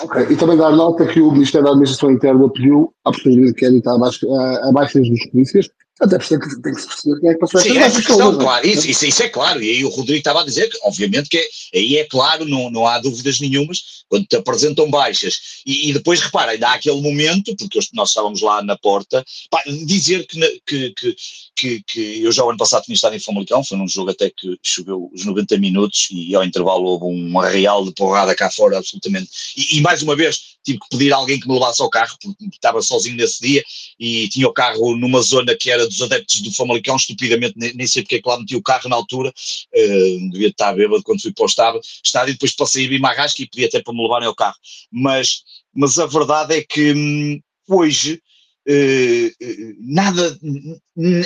[0.03, 3.51] Ok, e também dar nota que o Ministério da Administração Interna pediu a posteriori de
[3.51, 4.27] inquérito abaixo,
[4.63, 5.69] abaixo dos polícias,
[6.01, 8.89] até porque tem que, se perceber quem é que passou Sim, essa questão, claro, isso,
[8.89, 11.79] isso, isso, é claro, e aí o Rodrigo estava a dizer que, obviamente, que é,
[11.79, 16.21] aí é claro, não, não há dúvidas nenhumas, quando te apresentam baixas, e, e depois,
[16.21, 20.91] repara, ainda há aquele momento, porque nós estávamos lá na porta, pá, dizer que, que,
[20.95, 21.17] que,
[21.55, 24.31] que, que eu já o ano passado tinha estado em Famalicão, foi num jogo até
[24.31, 28.79] que choveu os 90 minutos, e ao intervalo houve um real de porrada cá fora,
[28.79, 31.91] absolutamente, e, e mais uma vez, tive que pedir a alguém que me levasse ao
[31.91, 33.63] carro, porque estava sozinho nesse dia,
[33.99, 38.03] e tinha o carro numa zona que era dos adeptos do Famalicão, estupidamente, nem, sei
[38.03, 41.33] porque é que lá meti o carro na altura, uh, devia estar bêbado quando fui
[41.33, 44.35] para o estádio, depois passei a vir Marrasca e pedi até para me levarem ao
[44.35, 44.57] carro.
[44.91, 45.43] Mas,
[45.75, 48.23] mas a verdade é que hum, hoje
[48.69, 50.39] uh, nada,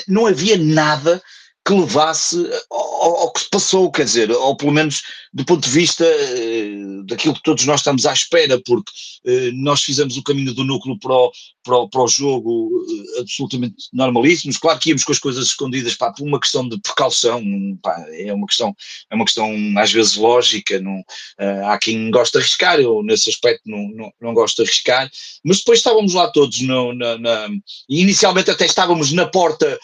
[0.08, 1.22] não havia nada
[1.64, 2.36] que levasse
[2.70, 5.02] ao, ao, que se passou, quer dizer, ou pelo menos
[5.34, 8.92] do ponto de vista uh, daquilo que todos nós estamos à espera, porque
[9.26, 11.32] uh, nós fizemos o caminho do núcleo para o,
[11.64, 15.94] para o, para o jogo uh, absolutamente normalíssimos, claro que íamos com as coisas escondidas,
[15.94, 17.42] pá, por uma questão de precaução,
[17.82, 18.76] pá, é uma questão,
[19.10, 21.02] é uma questão às vezes lógica, não,
[21.66, 25.10] há quem gosta de arriscar, eu nesse aspecto não, não, não gosto de arriscar,
[25.42, 27.48] mas depois estávamos lá todos, no, na, na,
[27.88, 29.78] inicialmente até estávamos na porta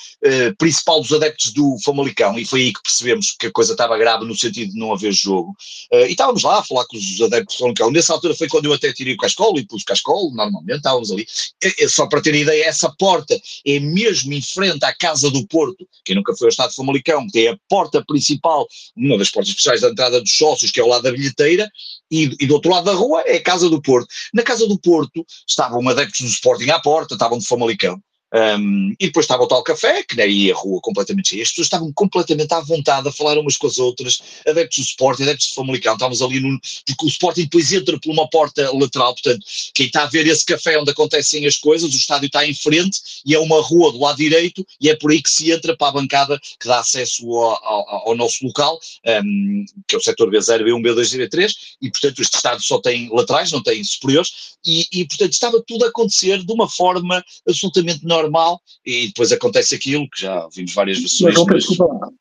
[0.59, 4.25] principal dos adeptos do Famalicão, e foi aí que percebemos que a coisa estava grave
[4.25, 5.55] no sentido de não haver jogo.
[5.93, 7.91] Uh, e estávamos lá a falar com os adeptos do Famalicão.
[7.91, 11.11] Nessa altura foi quando eu até tirei o cascolo e pus o cascolo, normalmente estávamos
[11.11, 11.27] ali.
[11.63, 15.47] É, é, só para ter ideia, essa porta é mesmo em frente à Casa do
[15.47, 15.87] Porto.
[16.05, 18.67] Quem nunca foi ao Estado de Famalicão tem a porta principal,
[18.97, 21.71] uma das portas especiais da entrada dos sócios, que é ao lado da bilheteira,
[22.11, 24.09] e, e, do outro lado da rua é a Casa do Porto.
[24.35, 28.01] Na Casa do Porto estavam adeptos do Sporting à porta, estavam de Famalicão.
[28.32, 31.66] Um, e depois estava o tal café, que daí a rua completamente cheia, as pessoas
[31.66, 35.55] estavam completamente à vontade a falar umas com as outras, adeptos do Sporting, adeptos de
[35.55, 39.44] Famalicão, estávamos ali num, porque o Sporting depois entra por uma porta lateral, portanto,
[39.74, 43.01] quem está a ver esse café onde acontecem as coisas, o estádio está em frente
[43.27, 45.89] e é uma rua do lado direito e é por aí que se entra para
[45.89, 48.78] a bancada que dá acesso ao, ao, ao nosso local,
[49.24, 51.52] um, que é o setor B0, B1, B2 e B3,
[51.82, 55.85] e portanto este estádio só tem laterais, não tem superiores, e, e portanto estava tudo
[55.85, 60.75] a acontecer de uma forma absolutamente normal normal e depois acontece aquilo que já vimos
[60.75, 61.35] várias versões.
[61.35, 61.65] Mas, mas...
[61.65, 62.13] Desculpa,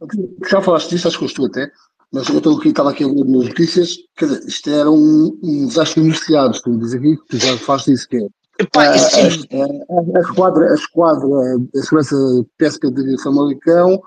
[0.49, 1.71] já falaste disso, acho que gostou até,
[2.11, 5.39] mas eu estou aqui, estava aqui a ler nas notícias, quer dizer, isto era um,
[5.43, 8.27] um desastre anunciado, tu diz aqui, tu já falaste isso que é.
[8.61, 11.29] Epá, a, a, a, a, esquadra, a esquadra
[11.73, 12.15] da segurança
[12.57, 14.01] pesca de Famalicão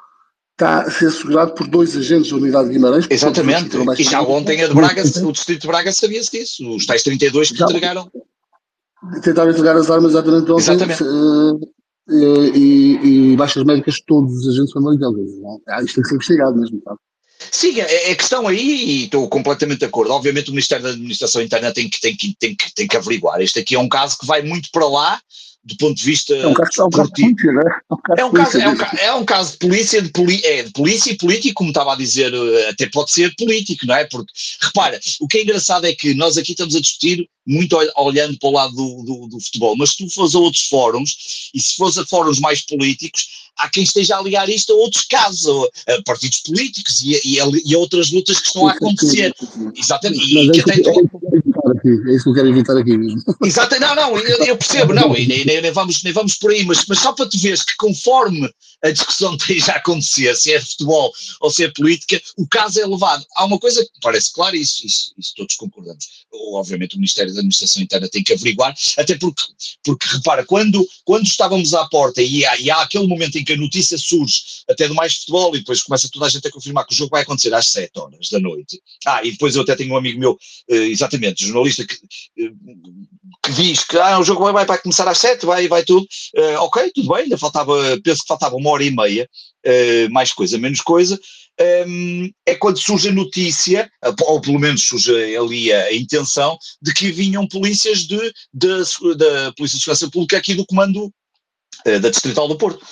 [0.52, 3.06] está a ser assegurado por dois agentes da unidade de Guimarães.
[3.08, 7.02] Exatamente, e já ontem a de Braga, o distrito de Braga sabia-se disso, os tais
[7.02, 8.10] 32 que já, entregaram.
[9.22, 10.62] Tentaram entregar as armas exatamente ontem.
[10.62, 11.02] Exatamente.
[11.02, 11.60] Uh,
[12.08, 15.16] e, e, baixas médicas de todos os agentes familiares.
[15.68, 15.84] É?
[15.84, 16.98] Isto tem que ser investigado mesmo, sabe?
[17.50, 20.12] Sim, é, é questão aí, e estou completamente de acordo.
[20.12, 23.40] Obviamente o Ministério da Administração Interna tem que, tem, que, tem, que, tem que averiguar.
[23.40, 25.20] Este aqui é um caso que vai muito para lá,
[25.64, 26.34] do ponto de vista.
[26.34, 27.62] É um caso, é um caso de polícia, né?
[28.18, 30.72] É um caso, é um, caso, é um caso de polícia, de, poli, é, de
[30.72, 34.04] polícia e político, como estava a dizer, eh, até pode ser político, não é?
[34.04, 38.38] Porque, repara, o que é engraçado é que nós aqui estamos a discutir muito olhando
[38.38, 41.60] para o lado do, do, do futebol, mas se tu fores a outros fóruns, e
[41.60, 45.68] se fores a fóruns mais políticos, há quem esteja a ligar isto a outros casos,
[45.88, 49.34] a, partidos políticos e a, e, a, e a, outras lutas que estão a acontecer.
[49.76, 50.24] Exatamente.
[50.24, 50.76] E que até
[51.64, 52.92] é isso que eu quero evitar aqui.
[53.44, 56.64] Exato, não, não, eu, eu percebo, não, e nem, nem, vamos, nem vamos por aí,
[56.64, 58.50] mas, mas só para tu veres que conforme
[58.82, 62.86] a discussão esteja a acontecer, se é futebol ou se é política, o caso é
[62.86, 63.24] levado.
[63.34, 66.04] Há uma coisa que parece claro, isso, isso, isso todos concordamos.
[66.52, 69.42] Obviamente o Ministério da Administração Interna tem que averiguar, até porque,
[69.82, 73.52] porque repara, quando, quando estávamos à porta e há, e há aquele momento em que
[73.52, 76.86] a notícia surge até do mais futebol e depois começa toda a gente a confirmar
[76.86, 78.80] que o jogo vai acontecer às 7 horas da noite.
[79.06, 80.38] Ah, e depois eu até tenho um amigo meu,
[80.68, 85.18] eh, exatamente, jornalista, que, eh, que diz que ah, o jogo vai, vai começar às
[85.18, 86.06] 7, vai, vai tudo.
[86.36, 89.28] Uh, ok, tudo bem, ainda faltava, penso que faltava uma hora e meia,
[89.66, 91.18] uh, mais coisa, menos coisa.
[91.86, 93.90] Um, é quando surge a notícia,
[94.22, 98.68] ou pelo menos surge ali a, intenção, de que vinham polícias de, de,
[99.16, 101.12] da Polícia de Segurança Pública aqui do Comando
[101.84, 102.84] eh, da Distrital do Porto.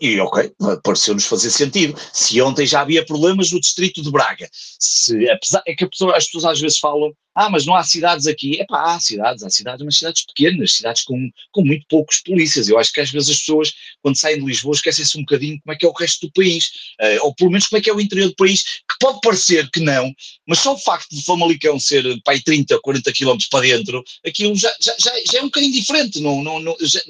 [0.00, 0.52] E ok,
[0.84, 1.98] pareceu-nos fazer sentido.
[2.12, 6.44] Se ontem já havia problemas no Distrito de Braga, se, apesar, é que as pessoas
[6.44, 8.58] às vezes falam, ah, mas não há cidades aqui.
[8.58, 12.66] É pá, há cidades, há cidades, mas cidades pequenas, cidades com, com muito poucos polícias.
[12.66, 15.74] Eu acho que às vezes as pessoas, quando saem de Lisboa, esquecem-se um bocadinho como
[15.74, 16.64] é que é o resto do país,
[16.98, 19.68] uh, ou pelo menos como é que é o interior do país, que pode parecer
[19.70, 20.10] que não,
[20.48, 24.74] mas só o facto de Famalicão ser pai 30, 40 quilómetros para dentro, aquilo já,
[24.80, 26.20] já, já, já, é um bocadinho diferente.
[26.20, 27.00] Não, não, não já,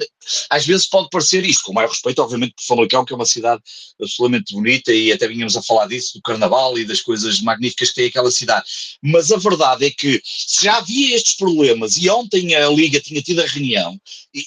[0.51, 3.63] às vezes pode parecer isto, com maior respeito, obviamente, por Famalicão, que é uma cidade
[4.01, 7.95] absolutamente bonita, e até vínhamos a falar disso, do carnaval e das coisas magníficas que
[7.95, 8.67] tem aquela cidade.
[9.01, 13.23] Mas a verdade é que se já havia estes problemas e ontem a Liga tinha
[13.23, 13.99] tido a reunião,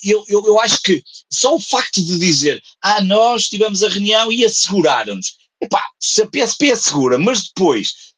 [0.03, 4.31] eu, eu, eu acho que só o facto de dizer, ah, nós tivemos a reunião
[4.31, 8.09] e asseguraram-nos, epá, se a PSP assegura, mas depois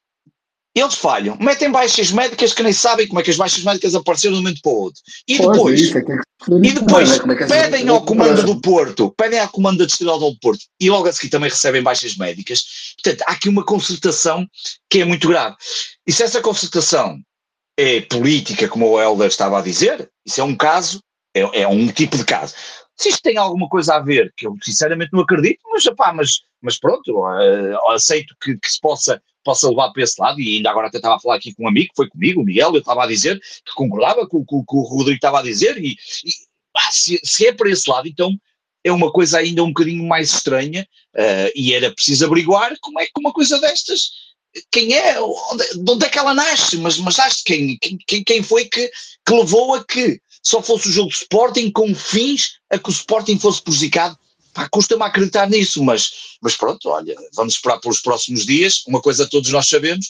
[0.74, 4.36] eles falham, metem baixas médicas que nem sabem como é que as baixas médicas apareceram
[4.36, 5.02] de um momento para o outro.
[5.28, 6.00] E depois, é
[6.64, 10.64] e depois é pedem ao comando do Porto, pedem à comando da Distrital do Porto
[10.80, 12.64] e logo a seguir também recebem baixas médicas.
[13.04, 14.48] Portanto, há aqui uma concertação
[14.90, 15.58] que é muito grave.
[16.08, 17.20] E se essa concertação
[17.78, 21.02] é política, como o Helder estava a dizer, isso é um caso,
[21.34, 22.54] é, é um tipo de caso.
[22.98, 26.42] Se isto tem alguma coisa a ver, que eu sinceramente não acredito, mas, opá, mas,
[26.62, 30.70] mas pronto, uh, aceito que, que, se possa, possa levar para esse lado, e ainda
[30.70, 33.04] agora até estava a falar aqui com um amigo, foi comigo, o Miguel, eu estava
[33.04, 36.32] a dizer que concordava com o que o Rodrigo estava a dizer, e, e
[36.92, 38.38] se, se, é para esse lado, então
[38.84, 43.06] é uma coisa ainda um bocadinho mais estranha, uh, e era preciso averiguar como é
[43.06, 44.12] que uma coisa destas
[44.72, 48.66] quem é, de onde é que ela nasce, mas, mas acho quem, quem, quem foi
[48.66, 48.92] que,
[49.26, 52.92] que levou a que só fosse o jogo de Sporting com fins a que o
[52.92, 54.18] Sporting fosse prejudicado.
[54.72, 56.12] custa-me acreditar nisso, mas,
[56.42, 58.84] mas pronto, olha, vamos esperar pelos próximos dias.
[58.88, 60.08] Uma coisa todos nós sabemos,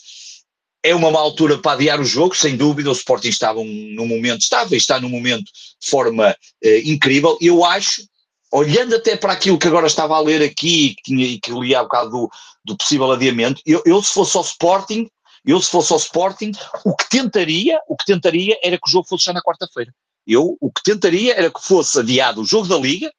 [0.83, 2.89] é uma má altura para adiar o jogo, sem dúvida.
[2.89, 7.37] O Sporting estava num momento, estava e está num momento de forma eh, incrível.
[7.39, 8.03] Eu acho
[8.51, 11.83] olhando até para aquilo que agora estava a ler aqui que, tinha, que li há
[11.83, 12.29] bocado do,
[12.65, 15.09] do possível adiamento, eu, eu, se fosse ao Sporting,
[15.45, 16.51] eu se fosse ao Sporting,
[16.85, 19.91] o que tentaria, o que tentaria era que o jogo fosse já na quarta-feira.
[20.27, 23.11] Eu o que tentaria era que fosse adiado o jogo da Liga,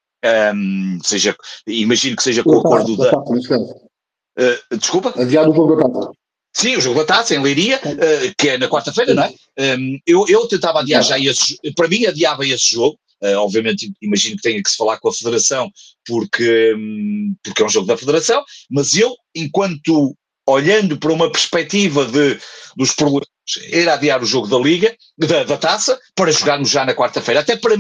[0.55, 1.37] um, seja,
[1.67, 3.19] imagino que seja com o acordo da.
[3.19, 5.13] Uh, desculpa?
[5.21, 6.13] Adiado o jogo da taça.
[6.55, 9.35] Sim, o jogo da taça em Leiria, uh, que é na quarta-feira, não é?
[9.59, 14.37] Um, eu, eu tentava adiar já esse, para mim adiava esse jogo, Uh, obviamente, imagino
[14.37, 15.71] que tenha que se falar com a Federação,
[16.05, 20.17] porque, um, porque é um jogo da Federação, mas eu, enquanto
[20.47, 22.39] olhando para uma perspectiva de,
[22.77, 23.29] dos problemas,
[23.71, 27.57] era adiar o jogo da Liga, da, da taça, para jogarmos já na quarta-feira, até
[27.57, 27.77] para,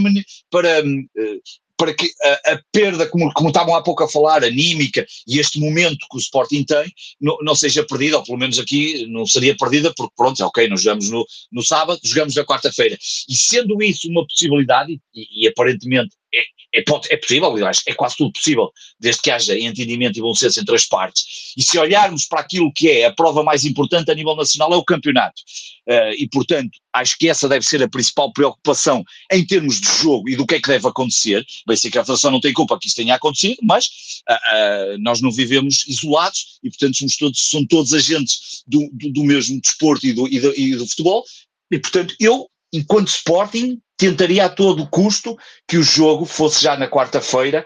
[0.50, 1.42] para uh,
[1.82, 5.58] para que a, a, perda, como, como estavam há pouco a falar, anímica e este
[5.58, 9.56] momento que o Sporting tem, não, não seja perdida, ou pelo menos aqui não seria
[9.56, 12.96] perdida, porque pronto, é ok, nós jogamos no, no sábado, jogamos na quarta-feira.
[13.28, 16.40] E sendo isso uma possibilidade, e, e aparentemente é,
[16.74, 20.60] é, é, possível, aliás, é quase tudo possível, desde que haja entendimento e bom senso
[20.60, 21.52] entre as partes.
[21.56, 24.76] E se olharmos para aquilo que é a prova mais importante a nível nacional, é
[24.76, 25.42] o campeonato.
[25.88, 30.28] Uh, e, portanto, acho que essa deve ser a principal preocupação em termos de jogo
[30.30, 31.44] e do que é que deve acontecer.
[31.66, 33.86] Bem, sei que a Federação não tem culpa que isso tenha acontecido, mas
[34.30, 39.12] uh, uh, nós não vivemos isolados e, portanto, somos todos, são todos agentes do, do,
[39.12, 41.24] do mesmo desporto e do, e do, e do futebol.
[41.70, 45.36] E, portanto, eu, enquanto Sporting, tentaria a todo custo
[45.68, 47.64] que o jogo fosse já na quarta-feira,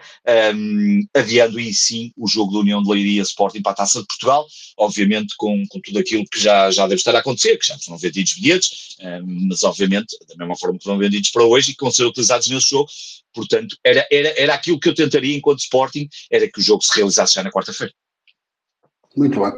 [0.55, 4.07] um, adiando e sim o jogo da União de Leiria Sporting para a Taça de
[4.07, 4.47] Portugal,
[4.77, 7.97] obviamente com, com tudo aquilo que já, já deve estar a acontecer, que já foram
[7.97, 11.83] vendidos bilhetes, um, mas obviamente da mesma forma que foram vendidos para hoje e que
[11.83, 12.91] vão ser utilizados nesse jogo,
[13.33, 16.95] portanto era, era, era aquilo que eu tentaria enquanto Sporting, era que o jogo se
[16.97, 17.95] realizasse já na quarta-feira.
[19.17, 19.53] Muito bem.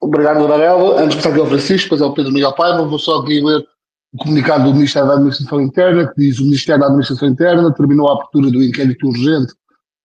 [0.00, 0.96] Obrigado, Daniel.
[0.96, 3.66] Antes de passar aqui ao Francisco, depois ao Pedro Miguel Paiva, vou só aqui ler
[4.14, 8.08] o comunicado do Ministério da Administração Interna, que diz o Ministério da Administração Interna terminou
[8.08, 9.52] a abertura do inquérito urgente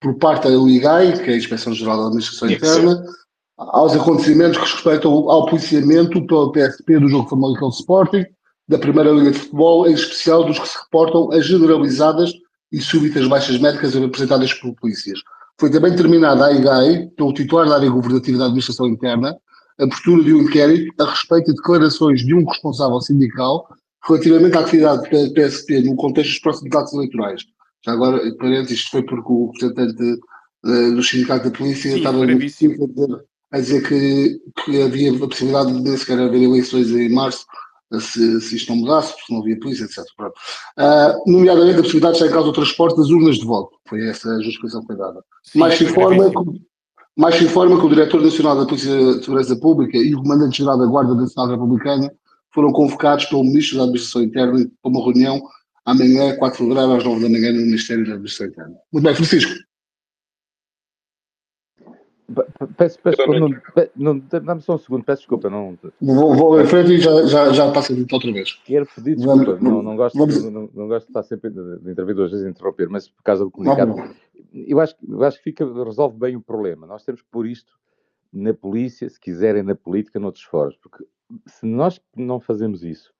[0.01, 3.03] por parte da UIGAI, que é a Inspeção Geral da Administração Interna,
[3.55, 8.25] aos acontecimentos que respeitam ao policiamento pela PSP do jogo Famalicão Sporting,
[8.67, 12.33] da Primeira Liga de Futebol, em especial dos que se reportam as generalizadas
[12.71, 15.19] e súbitas baixas médicas apresentadas por polícias.
[15.59, 19.37] Foi também terminada a IGAI, pelo titular da área governativa da Administração Interna,
[19.79, 23.67] a abertura de um inquérito a respeito de declarações de um responsável sindical
[24.07, 27.43] relativamente à atividade da PSP no contexto dos próximos atos eleitorais.
[27.85, 30.19] Já agora, parênteses, isto foi porque o representante
[30.65, 32.77] uh, do Sindicato da Polícia Sim, estava a dizer,
[33.51, 37.45] a dizer que, que havia a possibilidade de sequer haver eleições em março
[37.99, 39.99] se, se isto não mudasse, se não havia polícia, etc.
[39.99, 43.77] Uh, nomeadamente a possibilidade de estar em causa o transporte das urnas de voto.
[43.87, 45.23] Foi essa a justificação que foi dada.
[45.43, 46.61] Sim, mais, se é informa, que,
[47.17, 50.77] mais se informa que o Diretor Nacional da Polícia de Segurança Pública e o Comandante-Geral
[50.77, 52.13] da Guarda Nacional Republicana
[52.51, 55.41] foram convocados pelo Ministro da Administração Interna para uma reunião
[55.85, 58.75] amanhã, 4 de fevereiro, às 9 da manhã, no Ministério da Administração Interna.
[58.91, 59.69] Muito bem, Francisco.
[62.77, 63.49] Peço, peço, não,
[63.95, 65.49] não, dá-me só um segundo, peço desculpa.
[65.49, 65.77] Não...
[65.99, 68.53] Vou, vou em frente e já, já, já passo a outra vez.
[68.65, 70.43] Quero pedir desculpa, vamos, não, não, gosto, vamos...
[70.43, 73.43] não, não, gosto de estar sempre de, intervir duas vezes e interromper, mas por causa
[73.43, 73.95] do comunicado,
[74.53, 76.85] eu acho, eu acho que fica, resolve bem o problema.
[76.85, 77.73] Nós temos que pôr isto
[78.31, 81.03] na polícia, se quiserem na política, noutros foros, porque
[81.45, 83.13] se nós não fazemos isso,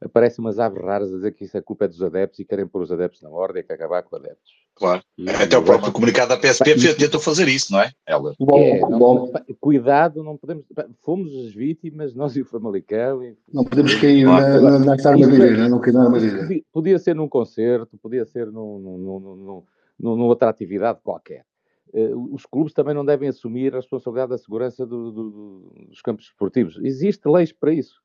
[0.00, 2.66] aparecem umas aves raras a dizer que isso é culpa é dos adeptos e querem
[2.66, 4.52] pôr os adeptos na ordem e que acabar com adeptos.
[4.74, 5.02] Claro.
[5.18, 7.90] E, Até o próprio comunicado da PSP tenta fazer isso, não é?
[8.06, 8.34] Ela.
[8.40, 9.32] Bom, é, não, bom.
[9.60, 10.64] Cuidado, não podemos.
[11.02, 13.22] Fomos as vítimas, nós e o Famalicão.
[13.22, 13.36] E...
[13.52, 16.64] Não podemos cair na, na, na armadilha, não cair na armadilha.
[16.72, 19.64] Podia, ser num concerto, podia ser num, num, num, num,
[20.00, 21.44] numa outra atividade qualquer.
[21.92, 26.26] Uh, os clubes também não devem assumir a responsabilidade da segurança do, do, dos campos
[26.26, 26.78] esportivos.
[26.82, 28.00] Existem leis para isso.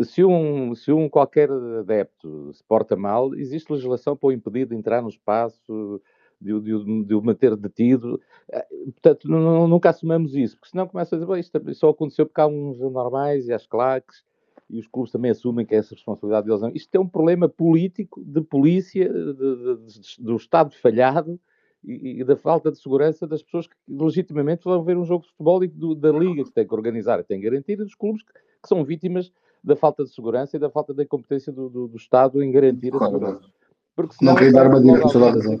[0.00, 4.74] Se um, se um qualquer adepto se porta mal, existe legislação para o impedir de
[4.74, 6.00] entrar no espaço,
[6.40, 8.20] de, de, de o manter detido.
[8.50, 12.46] Eh, portanto, nunca assumamos isso, porque senão começa a dizer, isto só aconteceu porque há
[12.46, 14.24] uns anormais e as claques,
[14.68, 16.74] e os clubes também assumem que é essa responsabilidade deles.
[16.74, 19.76] Isto é um problema político, de polícia, de,
[20.18, 21.38] do Estado falhado,
[21.84, 25.30] e, e, da falta de segurança das pessoas que legitimamente vão ver um jogo de
[25.30, 27.94] futebol e do, da liga que tem que organizar e tem que garantir, e dos
[27.94, 29.32] clubes que, que, são vítimas
[29.62, 32.94] da falta de segurança e da falta da incompetência do, do, do Estado em garantir
[32.94, 33.46] a segurança.
[33.94, 35.58] Porque senão, não queria dar uma direção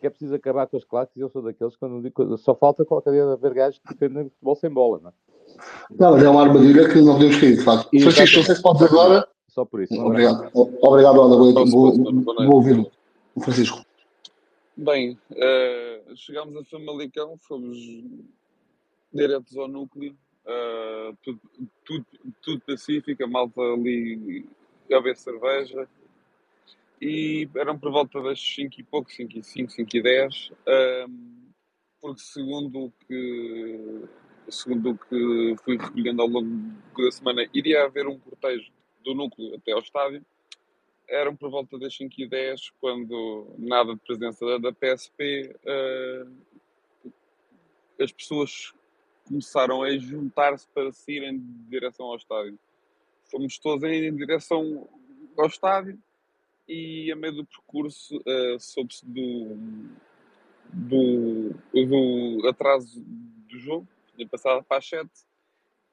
[0.00, 2.54] que é preciso acabar com as classes e eu sou daqueles que quando digo, só
[2.54, 5.12] falta qualquer dia haver gajos que defendem o futebol sem bola, não é?
[5.98, 7.88] Não, mas é uma armadilha que não podemos cair, de facto.
[7.90, 9.28] Francisco, não sei se podes agora.
[9.48, 10.00] Só por isso.
[10.00, 10.50] Obrigado.
[10.54, 11.36] Obrigado, Ana.
[11.36, 12.88] Vou, vou, vou ouvir
[13.34, 13.87] o Francisco.
[14.80, 17.76] Bem, uh, chegámos a Famalicão, fomos
[19.12, 21.40] diretos ao núcleo, uh, tudo,
[21.84, 22.06] tudo,
[22.40, 24.46] tudo pacífico, a malta ali
[24.92, 25.88] a ver cerveja,
[27.02, 30.52] e eram por volta das 5 e pouco, 5 e 5, 5 e 10,
[31.08, 31.50] um,
[32.00, 34.04] porque segundo o que
[34.48, 38.70] segundo o que fui recolhendo ao longo da semana, iria haver um cortejo
[39.02, 40.24] do núcleo até ao estádio,
[41.08, 47.12] eram por volta das 5 e 10 quando nada de presença da, PSP uh,
[48.00, 48.74] as pessoas
[49.26, 52.58] começaram a juntar-se para saírem de direção ao estádio.
[53.30, 54.88] Fomos todos em direção
[55.36, 55.98] ao estádio
[56.66, 59.56] e a meio do percurso uh, soube-se do,
[60.72, 65.10] do, do atraso do jogo, tinha passado para as 7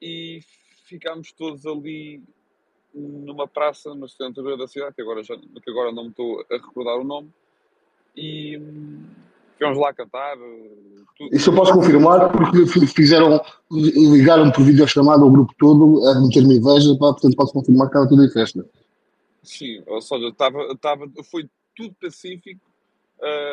[0.00, 0.40] e
[0.84, 2.22] ficámos todos ali
[2.96, 6.54] numa praça no centro da cidade, que agora, já, que agora não me estou a
[6.54, 7.30] recordar o nome,
[8.16, 9.04] e hum,
[9.52, 10.36] ficamos lá a cantar.
[11.16, 11.34] Tudo.
[11.34, 13.40] Isso eu posso confirmar porque fizeram,
[13.70, 18.24] ligaram por videochamada ao grupo todo a meter-me inveja, portanto posso confirmar que estava tudo
[18.24, 18.68] em festa.
[19.42, 22.60] Sim, ou seja, estava, estava, foi tudo pacífico.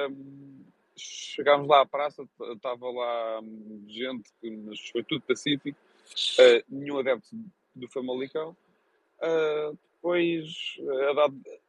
[0.10, 0.64] Um,
[0.98, 4.30] chegámos lá à praça, estava lá hum, gente,
[4.66, 5.78] mas foi tudo pacífico.
[6.40, 7.30] Uh, nenhum adepto
[7.76, 8.56] do Famalicão.
[9.24, 10.78] Uh, depois,
[11.10, 11.60] a dada,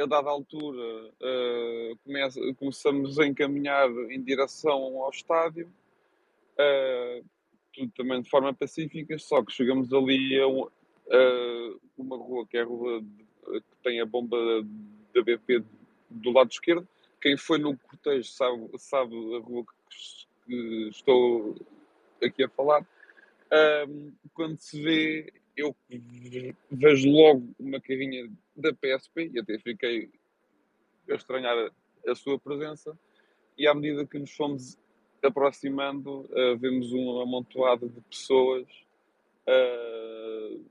[0.00, 5.72] a dada altura, uh, começa, começamos a encaminhar em direção ao estádio,
[6.58, 7.24] uh,
[7.72, 10.68] tudo também de forma pacífica, só que chegamos ali a, um,
[11.96, 14.36] uma rua que é a rua de, que tem a bomba
[15.14, 15.62] da BP
[16.10, 16.88] do lado esquerdo.
[17.20, 21.54] Quem foi no cortejo sabe, sabe a rua que, que estou
[22.20, 22.84] aqui a falar.
[23.88, 25.74] Um, quando se vê, eu
[26.70, 30.10] vejo logo uma carrinha da PSP e até fiquei
[31.10, 32.96] a estranhar a, a sua presença.
[33.56, 34.78] E à medida que nos fomos
[35.22, 38.68] aproximando, uh, vemos um amontoado de pessoas
[39.48, 40.64] uh,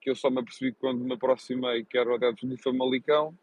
[0.00, 3.36] que eu só me apercebi quando me aproximei que eram adeptos do Famalicão.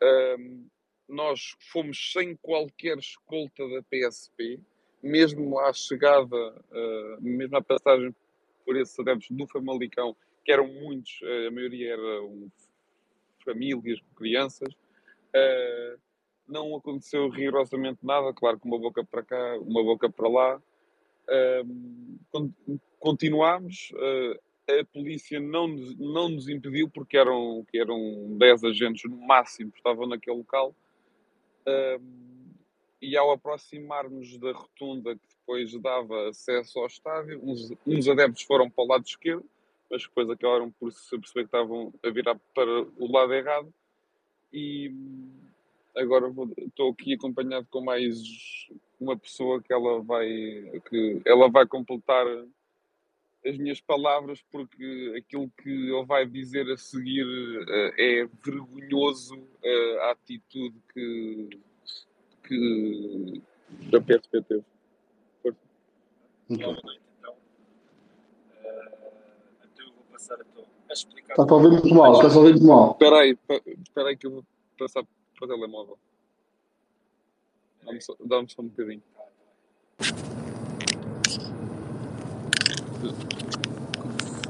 [0.00, 0.64] Uh,
[1.08, 4.60] nós fomos sem qualquer escolta da PSP,
[5.02, 6.64] mesmo à chegada,
[7.20, 8.14] mesmo à passagem
[8.64, 12.50] por esses adeptos do Famalicão, que eram muitos, uh, a maioria eram
[13.44, 16.00] famílias crianças, uh,
[16.46, 20.62] não aconteceu rigorosamente nada, claro que uma boca para cá, uma boca para lá.
[23.00, 23.92] continuámos,
[24.68, 29.78] a polícia não, não nos impediu, porque eram, que eram 10 agentes no máximo que
[29.78, 30.74] estavam naquele local,
[33.04, 38.70] e ao aproximarmos da rotunda que depois dava acesso ao estádio, uns, uns adeptos foram
[38.70, 39.44] para o lado esquerdo,
[39.90, 43.72] mas depois acabaram por se perceber que estavam a virar para o lado errado.
[44.50, 44.90] E
[45.94, 48.16] agora vou, estou aqui acompanhado com mais
[48.98, 50.26] uma pessoa que ela vai
[50.88, 52.26] que ela vai completar
[53.44, 59.98] as minhas palavras porque aquilo que ele vai dizer a seguir uh, é vergonhoso uh,
[60.02, 61.50] a atitude que,
[62.44, 63.42] que
[63.92, 64.64] a PSP teve.
[65.42, 65.58] Força.
[66.48, 67.32] Boa noite, então.
[67.32, 68.94] Uh,
[69.64, 71.32] então eu vou passar então a explicar.
[71.32, 72.92] Está a ouvir muito mal, está a ouvir muito mal.
[72.92, 73.38] Espera aí,
[73.82, 74.44] espera aí que eu vou
[74.78, 75.98] passar para o telemóvel.
[77.84, 79.02] Dá-me só, dá só um bocadinho.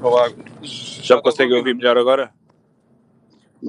[0.03, 0.31] Olá.
[0.63, 2.33] Já me consegue ouvir melhor agora?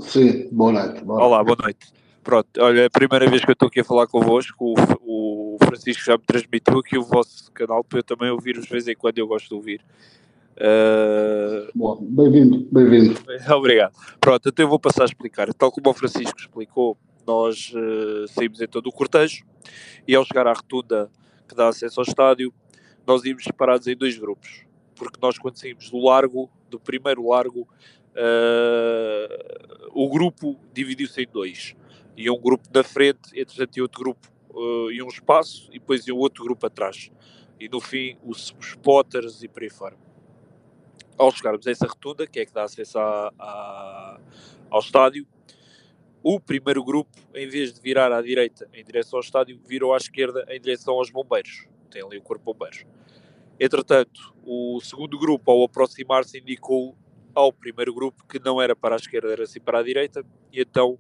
[0.02, 1.04] Sim, boa noite.
[1.04, 1.94] Boa Olá, boa noite.
[2.26, 5.58] Pronto, olha, é a primeira vez que eu estou aqui a falar convosco, o, o
[5.64, 8.96] Francisco já me transmitiu aqui o vosso canal para eu também ouvir-vos de vez em
[8.96, 9.86] quando, eu gosto de ouvir.
[10.58, 11.70] Uh...
[11.76, 13.20] Bom, bem-vindo, bem-vindo.
[13.56, 13.94] Obrigado.
[14.20, 15.54] Pronto, então eu vou passar a explicar.
[15.54, 16.98] Tal como o Francisco explicou,
[17.28, 19.46] nós uh, saímos então do cortejo
[20.08, 21.10] e ao chegar à rotunda
[21.48, 22.52] que dá acesso ao estádio,
[23.06, 24.66] nós íamos separados em dois grupos
[24.96, 27.68] porque nós quando saímos do largo, do primeiro largo,
[28.16, 31.76] uh, o grupo dividiu-se em dois.
[32.18, 36.08] E um grupo na frente, entretanto, e outro grupo uh, e um espaço, e depois
[36.08, 37.12] e um outro grupo atrás.
[37.60, 39.98] E no fim, os, spotters e por aí fora.
[41.18, 44.20] Ao chegarmos a essa rotunda, que é que dá acesso a, a,
[44.70, 45.26] ao estádio,
[46.22, 49.98] o primeiro grupo, em vez de virar à direita em direção ao estádio, virou à
[49.98, 51.68] esquerda em direção aos bombeiros.
[51.90, 52.86] Tem ali o corpo bombeiros.
[53.60, 56.98] Entretanto, o segundo grupo, ao aproximar-se, indicou
[57.34, 60.62] ao primeiro grupo que não era para a esquerda, era sim para a direita, e
[60.62, 60.98] então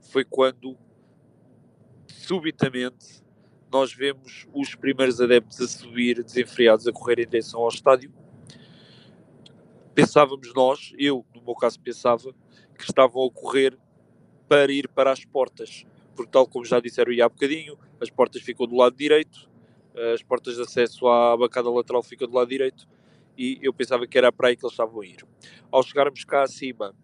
[0.00, 0.76] foi quando,
[2.06, 3.22] subitamente,
[3.70, 8.12] nós vemos os primeiros adeptos a subir, desenfreados, a correr em direção ao estádio.
[9.94, 12.34] Pensávamos nós, eu no meu caso pensava,
[12.76, 13.76] que estavam a correr
[14.48, 15.84] para ir para as portas,
[16.14, 19.50] porque tal como já disseram aí há bocadinho, as portas ficam do lado direito,
[20.14, 22.88] as portas de acesso à bancada lateral ficam do lado direito
[23.36, 25.24] e eu pensava que era para aí que eles estavam a ir.
[25.70, 26.94] Ao chegarmos cá acima,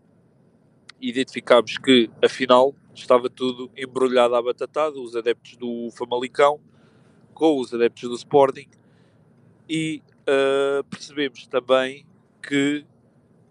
[1.00, 6.60] identificámos que, afinal, estava tudo embrulhado à batatada, os adeptos do Famalicão
[7.32, 8.68] com os adeptos do Sporting
[9.68, 12.06] e uh, percebemos também
[12.42, 12.86] que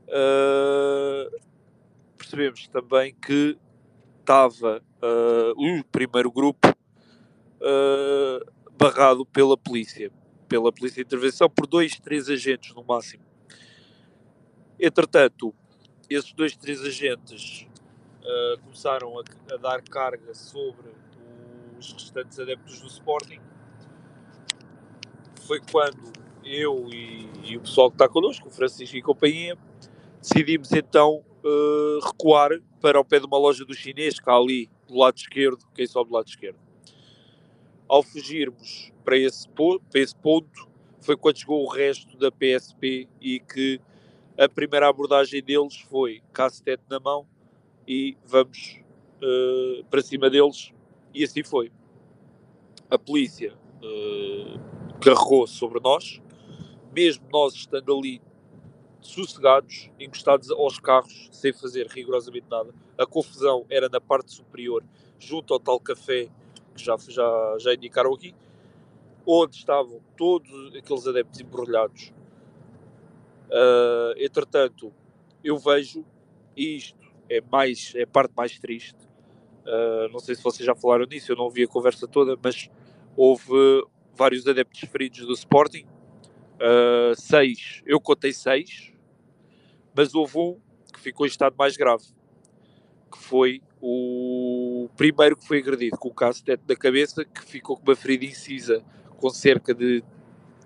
[0.07, 1.41] uh,
[2.17, 3.57] percebemos também que
[4.19, 6.73] estava uh, o primeiro grupo
[8.77, 10.11] barrado pela polícia,
[10.49, 13.23] pela polícia de intervenção, por dois, três agentes no máximo.
[14.77, 15.55] Entretanto,
[16.15, 17.67] esses dois, três agentes
[18.21, 19.23] uh, começaram a,
[19.53, 20.91] a, dar carga sobre
[21.77, 23.39] os restantes adeptos do Sporting.
[25.41, 26.11] Foi quando
[26.43, 29.57] eu e, e o pessoal que está connosco, o Francisco e companhia,
[30.21, 34.97] decidimos então uh, recuar para o pé de uma loja do chinês, há ali do
[34.97, 36.63] lado esquerdo, quem sobe do lado esquerdo
[37.93, 40.67] ao fugirmos para esse, para esse ponto,
[40.99, 43.79] foi quando chegou o resto da PSP e que
[44.37, 47.27] a primeira abordagem deles foi cacetete na mão
[47.87, 48.81] e vamos
[49.21, 50.73] uh, para cima deles,
[51.13, 51.71] e assim foi.
[52.89, 56.21] A polícia uh, carregou sobre nós,
[56.93, 58.21] mesmo nós estando ali
[59.01, 62.73] sossegados, encostados aos carros, sem fazer rigorosamente nada.
[62.97, 64.83] A confusão era na parte superior,
[65.19, 66.29] junto ao tal café
[66.73, 68.33] que já, já, já indicaram aqui,
[69.25, 72.13] onde estavam todos aqueles adeptos embrulhados.
[73.53, 74.91] Uh, entretanto,
[75.43, 76.03] eu vejo,
[76.57, 76.97] e isto
[77.29, 78.97] é, mais, é a parte mais triste,
[79.65, 82.69] Uh, não sei se vocês já falaram nisso, eu não ouvi a conversa toda, mas
[83.15, 85.85] houve vários adeptos feridos do Sporting.
[86.55, 88.93] Uh, seis, eu contei seis,
[89.95, 90.59] mas houve um
[90.91, 92.03] que ficou em estado mais grave,
[93.11, 97.77] que foi o primeiro que foi agredido com o caso teto da cabeça, que ficou
[97.77, 98.83] com uma ferida incisa
[99.17, 100.03] com cerca de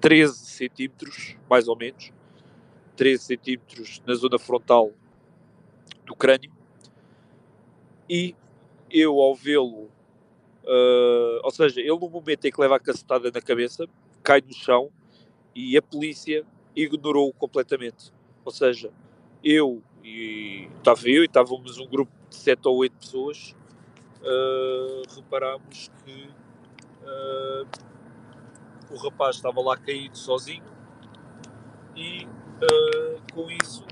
[0.02, 2.12] 13 centímetros, mais ou menos,
[2.98, 4.92] 13 centímetros na zona frontal
[6.06, 6.52] do crânio,
[8.10, 8.36] e
[8.90, 9.90] eu ao vê-lo,
[10.64, 13.88] uh, ou seja, ele no momento em que leva a cacetada na cabeça,
[14.24, 14.90] cai no chão
[15.56, 16.46] e a polícia
[16.76, 18.12] ignorou-o completamente.
[18.44, 18.92] Ou seja,
[19.44, 23.56] eu e estava eu e estávamos um grupo de 7 ou 8 pessoas,
[24.22, 26.30] uh, reparámos que
[27.04, 27.68] uh,
[28.90, 30.64] o rapaz estava lá caído sozinho
[31.96, 32.26] e
[32.64, 33.86] uh, com isso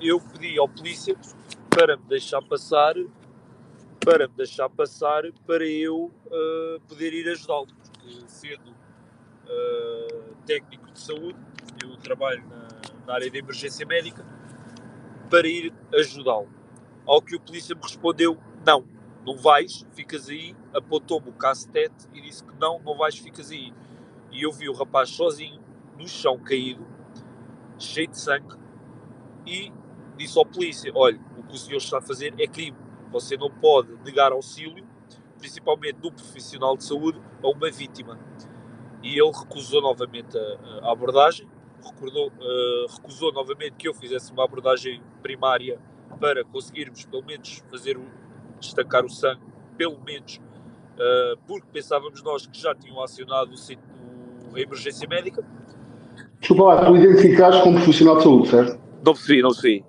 [0.00, 1.16] eu pedi ao polícia
[1.70, 2.94] para me deixar passar
[4.04, 11.00] para me deixar passar para eu uh, poder ir ajudá-lo, porque sendo uh, técnico de
[11.00, 11.38] saúde,
[11.82, 12.68] eu trabalho na,
[13.06, 14.22] na, área de emergência médica,
[15.30, 16.50] para ir ajudá-lo.
[17.06, 18.86] Ao que o polícia me respondeu, não,
[19.24, 23.72] não vais, ficas aí, apontou-me o cacetete e disse que não, não vais, ficas aí.
[24.30, 25.62] E eu vi o rapaz sozinho,
[25.98, 26.86] no chão caído,
[27.78, 28.56] cheio de sangue,
[29.46, 29.72] e
[30.16, 32.76] disse ao polícia, olha, o que o senhor está a fazer é crime,
[33.10, 34.84] você não pode negar auxílio,
[35.38, 38.18] principalmente do profissional de saúde, a uma vítima.
[39.02, 41.46] E ele recusou novamente a, a abordagem,
[41.84, 45.78] recordou, uh, recusou novamente que eu fizesse uma abordagem primária
[46.18, 48.00] para conseguirmos, pelo menos, fazer
[48.58, 49.42] destacar o sangue,
[49.76, 55.44] pelo menos, uh, porque pensávamos nós que já tinham acionado o, o, a emergência médica.
[56.44, 58.80] Desculpa lá, tu identificaste como profissional de saúde, certo?
[59.02, 59.84] Não percebi, não percebi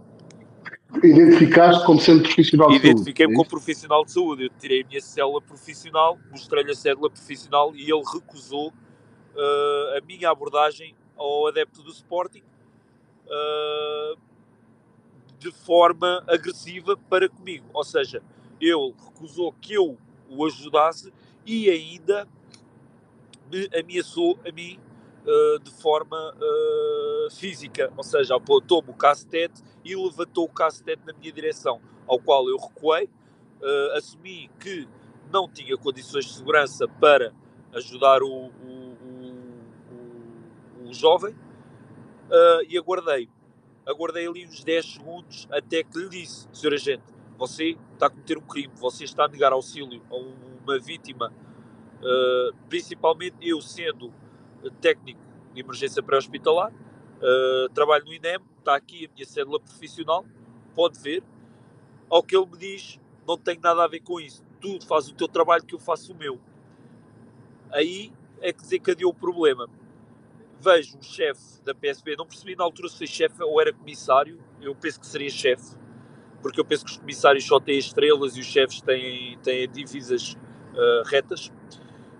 [1.03, 2.88] identificaste como sendo profissional de saúde?
[2.88, 4.44] Identifiquei-me é como profissional de saúde.
[4.44, 10.02] Eu tirei a minha célula profissional, mostrei-lhe a célula profissional e ele recusou uh, a
[10.07, 12.44] minha abordagem ao adepto do Sporting
[13.26, 14.18] uh,
[15.38, 17.65] de forma agressiva para comigo.
[17.73, 18.23] Ou seja,
[18.61, 19.98] ele recusou que eu
[20.30, 21.11] o ajudasse
[21.45, 22.26] e ainda
[23.52, 24.80] me ameaçou a mim
[25.26, 31.14] uh, de forma uh, física, ou seja, apontou-me o cacetete e levantou o cacetete na
[31.14, 34.88] minha direção, ao qual eu recuei, uh, assumi que
[35.32, 37.34] não tinha condições de segurança para
[37.74, 38.98] ajudar o, o,
[40.84, 41.36] o, o jovem
[42.68, 43.30] e aguardei.
[43.86, 46.74] Aguardei ali uns 10 segundos até que lhe disse, Sr.
[46.74, 47.04] Agente,
[47.38, 51.34] você está a cometer um crime, você está a negar auxílio a uma vítima,
[52.70, 54.14] principalmente eu sendo
[54.72, 55.20] técnico
[55.54, 60.26] de emergência pré-hospitalar, uh, trabalho no INEM, está aqui a minha cédula profissional,
[60.74, 61.24] pode ver.
[62.10, 64.44] Ao que ele me diz, não tem nada a ver com isso.
[64.62, 66.40] Tu fazes o teu trabalho que eu faço o meu.
[67.72, 68.12] Aí
[68.42, 69.68] é que desencadeou o problema.
[70.60, 74.40] Vejo um chefe da PSP, não percebi na altura se foi chefe ou era comissário,
[74.62, 75.76] eu penso que seria chefe,
[76.42, 80.34] porque eu penso que os comissários só têm estrelas e os chefes têm, têm divisas
[80.34, 81.52] uh, retas.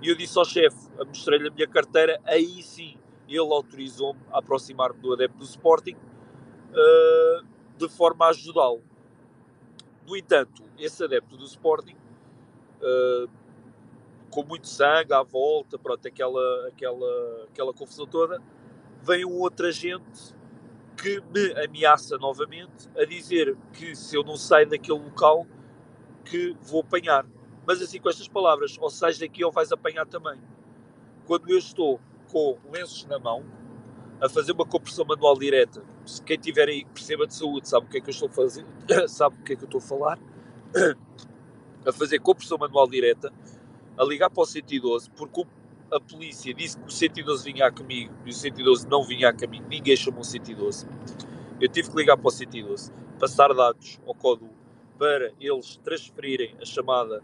[0.06, 2.96] E eu disse ao chefe, mostrei-lhe a minha carteira, aí sim
[3.28, 7.44] ele autorizou-me a aproximar-me do adepto do Sporting uh,
[7.76, 8.84] de forma a ajudá-lo.
[10.06, 13.28] No entanto, esse adepto do Sporting, uh,
[14.30, 18.40] com muito sangue à volta, pronto, aquela, aquela, aquela confusão toda,
[19.02, 20.36] vem um outro agente
[20.96, 25.48] que me ameaça novamente a dizer que se eu não sair daquele local
[26.24, 27.26] que vou apanhar
[27.66, 30.40] mas assim com estas palavras, ou sais daqui ou vais apanhar também.
[31.26, 32.00] Quando eu estou
[32.32, 33.44] com lenços na mão,
[34.22, 37.90] a fazer uma compressão manual direta, se quem tiver aí perceba de saúde sabe o
[37.90, 38.66] que é que eu estou a fazer,
[39.08, 40.20] sabe o que é que eu estou a falar,
[41.86, 43.32] a fazer compressão manual direta,
[43.98, 45.46] a ligar para o 112, porque
[45.92, 49.66] a polícia disse que o 112 vinha comigo e o 112 não vinha a caminho,
[49.68, 50.88] ninguém chamou o 112.
[51.60, 54.50] Eu tive que ligar para o 112, passar dados ao CODU
[54.98, 57.22] para eles transferirem a chamada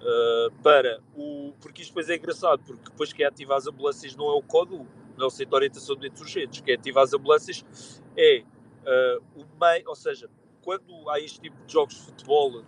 [0.00, 1.52] uh, para o.
[1.60, 4.86] Porque isto depois é engraçado, porque depois quem ativa as ambulâncias não é o CODU,
[5.16, 6.60] não é o Centro de Orientação de Doentes Urgentes.
[6.60, 10.28] Quem ativa as ambulâncias é uh, o meio, ou seja,
[10.62, 12.64] quando há este tipo de jogos de futebol, uh,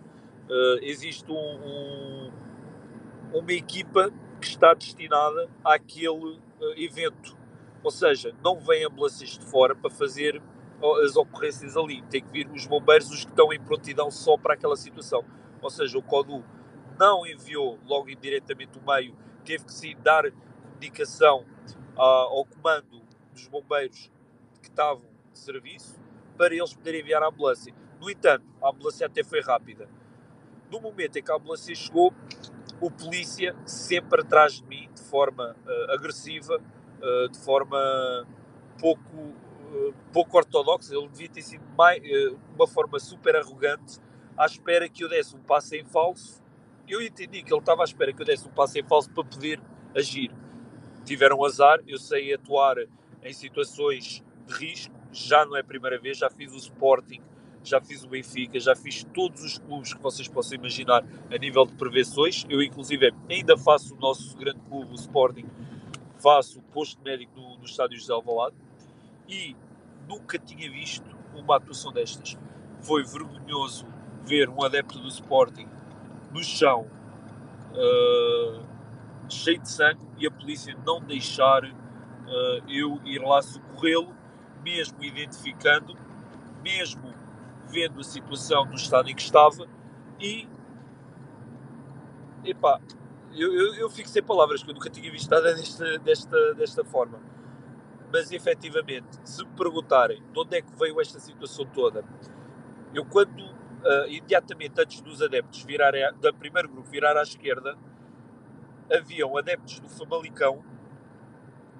[0.81, 2.31] existe um, um,
[3.33, 6.39] uma equipa que está destinada àquele
[6.77, 7.37] evento.
[7.83, 10.41] Ou seja, não vêm ambulâncias de fora para fazer
[11.03, 12.01] as ocorrências ali.
[12.03, 15.23] Tem que vir os bombeiros, os que estão em prontidão só para aquela situação.
[15.61, 16.43] Ou seja, o CODU
[16.99, 20.23] não enviou logo indiretamente o meio, teve que sim dar
[20.71, 21.45] comunicação
[21.95, 23.01] uh, ao comando
[23.33, 24.11] dos bombeiros
[24.61, 25.99] que estavam de serviço
[26.37, 27.73] para eles poderem enviar a ambulância.
[27.99, 29.87] No entanto, a ambulância até foi rápida.
[30.71, 32.13] no momento em que a ambulância chegou,
[32.79, 37.77] o polícia sempre atrás de mim, de forma uh, agressiva, uh, de forma
[38.79, 42.01] pouco, uh, pouco ortodoxa, ele devia ter sido mais,
[42.55, 43.99] uma forma super arrogante,
[44.37, 46.40] à espera que eu desse um passo em falso.
[46.91, 49.23] Eu entendi que ele estava à espera que eu desse um passo em falso para
[49.23, 49.61] poder
[49.95, 50.29] agir.
[51.05, 52.75] Tiveram azar, eu sei atuar
[53.23, 57.21] em situações de risco, já não é a primeira vez, já fiz o Sporting,
[57.63, 61.65] já fiz o Benfica, já fiz todos os clubes que vocês possam imaginar a nível
[61.65, 62.45] de prevenções.
[62.49, 65.45] Eu, inclusive, ainda faço o nosso grande clube, o Sporting,
[66.17, 68.57] faço o posto médico no, no estádio José Alvalade
[69.29, 69.55] e
[70.09, 72.37] nunca tinha visto uma atuação destas.
[72.81, 73.87] Foi vergonhoso
[74.25, 75.69] ver um adepto do Sporting
[76.31, 76.87] no chão,
[77.71, 78.65] uh,
[79.29, 84.15] cheio de sangue, e a polícia não deixar uh, eu ir lá socorrê-lo,
[84.63, 85.95] mesmo identificando,
[86.63, 87.13] mesmo
[87.67, 89.67] vendo a situação no estado em que estava
[90.19, 90.47] e
[92.43, 92.79] epá,
[93.33, 96.83] eu, eu, eu fico sem palavras, que eu nunca tinha visto nada desta, desta, desta
[96.83, 97.19] forma.
[98.11, 102.03] Mas efetivamente, se me perguntarem de onde é que veio esta situação toda,
[102.93, 103.49] eu quando
[103.83, 107.77] uh, imediatamente antes dos adeptos virarem, da primeiro grupo virar à esquerda,
[108.91, 110.63] haviam adeptos do Famalicão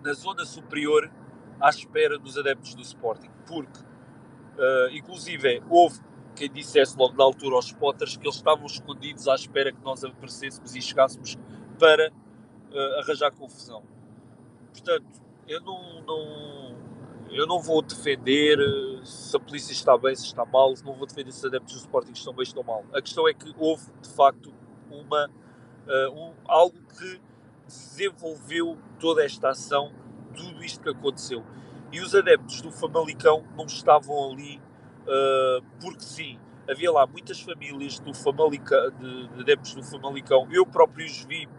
[0.03, 1.11] na zona superior
[1.60, 3.91] à espera dos adeptos do Sporting, porque
[4.61, 5.99] Uh, inclusive, houve
[6.36, 10.03] quem dissesse logo na altura aos spotters que eles estavam escondidos à espera que nós
[10.03, 11.38] aparecêssemos e chegássemos
[11.80, 13.84] para uh, arranjar confusão.
[14.72, 15.07] Portanto,
[15.48, 16.60] eu não, não,
[17.32, 21.08] eu não vou defender uh, se a polícia está bem, se está mal, não vou
[21.08, 22.86] defender se os adeptos do Sporting estão bem estão mal.
[22.94, 24.53] A questão é que houve, de facto,
[24.90, 25.30] uma,
[26.14, 27.22] um, algo que
[27.66, 29.91] desenvolveu toda esta ação,
[30.36, 31.44] tudo isto que aconteceu.
[31.91, 34.62] E os adeptos do Famalicão não estavam ali
[35.02, 36.40] uh, porque sim.
[36.70, 40.48] Havia lá muitas famílias do Famalicão, de, de adeptos do Famalicão.
[40.52, 41.49] Eu próprio os vi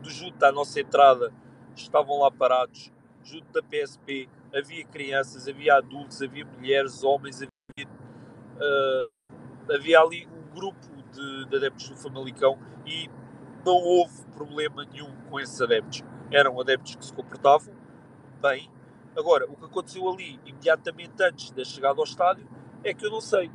[0.00, 1.32] do junto à nossa entrada,
[1.74, 2.92] estavam lá parados,
[3.24, 4.28] junto da PSP.
[4.54, 11.56] Havia crianças, havia adultos, havia mulheres, homens, havia, uh, havia ali um grupo de, de
[11.56, 13.10] adeptos do Famalicão e
[13.64, 16.02] não houve problema nenhum com esses adeptos.
[16.30, 17.74] Eram adeptos que se comportavam
[18.40, 18.70] bem,
[19.16, 22.48] Agora, o que aconteceu ali imediatamente antes da chegada ao estádio
[22.82, 23.50] é que eu não sei.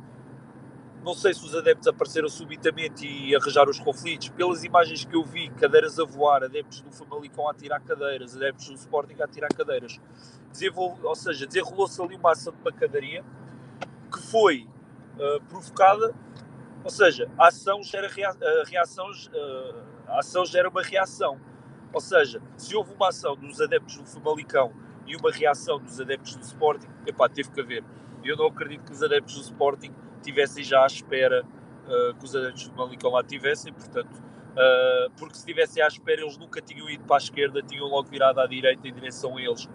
[1.02, 4.28] Não sei se os adeptos apareceram subitamente e arranjaram os conflitos.
[4.28, 8.68] Pelas imagens que eu vi, cadeiras a voar, adeptos do Famalicão a tirar cadeiras, adeptos
[8.68, 9.98] do Sporting a tirar cadeiras.
[10.52, 13.24] Desenvolve, ou seja, desenrolou-se ali uma ação de pancadaria
[14.12, 14.68] que foi
[15.16, 16.14] uh, provocada,
[16.84, 21.40] ou seja, a ação gera rea, a reação, uh, a ação gera uma reação.
[21.94, 24.72] Ou seja, se houve uma ação dos adeptos do Famalicão
[25.06, 27.82] e uma reação dos adeptos do Sporting, epá, teve que haver.
[28.22, 32.34] Eu não acredito que os adeptos do Sporting tivessem já à espera uh, que os
[32.34, 36.88] adeptos do Malicão lá tivessem, portanto, uh, porque se estivessem à espera eles nunca tinham
[36.88, 39.68] ido para a esquerda, tinham logo virado à direita em direção a eles.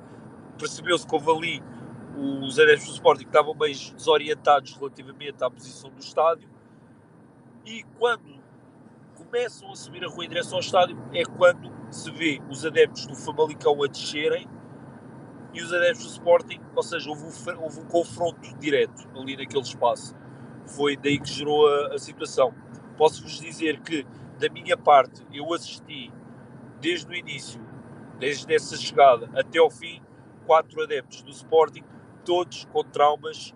[0.57, 1.63] Percebeu-se que houve ali
[2.17, 6.49] os adeptos do Sporting que estavam meio desorientados relativamente à posição do estádio
[7.65, 8.41] e quando
[9.15, 13.05] começam a subir a rua em direção ao estádio é quando se vê os adeptos
[13.05, 14.47] do Famalicão a descerem
[15.53, 19.63] e os adeptos do Sporting, ou seja, houve um, houve um confronto direto ali naquele
[19.63, 20.13] espaço.
[20.67, 22.53] Foi daí que gerou a, a situação.
[22.97, 24.05] Posso-vos dizer que,
[24.39, 26.11] da minha parte, eu assisti
[26.79, 27.61] desde o início,
[28.19, 30.01] desde essa chegada até ao fim,
[30.45, 31.83] quatro adeptos do Sporting,
[32.23, 33.53] todos com traumas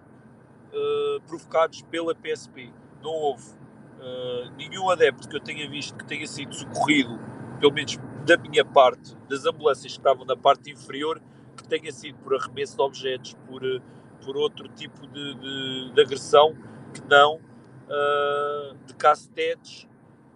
[0.73, 2.71] uh, provocados pela PSP.
[3.01, 3.51] Não houve
[3.99, 7.19] uh, nenhum adepto que eu tenha visto que tenha sido socorrido,
[7.59, 11.21] pelo menos da minha parte, das ambulâncias que estavam na parte inferior,
[11.55, 13.81] que tenha sido por arremesso de objetos, por, eh,
[14.23, 16.55] por outro tipo de, de, de agressão,
[16.93, 19.87] que não uh, de cacetetes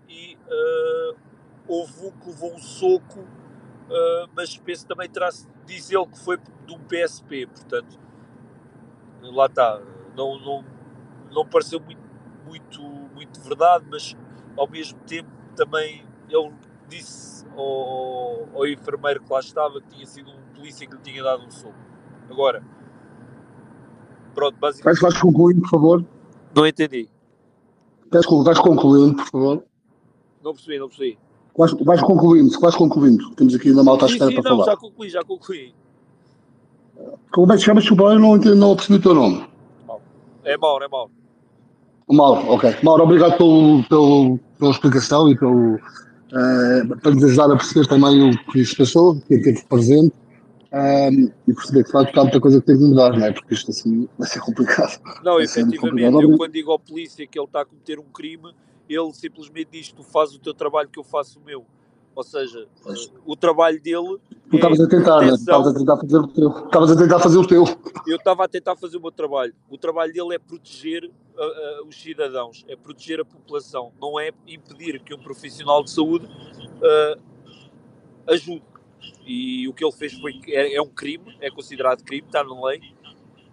[0.07, 1.15] e uh,
[1.67, 5.29] houve um que levou um soco, uh, mas penso também terá
[5.65, 7.99] diz ele que foi de um PSP, portanto
[9.21, 9.81] lá está,
[10.15, 10.65] não, não,
[11.31, 12.01] não pareceu muito,
[12.45, 14.17] muito, muito verdade, mas
[14.57, 16.51] ao mesmo tempo também ele
[16.89, 21.23] disse ao, ao enfermeiro que lá estava que tinha sido um polícia que lhe tinha
[21.23, 21.75] dado um soco.
[22.29, 22.63] Agora,
[24.33, 25.01] pronto, basicamente.
[25.01, 26.05] Vais, concluindo, por favor?
[26.55, 27.09] Não entendi.
[28.11, 29.63] Vais concluindo, por favor?
[30.43, 31.17] Não percebi, não percebi.
[31.57, 33.31] Vais, vais concluindo, vais concluindo.
[33.35, 34.71] Temos aqui na malta à espera sim, para não, falar.
[34.71, 35.73] já concluí, já concluí.
[37.31, 38.13] Como é que chamas, Chupão?
[38.13, 39.45] Eu não, não percebi o teu nome.
[40.43, 41.11] É Mauro, é Mauro.
[42.11, 42.75] Mauro, ok.
[42.83, 48.29] Mauro, obrigado pelo, pelo, pela explicação e pelo, uh, para nos ajudar a perceber também
[48.29, 50.13] o que se passou, o que teve presente
[50.73, 53.31] um, e perceber que facto há muita coisa que tem que mudar, não é?
[53.31, 54.99] Porque isto assim vai ser complicado.
[55.23, 58.55] Não, efetivamente, eu quando digo ao polícia que ele está a cometer um crime,
[58.89, 61.63] ele simplesmente diz: Tu fazes o teu trabalho que eu faço o meu.
[62.15, 62.67] Ou seja,
[63.25, 64.17] o trabalho dele.
[64.49, 65.33] Tu estavas é a tentar, né?
[65.33, 66.49] Estavas a tentar fazer o teu.
[66.65, 67.63] Estavas a tentar fazer o teu.
[68.07, 69.53] Eu estava a tentar fazer o meu trabalho.
[69.69, 74.31] O trabalho dele é proteger uh, uh, os cidadãos, é proteger a população, não é
[74.47, 77.21] impedir que um profissional de saúde uh,
[78.27, 78.72] ajude.
[79.25, 82.65] E o que ele fez foi é, é um crime, é considerado crime, está na
[82.65, 82.81] lei.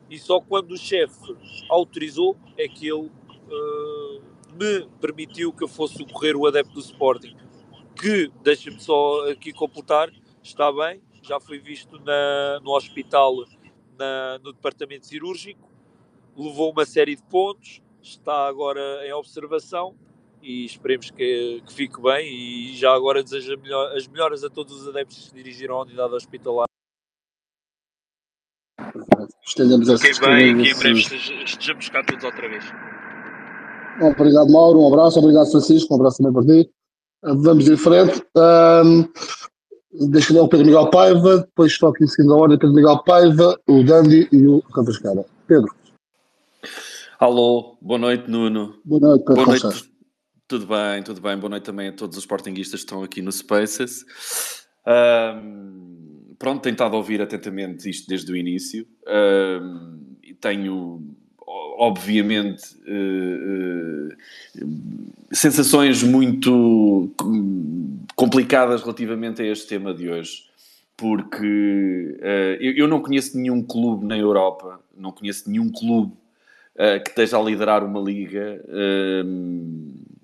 [0.08, 1.36] E só quando o chefe
[1.68, 3.10] autorizou é que ele
[4.52, 7.36] me permitiu que eu fosse socorrer o adepto do Sporting
[8.00, 10.10] que, deixa-me só aqui completar,
[10.42, 13.44] está bem, já foi visto na, no hospital,
[13.98, 15.68] na, no departamento cirúrgico,
[16.34, 19.94] levou uma série de pontos, está agora em observação
[20.42, 24.80] e esperemos que, que fique bem e já agora desejo melhor, as melhoras a todos
[24.80, 26.66] os adeptos que se dirigiram à unidade hospitalar.
[29.44, 32.64] Estendemos essa Fiquem bem e que em breve estejamos cá todos outra vez.
[34.00, 34.80] Obrigado, Mauro.
[34.80, 35.18] Um abraço.
[35.18, 35.92] Obrigado, Francisco.
[35.92, 36.70] Um abraço também para ti.
[37.22, 38.22] Vamos em frente.
[38.34, 39.08] Um,
[40.08, 43.02] deixa dar o Pedro Miguel Paiva, depois só aqui em seguida a ordem Pedro Miguel
[43.04, 44.62] Paiva, o Dandy e o
[45.02, 45.24] Cara.
[45.46, 45.74] Pedro.
[47.18, 48.76] Alô, boa noite, Nuno.
[48.84, 49.44] Boa noite, Pedro.
[49.44, 49.90] Boa noite.
[50.50, 51.36] Tudo bem, tudo bem.
[51.38, 54.04] Boa noite também a todos os sportinguistas que estão aqui no Spaces.
[54.84, 58.84] Um, pronto, tenho estado a ouvir atentamente isto desde o início.
[59.06, 61.14] Um, tenho
[61.46, 64.68] obviamente, uh, uh,
[65.30, 67.14] sensações muito
[68.16, 70.46] complicadas relativamente a este tema de hoje,
[70.96, 76.12] porque uh, eu, eu, não conheço nenhum clube na Europa, não conheço nenhum clube
[77.04, 78.58] que esteja a liderar uma liga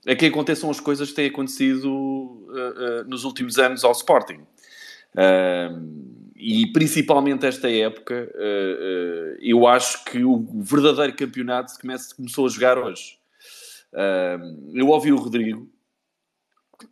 [0.07, 2.47] a que aconteçam as coisas que têm acontecido
[3.07, 4.41] nos últimos anos ao Sporting.
[5.15, 12.15] Uh, e principalmente esta época, uh, uh, eu acho que o verdadeiro campeonato se começa,
[12.15, 13.19] começou a jogar hoje.
[13.93, 15.66] Uh, eu ouvi o Rodrigo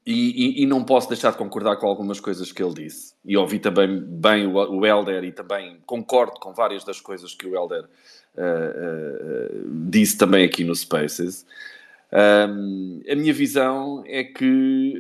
[0.06, 3.14] e, e, e, não posso deixar de concordar com algumas coisas que ele disse.
[3.22, 7.46] E ouvi também bem o, o Helder e também concordo com várias das coisas que
[7.46, 7.84] o Helder
[9.90, 11.46] disse também aqui no Spaces.
[12.14, 14.94] A minha visão é que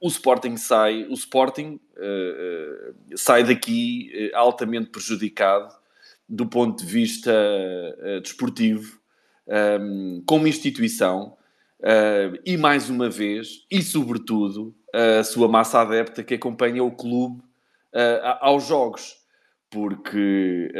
[0.00, 5.74] o Sporting sai, o Sporting uh, uh, sai daqui uh, altamente prejudicado
[6.28, 7.32] do ponto de vista
[8.22, 9.00] desportivo,
[9.80, 11.38] um, como instituição,
[12.44, 17.42] e mais uma vez, e sobretudo, a sua massa adepta que acompanha o clube
[18.42, 19.16] aos jogos,
[19.70, 20.70] porque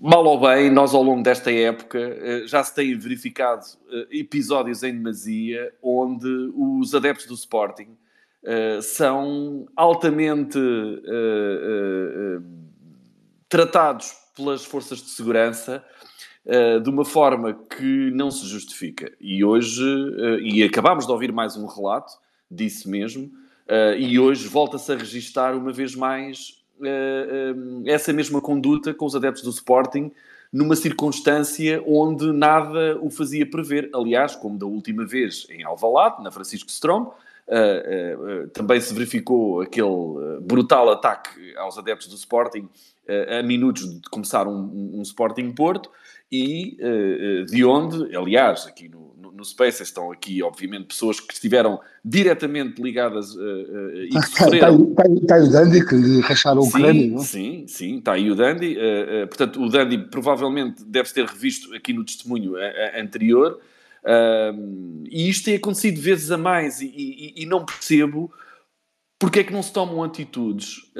[0.00, 4.82] mal ou bem, nós ao longo desta época eh, já se têm verificado eh, episódios
[4.82, 7.96] em demasia onde os adeptos do Sporting
[8.42, 10.58] eh, são altamente
[13.48, 15.84] tratados pelas forças de segurança
[16.82, 19.10] de uma forma que não se justifica.
[19.18, 19.82] E hoje,
[20.42, 22.12] e acabámos de ouvir mais um relato
[22.50, 23.30] disso mesmo,
[23.96, 26.63] e hoje volta-se a registar uma vez mais
[27.86, 30.10] essa mesma conduta com os adeptos do Sporting
[30.52, 33.90] numa circunstância onde nada o fazia prever.
[33.92, 37.02] Aliás, como da última vez em Alvalade, na Francisco Strom,
[37.48, 42.68] uh, também se verificou aquele brutal ataque aos adeptos do Sporting
[43.38, 45.90] a minutos de começar um, um Sporting Porto
[46.32, 46.76] e
[47.50, 53.34] de onde, aliás, aqui no, no Space estão aqui, obviamente, pessoas que estiveram diretamente ligadas
[53.34, 54.90] uh, uh, e que sofreram.
[54.90, 57.18] Está, está, está o Dandy, que racharam o crânio, não?
[57.18, 58.76] Sim, sim, está aí o Dandy.
[58.76, 62.54] Uh, portanto, o Dandy provavelmente deve ter revisto aqui no testemunho
[62.98, 63.58] anterior.
[65.10, 68.32] e isto tem acontecido vezes a mais e, e, e não percebo
[69.18, 70.92] porque é que não se tomam atitudes,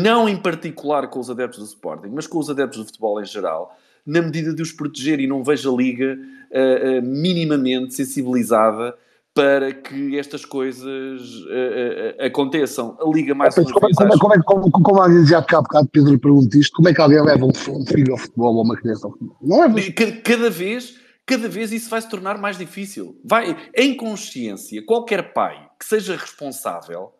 [0.00, 3.26] não em particular com os adeptos do Sporting, mas com os adeptos do futebol em
[3.26, 3.76] geral,
[4.06, 6.18] na medida de os proteger e não vejo a Liga
[6.54, 8.96] uh, minimamente sensibilizada
[9.34, 12.96] para que estas coisas uh, aconteçam.
[13.00, 13.96] A Liga mais uma como, vez...
[13.96, 14.20] Como, acho...
[14.20, 17.22] como, é, como, como alguém dizia há bocado, Pedro pergunta isto, como é que alguém
[17.22, 19.36] leva um filho ao futebol ou uma criança ao futebol?
[19.42, 19.92] Não é?
[19.92, 21.02] Cada, cada vez...
[21.26, 23.18] Cada vez isso vai se tornar mais difícil.
[23.24, 27.14] Vai, em consciência, qualquer pai que seja responsável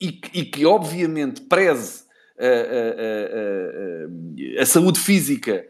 [0.00, 2.04] e que, e que obviamente preze
[2.40, 5.62] a, a, a, a saúde física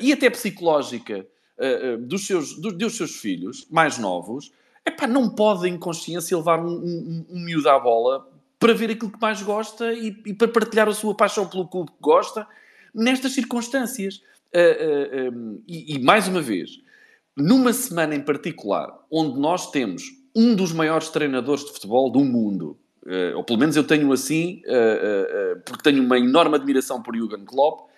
[0.00, 1.24] e até psicológica
[1.58, 4.52] uh, dos, seus, do, dos seus filhos mais novos,
[4.86, 9.10] epá, não pode em consciência levar um, um, um miúdo à bola para ver aquilo
[9.10, 12.46] que mais gosta e, e, para partilhar a sua paixão pelo clube que gosta
[12.94, 14.22] nestas circunstâncias.
[14.54, 16.78] Um, e, e mais uma vez,
[17.36, 20.02] numa semana em particular, onde nós temos
[20.34, 24.62] um dos maiores treinadores de futebol do mundo, uh, ou pelo menos eu tenho assim,
[24.66, 27.88] uh, uh, porque tenho uma enorme admiração por Jürgen Klopp,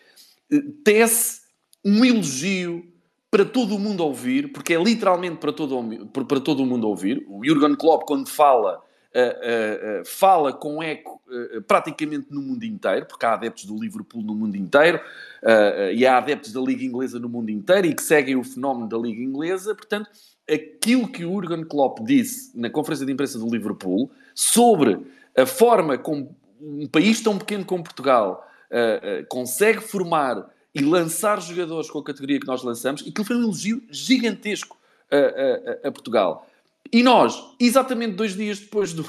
[0.84, 1.42] tece
[1.84, 2.86] um elogio
[3.34, 7.26] para todo o mundo ouvir, porque é literalmente para todo, para todo o mundo ouvir.
[7.28, 11.20] O Jurgen Klopp, quando fala, uh, uh, fala com eco
[11.66, 15.00] praticamente no mundo inteiro, porque há adeptos do Liverpool no mundo inteiro
[15.92, 18.96] e há adeptos da Liga Inglesa no mundo inteiro e que seguem o fenómeno da
[18.96, 19.74] Liga Inglesa.
[19.74, 20.08] Portanto,
[20.48, 25.00] aquilo que o Jurgen Klopp disse na conferência de imprensa do Liverpool sobre
[25.36, 28.46] a forma como um país tão pequeno como Portugal
[29.28, 33.42] consegue formar e lançar jogadores com a categoria que nós lançamos, e aquilo foi um
[33.42, 34.76] elogio gigantesco
[35.10, 36.48] a, a, a Portugal.
[36.92, 39.02] E nós, exatamente dois dias depois do,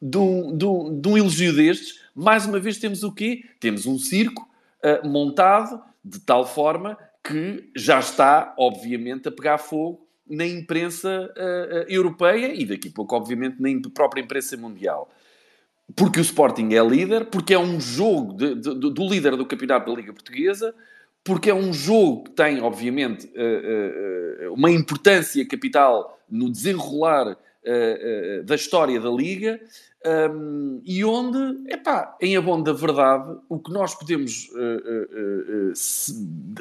[0.00, 3.44] do, do, de um elogio destes, mais uma vez temos o quê?
[3.60, 4.48] Temos um circo
[4.82, 11.90] uh, montado de tal forma que já está, obviamente, a pegar fogo na imprensa uh,
[11.90, 15.10] europeia e daqui a pouco, obviamente, na própria imprensa mundial.
[15.96, 19.90] Porque o Sporting é líder, porque é um jogo de, de, do líder do campeonato
[19.90, 20.74] da Liga Portuguesa,
[21.24, 28.42] porque é um jogo que tem, obviamente, eh, eh, uma importância capital no desenrolar eh,
[28.44, 29.60] da história da Liga
[30.04, 34.48] ehm, e onde, epá, em abono da verdade, o que nós podemos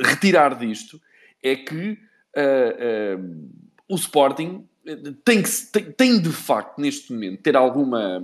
[0.04, 1.00] retirar disto
[1.42, 1.98] é que
[3.88, 4.68] o Sporting
[5.24, 8.22] tem, que, tem, tem, de facto, neste momento, ter alguma.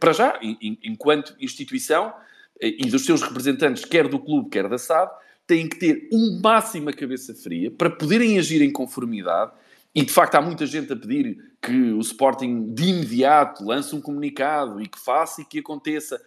[0.00, 2.12] Para já, enquanto instituição
[2.60, 5.10] e dos seus representantes, quer do clube, quer da SAD,
[5.46, 9.52] têm que ter um máximo a cabeça fria para poderem agir em conformidade.
[9.94, 14.00] E de facto há muita gente a pedir que o Sporting de imediato lance um
[14.00, 16.20] comunicado e que faça e que aconteça.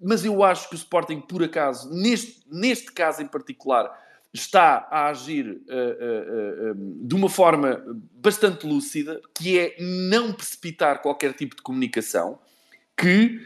[0.00, 3.90] Mas eu acho que o Sporting, por acaso, neste, neste caso em particular,
[4.32, 7.82] está a agir uh, uh, uh, de uma forma
[8.14, 12.38] bastante lúcida, que é não precipitar qualquer tipo de comunicação,
[12.96, 13.40] que,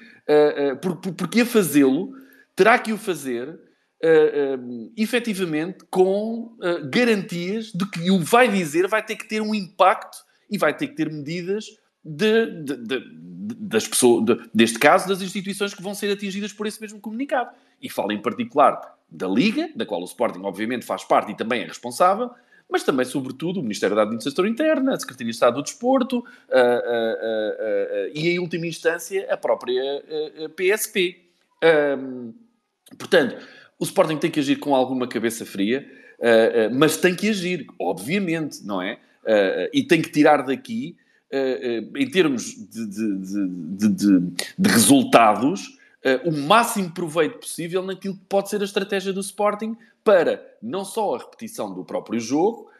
[1.16, 2.12] porque a fazê-lo,
[2.56, 3.56] terá que o fazer
[4.04, 9.54] uh, efetivamente com uh, garantias de que o vai dizer vai ter que ter um
[9.54, 10.18] impacto
[10.50, 11.64] e vai ter que ter medidas
[12.04, 13.04] de, de, de,
[13.58, 17.50] das pessoas, deste caso, das instituições que vão ser atingidas por esse mesmo comunicado.
[17.80, 18.78] E falo em particular
[19.10, 22.30] da Liga, da qual o Sporting, obviamente, faz parte e também é responsável,
[22.68, 26.22] mas também, sobretudo, o Ministério da Administração Interna, a Secretaria de Estado do Desporto uh,
[26.22, 29.82] uh, uh, e, em última instância, a própria
[30.56, 31.24] PSP.
[32.98, 33.36] portanto,
[33.78, 35.86] o Sporting tem que agir com alguma cabeça fria,
[36.18, 38.94] uh, uh, mas tem que agir, obviamente, não é?
[39.24, 40.96] Uh, e tem que tirar daqui,
[41.96, 44.20] em termos de, de, de,
[44.56, 45.76] de resultados,
[46.24, 51.16] o máximo proveito possível naquilo que pode ser a estratégia do Sporting para não só
[51.16, 52.70] a repetição do próprio jogo,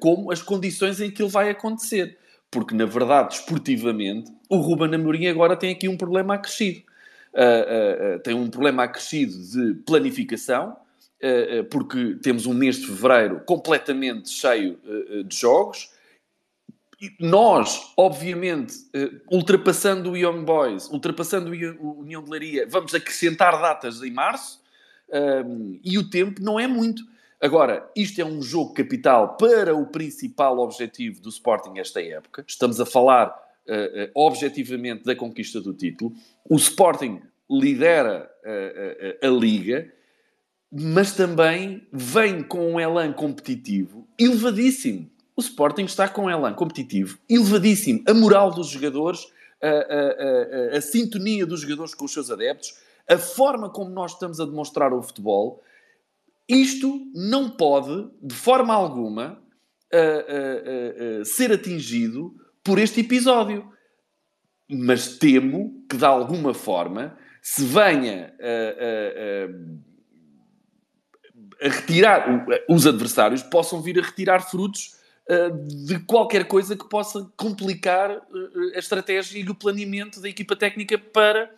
[0.00, 2.18] como as condições em que ele vai acontecer.
[2.50, 6.82] Porque, na verdade, esportivamente, o Ruben Amorim agora tem aqui um problema acrescido
[7.36, 10.76] uh, uh, tem um problema acrescido de planificação,
[11.70, 14.78] porque temos um mês de fevereiro completamente cheio
[15.26, 15.90] de jogos.
[17.18, 18.74] Nós, obviamente,
[19.32, 21.50] ultrapassando o Young Boys, ultrapassando
[21.80, 24.60] o União de Laria, vamos acrescentar datas em março
[25.82, 27.02] e o tempo não é muito.
[27.40, 32.44] Agora, isto é um jogo capital para o principal objetivo do Sporting esta época.
[32.46, 33.34] Estamos a falar
[33.68, 36.12] uh, objetivamente da conquista do título.
[36.48, 37.20] O Sporting
[37.50, 39.92] lidera uh, a Liga,
[40.72, 45.10] mas também vem com um elan competitivo elevadíssimo.
[45.36, 48.02] O Sporting está com um elan competitivo elevadíssimo.
[48.06, 49.26] A moral dos jogadores,
[49.62, 52.74] a, a, a, a sintonia dos jogadores com os seus adeptos,
[53.08, 55.62] a forma como nós estamos a demonstrar o futebol,
[56.48, 59.40] isto não pode, de forma alguma,
[61.24, 62.34] ser atingido
[62.66, 63.72] por este episódio.
[64.68, 68.44] Mas temo que, de alguma forma, se venha a,
[71.62, 74.96] a, a, a retirar, os adversários possam vir a retirar frutos
[75.84, 78.10] de qualquer coisa que possa complicar
[78.74, 81.50] a estratégia e o planeamento da equipa técnica para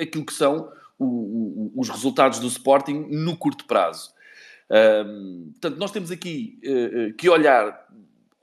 [0.00, 4.10] aquilo que são os resultados do Sporting no curto prazo.
[5.52, 6.58] portanto, nós temos aqui
[7.18, 7.86] que olhar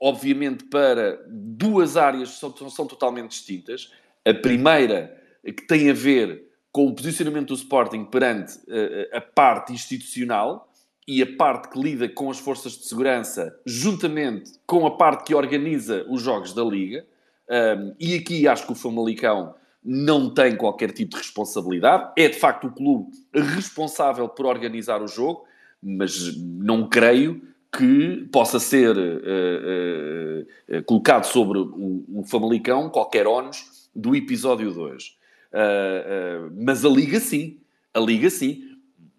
[0.04, 3.90] obviamente, para duas áreas que são, são totalmente distintas.
[4.22, 9.72] A primeira, que tem a ver com o posicionamento do Sporting perante uh, a parte
[9.72, 10.70] institucional
[11.08, 15.34] e a parte que lida com as forças de segurança, juntamente com a parte que
[15.34, 17.06] organiza os jogos da Liga.
[17.48, 22.12] Um, e aqui acho que o Famalicão não tem qualquer tipo de responsabilidade.
[22.18, 25.46] É de facto o clube responsável por organizar o jogo,
[25.82, 33.88] mas não creio que possa ser uh, uh, colocado sobre o, o, Famalicão qualquer ónus
[33.94, 35.04] do episódio 2.
[35.04, 37.58] Uh, mas a Liga sim,
[37.92, 38.62] a Liga sim.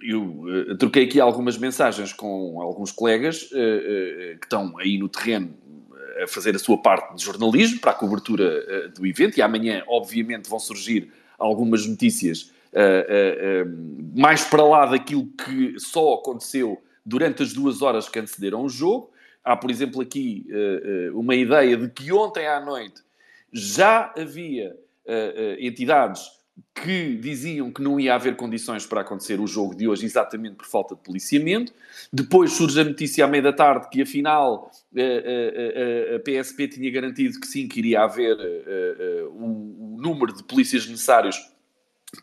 [0.01, 5.09] eu uh, troquei aqui algumas mensagens com alguns colegas uh, uh, que estão aí no
[5.09, 5.53] terreno
[6.23, 10.49] a fazer a sua parte de jornalismo para a cobertura do evento e amanhã, obviamente,
[10.49, 12.53] vão surgir algumas notícias
[14.15, 19.11] mais para lá daquilo que só aconteceu durante as duas horas que antecederam o jogo.
[19.43, 20.45] Há, por exemplo, aqui
[21.13, 23.01] uma ideia de que ontem à noite
[23.53, 24.75] já havia
[25.59, 26.23] entidades
[26.73, 30.65] que diziam que não ia haver condições para acontecer o jogo de hoje, exatamente por
[30.65, 31.73] falta de policiamento.
[32.11, 37.39] Depois surge a notícia à meia da tarde que, afinal, a, a, PSP tinha garantido
[37.39, 38.37] que sim, que iria haver
[39.31, 41.37] o, número de polícias necessários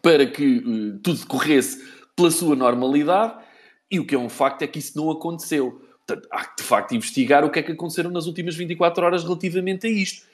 [0.01, 0.61] para que
[1.03, 1.85] tudo decorresse
[2.15, 3.35] pela sua normalidade.
[3.93, 5.82] E o que é um facto é que isso não aconteceu.
[6.06, 9.23] Portanto, há que, de facto, investigar o que é que aconteceram nas últimas 24 horas
[9.23, 10.27] relativamente a isto.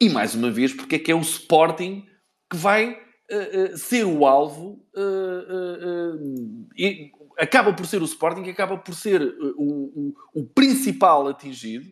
[0.00, 2.06] E, mais uma vez, porque é que é o Sporting
[2.48, 8.94] que vai uh, ser o alvo uh, e acaba por ser o Sporting, acaba por
[8.94, 11.90] ser o, o, o principal atingido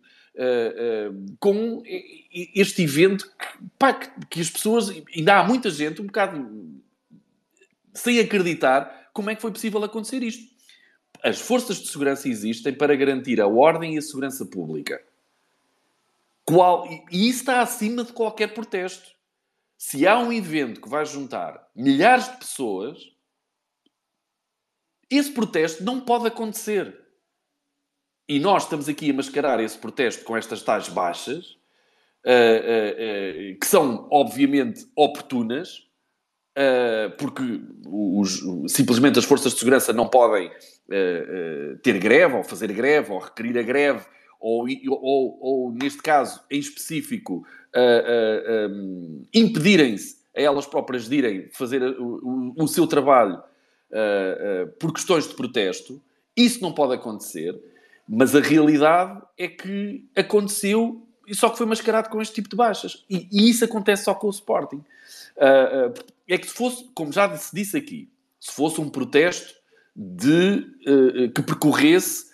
[1.41, 1.83] com
[2.55, 6.49] este evento que, pá, que, que, as pessoas, ainda há muita gente um bocado
[7.93, 10.48] sem acreditar como é que foi possível acontecer isto.
[11.23, 15.03] As forças de segurança existem para garantir a ordem e a segurança pública.
[16.45, 19.19] Qual, e isso está acima de qualquer protesto
[19.79, 22.99] se há um evento que vai juntar milhares de pessoas,
[25.09, 26.99] esse protesto não pode acontecer.
[28.29, 31.53] E nós estamos aqui a mascarar esse protesto com estas tais baixas,
[32.27, 35.87] uh, uh, uh, que são, obviamente, oportunas,
[37.17, 40.51] porque os, simplesmente as forças de segurança não podem
[41.83, 44.05] ter greve, ou fazer greve, ou requerir a greve,
[44.41, 47.45] ou, ou, ou neste caso, em específico,
[47.75, 53.43] uh, um, impedirem-se a elas próprias de irem fazer o, o, o seu trabalho
[54.79, 56.01] por questões de protesto.
[56.37, 57.59] Isso não pode acontecer,
[58.07, 62.57] mas a realidade é que aconteceu e só que foi mascarado com este tipo de
[62.57, 63.05] baixas.
[63.09, 64.85] E, e isso acontece só com o Sporting.
[66.29, 68.11] é que se fosse, como já se disse aqui,
[68.41, 69.55] se fosse um protesto
[70.01, 70.65] de,
[71.35, 72.29] que percorresse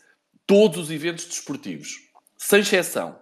[0.47, 1.97] todos os eventos desportivos,
[2.36, 3.16] sem exceção,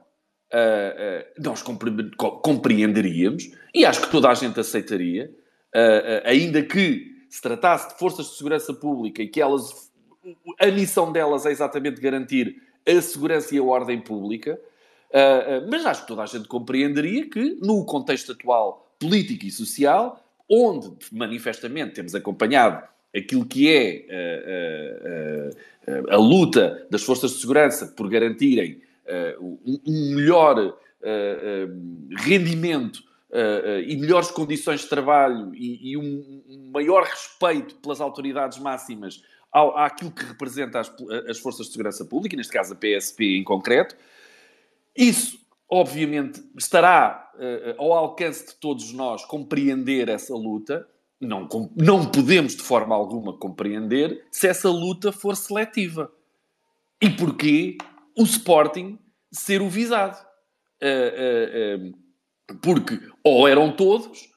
[0.52, 5.30] uh, uh, nós compreenderíamos, e acho que toda a gente aceitaria,
[5.74, 9.90] uh, ainda que se tratasse de forças de segurança pública e que elas,
[10.60, 14.60] a missão delas é exatamente garantir a segurança e a ordem pública,
[15.70, 20.90] mas acho que toda a gente compreenderia que, no contexto atual político e social, onde
[21.12, 24.06] manifestamente temos acompanhado aquilo que é
[26.08, 28.80] a luta das forças de segurança por garantirem
[29.38, 30.74] uh, um, melhor uh,
[32.18, 33.02] rendimento
[33.86, 39.74] e melhores condições de trabalho e, e um, um, maior respeito pelas autoridades máximas ao,
[39.78, 40.92] àquilo que representa as,
[41.26, 43.96] as forças de segurança pública, neste caso a PSP em concreto.
[44.94, 50.86] Isso, obviamente, estará uh, ao alcance de todos nós compreender essa luta.
[51.22, 56.12] Não, não podemos, de forma alguma, compreender se essa luta for seletiva.
[57.00, 57.78] E porquê
[58.18, 58.98] o Sporting
[59.32, 60.18] ser o visado.
[60.82, 64.28] Uh, uh, uh, porque ou eram todos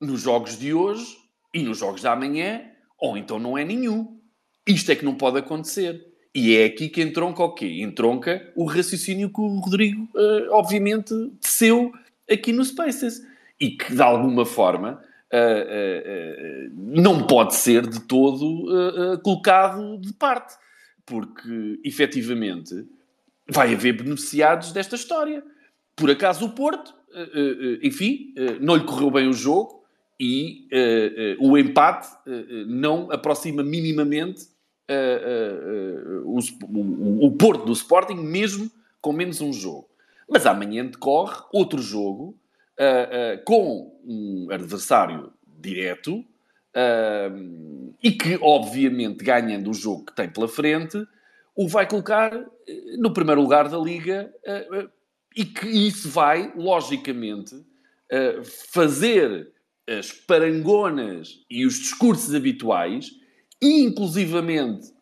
[0.00, 1.06] nos jogos de hoje
[1.54, 2.62] e nos jogos de amanhã,
[2.98, 4.20] ou então não é nenhum.
[4.66, 6.04] Isto é que não pode acontecer.
[6.34, 7.80] E é aqui que entronca o quê?
[7.80, 10.08] Entronca o raciocínio que o Rodrigo,
[10.50, 11.92] obviamente, teceu
[12.30, 13.22] aqui no Spaces.
[13.58, 15.02] E que, de alguma forma,
[16.72, 20.54] não pode ser de todo colocado de parte.
[21.06, 22.86] Porque, efetivamente,
[23.48, 25.42] vai haver beneficiados desta história.
[25.96, 26.94] Por acaso o Porto,
[27.82, 29.82] enfim, não lhe correu bem o jogo
[30.20, 30.68] e
[31.40, 32.08] o empate
[32.66, 34.48] não aproxima minimamente
[36.26, 39.88] o Porto do Sporting, mesmo com menos um jogo.
[40.28, 42.38] Mas amanhã decorre outro jogo
[43.44, 46.24] com um adversário direto
[48.02, 51.04] e que, obviamente, ganhando o jogo que tem pela frente,
[51.56, 52.32] o vai colocar
[52.98, 54.32] no primeiro lugar da Liga
[55.36, 57.54] e que isso vai, logicamente,
[58.70, 59.50] fazer
[59.88, 63.10] as parangonas e os discursos habituais
[63.60, 64.92] e, inclusivamente,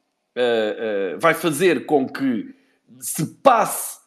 [1.20, 2.55] vai fazer com que
[3.01, 3.98] se passe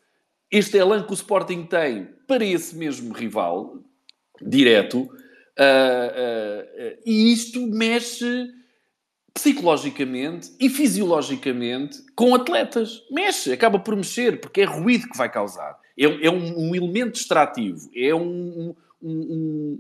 [0.52, 3.78] este elan que o Sporting tem para esse mesmo rival,
[4.42, 5.10] direto,
[7.06, 8.50] e isto mexe
[9.34, 13.04] psicologicamente e fisiologicamente com atletas.
[13.10, 15.78] Mexe, acaba por mexer, porque é ruído que vai causar.
[15.98, 19.10] É, é um, um, elemento extrativo, é um, um,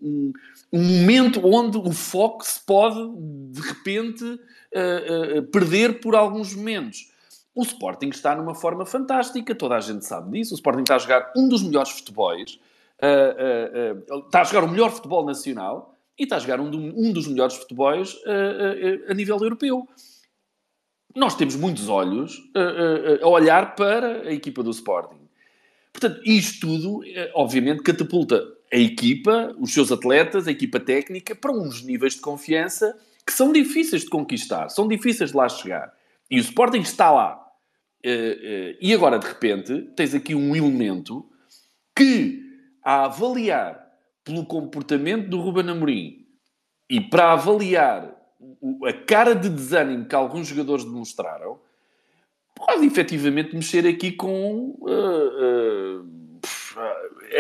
[0.01, 0.33] um,
[0.71, 2.99] um momento onde o foco se pode,
[3.51, 7.11] de repente, uh, uh, perder por alguns momentos.
[7.55, 10.53] O Sporting está numa forma fantástica, toda a gente sabe disso.
[10.53, 12.59] O Sporting está a jogar um dos melhores futebols,
[13.01, 17.11] uh, está a jogar o melhor futebol nacional e está a jogar um, do, um
[17.11, 18.17] dos melhores futebols
[19.07, 19.88] a nível europeu.
[21.15, 22.39] Nós temos muitos olhos
[23.21, 25.19] a olhar para a equipa do Sporting.
[25.91, 27.01] Portanto, isto tudo,
[27.34, 32.95] obviamente, catapulta a equipa, os seus atletas, a equipa técnica, para uns níveis de confiança
[33.26, 35.91] que são difíceis de conquistar, são difíceis de lá chegar.
[36.30, 37.45] E o Sporting está lá.
[38.06, 41.30] Uh, uh, e agora, de repente, tens aqui um elemento
[41.95, 42.41] que,
[42.84, 43.89] a avaliar
[44.23, 46.26] pelo comportamento do Ruben Amorim
[46.89, 48.15] e para avaliar
[48.85, 51.60] a cara de desânimo que alguns jogadores demonstraram,
[52.56, 56.06] pode efetivamente mexer aqui com uh,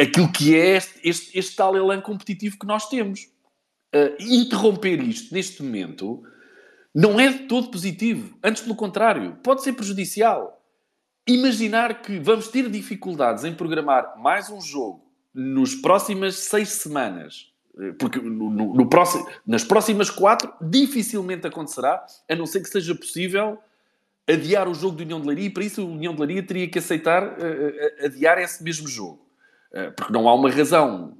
[0.01, 3.29] aquilo que é este, este, este, tal elan competitivo que nós temos.
[4.19, 6.23] interromper isto neste momento
[6.93, 8.37] não é de todo positivo.
[8.43, 10.61] Antes, pelo contrário, pode ser prejudicial.
[11.27, 17.93] Imaginar que vamos ter dificuldades em programar mais um jogo nos próximas seis semanas, eh,
[17.99, 22.95] porque no, no, no próximo, nas próximas quatro dificilmente acontecerá, a não ser que seja
[22.95, 23.59] possível
[24.27, 26.67] adiar o jogo do União de Leiria e para isso o União de Leiria teria
[26.67, 29.25] que aceitar uh, uh, adiar esse mesmo jogo.
[29.71, 31.15] Uh, porque não há uma razão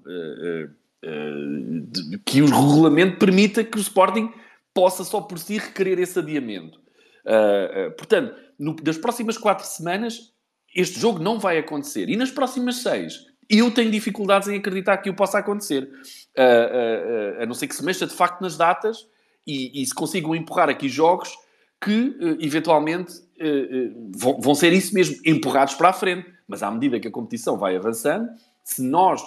[1.02, 4.32] de, que o regulamento permita que o Sporting
[4.74, 6.80] possa só por si requerer esse adiamento.
[7.26, 10.34] Uh, uh, portanto, no, das próximas quatro semanas,
[10.76, 12.10] este jogo não vai acontecer.
[12.10, 15.90] E nas próximas seis, eu tenho dificuldades em acreditar que o possa acontecer.
[16.38, 19.08] Uh, a não ser que se mexa de facto nas datas
[19.46, 21.32] e, e se consigam empurrar aqui jogos
[21.82, 23.14] que, eventualmente,
[24.14, 26.30] vão, vão ser isso mesmo, empurrados para a frente.
[26.46, 28.30] Mas à medida que a competição vai avançando,
[28.66, 29.22] se nós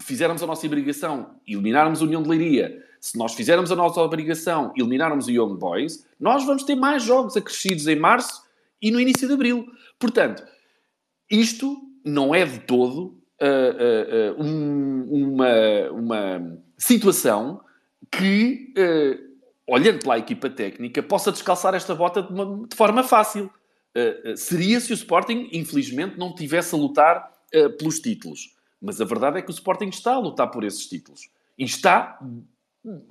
[0.00, 4.72] fizermos a nossa obrigação eliminarmos a União de Leiria se nós fizermos a nossa obrigação
[4.76, 8.44] eliminarmos o Young Boys, nós vamos ter mais jogos acrescidos em março
[8.80, 9.66] e no início de abril.
[9.98, 10.44] Portanto,
[11.28, 13.06] isto não é de todo
[13.40, 17.60] uh, uh, uh, um, uma, uma situação
[18.08, 18.72] que,
[19.66, 23.50] olhando pela equipa técnica, possa descalçar esta bota de, uma, de forma fácil.
[24.36, 27.32] seria se o Sporting, infelizmente, não tivesse a lutar
[27.78, 28.54] pelos títulos.
[28.80, 31.28] Mas a verdade é que o Sporting está a lutar por esses títulos.
[31.58, 32.18] E está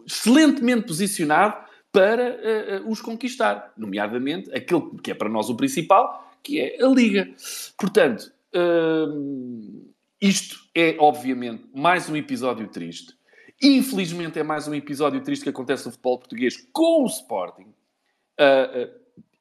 [0.05, 6.31] excelentemente posicionado para uh, uh, os conquistar, nomeadamente aquele que é para nós o principal,
[6.41, 7.29] que é a Liga.
[7.77, 9.91] Portanto, uh,
[10.21, 13.13] isto é obviamente mais um episódio triste.
[13.61, 17.67] Infelizmente é mais um episódio triste que acontece no futebol português com o Sporting.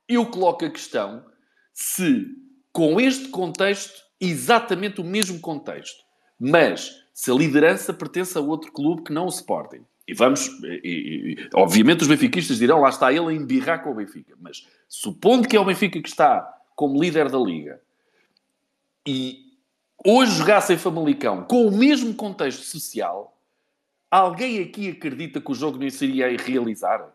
[0.06, 1.24] eu coloco a questão
[1.72, 2.26] se,
[2.70, 6.04] com este contexto, exatamente o mesmo contexto,
[6.38, 11.36] mas se a liderança pertence a outro clube que não o Sporting, e vamos, e,
[11.38, 15.46] e, obviamente os benfiquistas dirão, lá está ele a embirrar com o Benfica, mas supondo
[15.46, 17.80] que é o Benfica que está como líder da Liga
[19.06, 19.54] e
[20.04, 23.38] hoje jogasse em Famalicão com o mesmo contexto social,
[24.10, 27.08] alguém aqui acredita que o jogo não seria a realizar?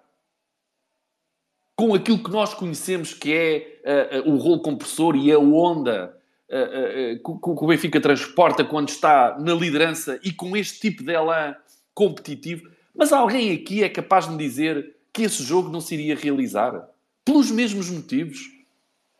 [1.76, 6.17] Com aquilo que nós conhecemos que é uh, uh, o rolo compressor e a onda
[6.49, 11.53] uh, que o Benfica transporta quando está na liderança e com este tipo de elan
[11.93, 16.15] competitivo, mas alguém aqui é capaz de me dizer que esse jogo não se iria
[16.15, 16.89] realizar?
[17.23, 18.39] Pelos mesmos motivos?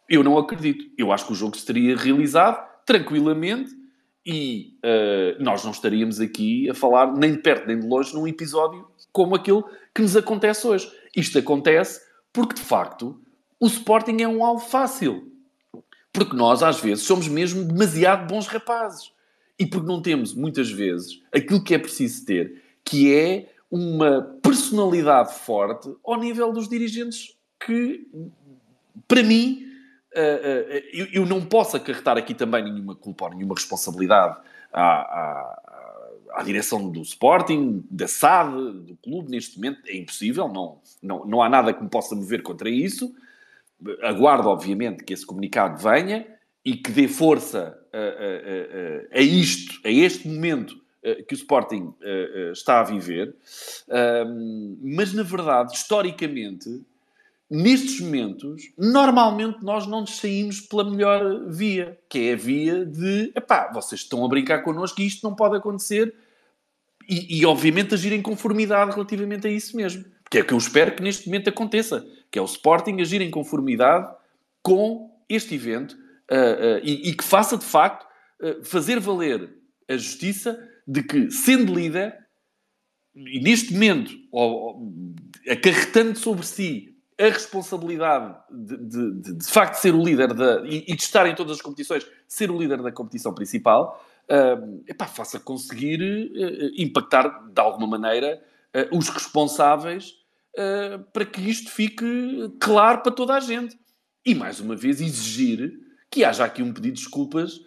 [0.10, 0.86] Eu não acredito.
[0.98, 3.72] Eu acho que o jogo se teria realizado tranquilamente
[4.26, 8.28] e uh, nós não estaríamos aqui a falar nem de perto nem de longe num
[8.28, 10.92] episódio como aquele que nos acontece hoje.
[11.16, 12.02] Isto acontece
[12.34, 13.20] porque, de facto,
[13.60, 15.32] o Sporting é um alvo fácil.
[16.12, 19.12] Porque nós, às vezes, somos mesmo demasiado bons rapazes.
[19.58, 25.34] E porque não temos, muitas vezes, aquilo que é preciso ter, que é uma personalidade
[25.34, 27.36] forte ao nível dos dirigentes
[27.66, 28.08] que,
[29.08, 29.66] para mim,
[30.16, 34.38] uh, uh, eu, não posso acarretar aqui também nenhuma culpa ou nenhuma responsabilidade
[34.72, 35.62] à, à,
[36.36, 39.82] à, direção do Sporting, da SAD, do clube, neste momento.
[39.88, 43.14] É impossível, não, não, não há nada que me possa mover contra isso.
[44.04, 46.26] Aguardo, obviamente, que esse comunicado venha
[46.64, 50.85] e que dê força a, a, a, a isto, a este momento eh,
[51.28, 53.36] que o Sporting uh, uh, está a viver,
[54.82, 56.82] mas na verdade, historicamente,
[57.50, 63.32] nestes momentos, normalmente nós não nos saímos pela melhor via, que é a via de
[63.36, 66.14] epá, vocês estão a brincar connosco e isto não pode acontecer,
[67.08, 70.04] e, e obviamente agir em conformidade relativamente a isso mesmo.
[70.30, 73.22] Que é o que eu espero que neste momento aconteça, que é o Sporting agir
[73.22, 74.12] em conformidade
[74.64, 75.96] com este evento
[76.84, 78.08] e, que faça de facto
[78.64, 79.56] fazer valer
[79.88, 82.18] a justiça de que, sendo líder,
[83.16, 84.12] e neste momento,
[85.50, 90.84] acarretando sobre si a responsabilidade de, de, de, de facto ser o líder da, e,
[90.88, 95.08] e, de estar em todas as competições, ser o líder da competição principal, uh, epá,
[95.08, 98.42] faça conseguir uh, impactar de alguma maneira
[98.76, 100.16] uh, os responsáveis
[100.58, 102.06] uh, para que isto fique
[102.60, 103.80] claro para toda a gente.
[104.26, 105.80] E mais uma vez exigir
[106.12, 107.62] que haja aqui um pedido de desculpas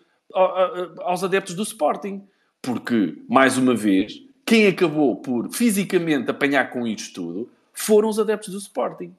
[0.99, 2.27] aos adeptos do Sporting.
[2.63, 8.53] Porque, mais uma vez, quem acabou por fisicamente apanhar com isto tudo foram os adeptos
[8.53, 9.15] do Sporting.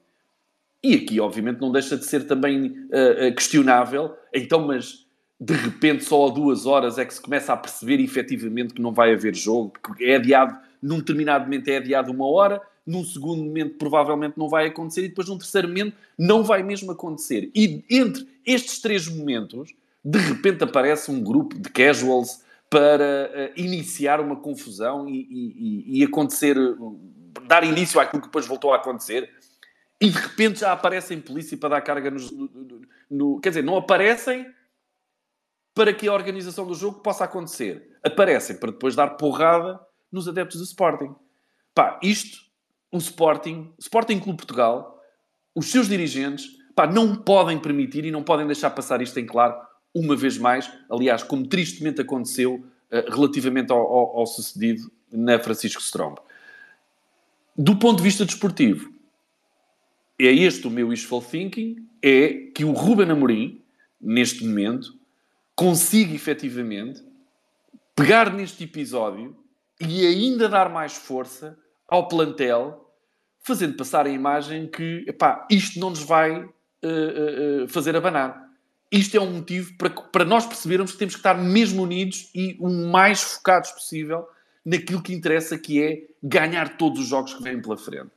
[0.82, 4.14] E aqui, obviamente, não deixa de ser também uh, questionável.
[4.32, 5.06] Então, mas
[5.40, 8.92] de repente, só a duas horas é que se começa a perceber efetivamente que não
[8.92, 13.42] vai haver jogo, porque é adiado, num determinado momento é adiado uma hora, num segundo
[13.42, 17.50] momento provavelmente não vai acontecer e depois num terceiro momento não vai mesmo acontecer.
[17.54, 19.72] E entre estes três momentos,
[20.04, 26.04] de repente aparece um grupo de casuals para uh, iniciar uma confusão e, e, e,
[26.04, 26.56] acontecer,
[27.46, 29.28] dar início àquilo que depois voltou a acontecer.
[30.00, 32.80] E de repente já aparecem polícia para dar carga no, no,
[33.10, 34.46] no, Quer dizer, não aparecem
[35.74, 37.98] para que a organização do jogo possa acontecer.
[38.04, 39.78] Aparecem para depois dar porrada
[40.10, 41.14] nos adeptos do Sporting.
[41.74, 42.38] Pá, isto,
[42.92, 44.98] o Sporting, Sporting Clube Portugal,
[45.54, 49.69] os seus dirigentes, pá, não podem permitir e não podem deixar passar isto em claro
[49.94, 55.80] uma vez mais, aliás, como tristemente aconteceu uh, relativamente ao, ao, ao, sucedido na Francisco
[55.80, 56.22] Strombo.
[57.56, 58.92] Do ponto de vista desportivo,
[60.18, 63.60] é este o meu wishful thinking, é que o Ruben Amorim,
[64.00, 64.94] neste momento,
[65.54, 67.02] consiga efetivamente
[67.94, 69.36] pegar neste episódio
[69.80, 71.58] e ainda dar mais força
[71.88, 72.90] ao plantel,
[73.40, 76.48] fazendo passar a imagem que, epá, isto não nos vai uh,
[77.64, 78.49] uh, fazer abanar
[78.90, 82.56] isto é um motivo para, para nós percebermos que temos que estar mesmo unidos e
[82.58, 84.26] o mais focados possível
[84.64, 88.10] naquilo que interessa, que é ganhar todos os jogos que vêm pela frente.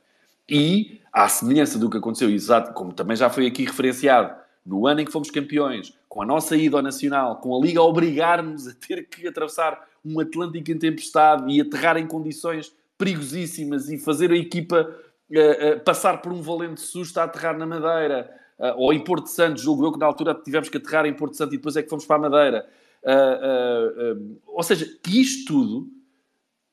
[0.48, 4.34] E, à semelhança do que aconteceu, exato, como também já foi aqui referenciado,
[4.64, 7.80] no ano em que fomos campeões, com a nossa ida ao Nacional, com a Liga
[7.80, 13.88] a obrigar-nos a ter que atravessar um Atlântico em tempestade e aterrar em condições perigosíssimas
[13.88, 14.88] e fazer a equipa
[15.30, 18.30] uh, uh, passar por um valente susto a aterrar na Madeira,
[18.76, 21.54] ou em Porto Santo, julgo eu que na altura tivemos que aterrar em Porto Santo
[21.54, 22.66] e depois é que fomos para a Madeira.
[23.02, 25.88] Uh, uh, ou seja, que isto tudo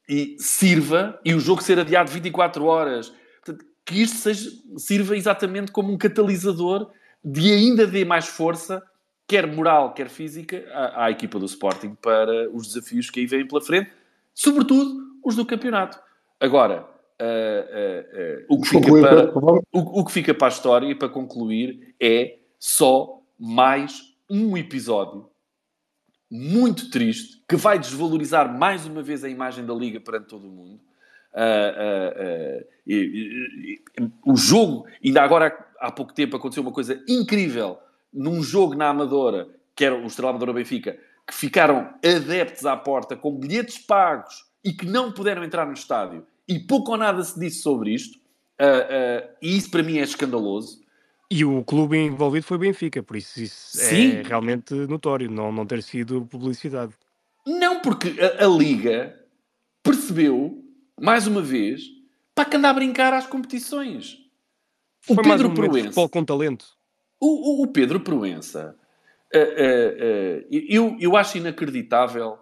[0.08, 3.14] e sirva, e o jogo ser adiado 24 horas,
[3.86, 6.90] que isto seja, sirva exatamente como um catalisador
[7.24, 8.84] de ainda dê mais força,
[9.28, 13.48] quer moral, quer física, à, à equipa do Sporting para os desafios que aí vêm
[13.48, 13.92] pela frente,
[14.34, 16.00] sobretudo os do campeonato.
[16.40, 16.88] Agora,
[17.22, 19.32] Uh, uh, o, que fica para,
[19.72, 25.30] o, o, que fica para a história e para concluir é só mais um episódio
[26.32, 30.52] muito triste que vai desvalorizar mais uma vez a imagem da Liga perante todo o
[30.52, 30.80] mundo.
[31.34, 37.78] Uh, e, e, e, o jogo, ainda agora há pouco tempo aconteceu uma coisa incrível
[38.12, 43.16] num jogo na Amadora, que era o Estrela Amadora Benfica, que ficaram adeptos à porta
[43.16, 47.40] com bilhetes pagos e que não puderam entrar no estádio e pouco ou nada se
[47.40, 48.18] disse sobre isto,
[48.60, 50.82] uh, uh, e isso para mim é escandaloso.
[51.30, 54.12] E o clube envolvido foi Benfica, por isso isso é Sim.
[54.18, 56.94] é realmente notório, não, não ter sido publicidade.
[57.48, 59.18] Não, porque a, a Liga
[59.82, 60.62] percebeu,
[61.00, 61.84] mais uma vez,
[62.36, 64.18] para que anda a brincar às competições.
[65.10, 66.10] O foi Pedro um Proença.
[66.10, 66.66] com talento.
[67.20, 68.76] O, o, o Pedro Proença,
[69.34, 72.38] uh, eu, eu acho inacreditável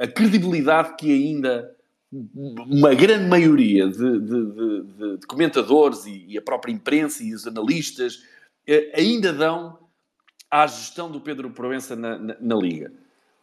[0.00, 1.75] a credibilidade que ainda
[2.12, 7.46] uma grande maioria de, de, de, de comentadores e, e, a própria imprensa e os
[7.46, 8.22] analistas
[8.66, 9.78] eh, ainda dão
[10.50, 12.92] à gestão do Pedro Proença na, na, na, Liga.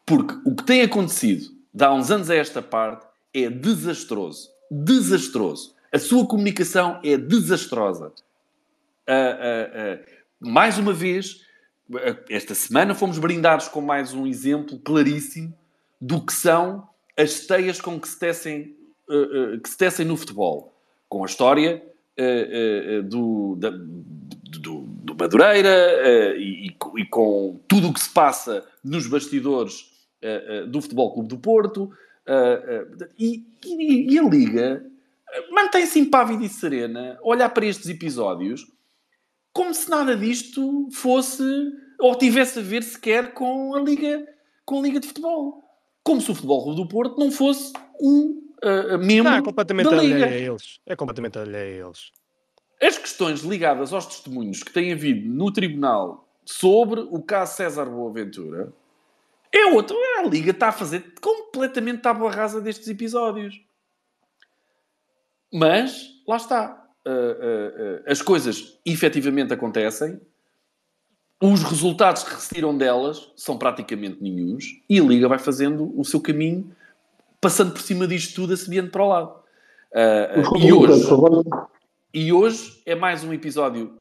[0.06, 4.49] Porque o que tem acontecido de há uns anos a esta parte é desastroso.
[4.72, 5.76] Desastroso.
[5.91, 8.14] A sua comunicação é desastrosa.
[9.07, 11.41] Uh, uh, uh, mais uma vez,
[12.30, 15.53] esta semana fomos brindados com mais um exemplo claríssimo
[15.99, 16.88] do que são
[17.18, 18.76] as teias com que se tecem,
[19.10, 20.76] uh, uh, que se tecem no futebol,
[21.07, 21.84] com a história
[22.19, 26.68] uh, do, da, do, do, Madureira e,
[26.98, 29.91] e, com tudo o que se passa nos bastidores
[30.69, 31.91] do Futebol Clube do Porto
[33.18, 34.85] e, e, e, a Liga
[35.52, 38.65] mantém-se impávida e serena olhar para estes episódios
[39.53, 41.44] como se nada disto fosse
[41.99, 44.27] ou tivesse a ver sequer com a Liga,
[44.65, 45.62] com a Liga de Futebol
[46.03, 49.89] como se o Futebol Clube do Porto não fosse um uh, membro não, é completamente
[49.89, 50.25] da Liga.
[50.25, 50.80] A eles.
[50.85, 52.11] É completamente alheio a eles.
[52.81, 58.73] As questões ligadas aos testemunhos que têm havido no tribunal sobre o caso César Boaventura
[59.51, 59.95] É outro.
[60.19, 63.61] A Liga está a fazer completamente tábua rasa destes episódios.
[65.51, 66.80] Mas, lá está.
[67.05, 70.19] Uh, uh, as coisas efetivamente acontecem,
[71.45, 76.22] os resultados que retiram delas são praticamente nenhums e a Liga vai fazendo o seu
[76.22, 76.72] caminho,
[77.41, 79.36] passando por cima disto tudo, assobiando para o lado.
[80.57, 81.06] e, hoje,
[82.14, 83.99] e hoje é mais um episódio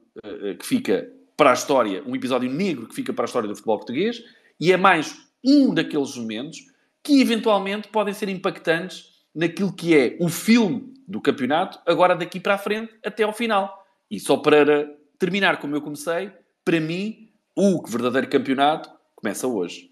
[0.56, 3.78] que fica para a história, um episódio negro que fica para a história do futebol
[3.78, 4.22] português
[4.60, 6.60] e é mais um daqueles momentos
[7.02, 12.54] que eventualmente podem ser impactantes naquilo que é o filme do campeonato, agora daqui para
[12.54, 13.84] a frente até ao final.
[14.08, 14.88] E só para
[15.18, 16.30] terminar como eu comecei,
[16.64, 19.90] para mim, o verdadeiro campeonato começa hoje.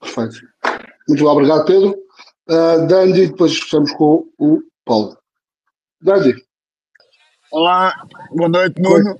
[0.00, 0.40] Perfeito.
[1.08, 1.90] Muito obrigado, Pedro.
[2.48, 5.16] Uh, Dandy, depois estamos com o Paulo.
[6.00, 6.34] Dandy.
[7.52, 7.94] Olá,
[8.30, 9.18] boa noite, Nuno.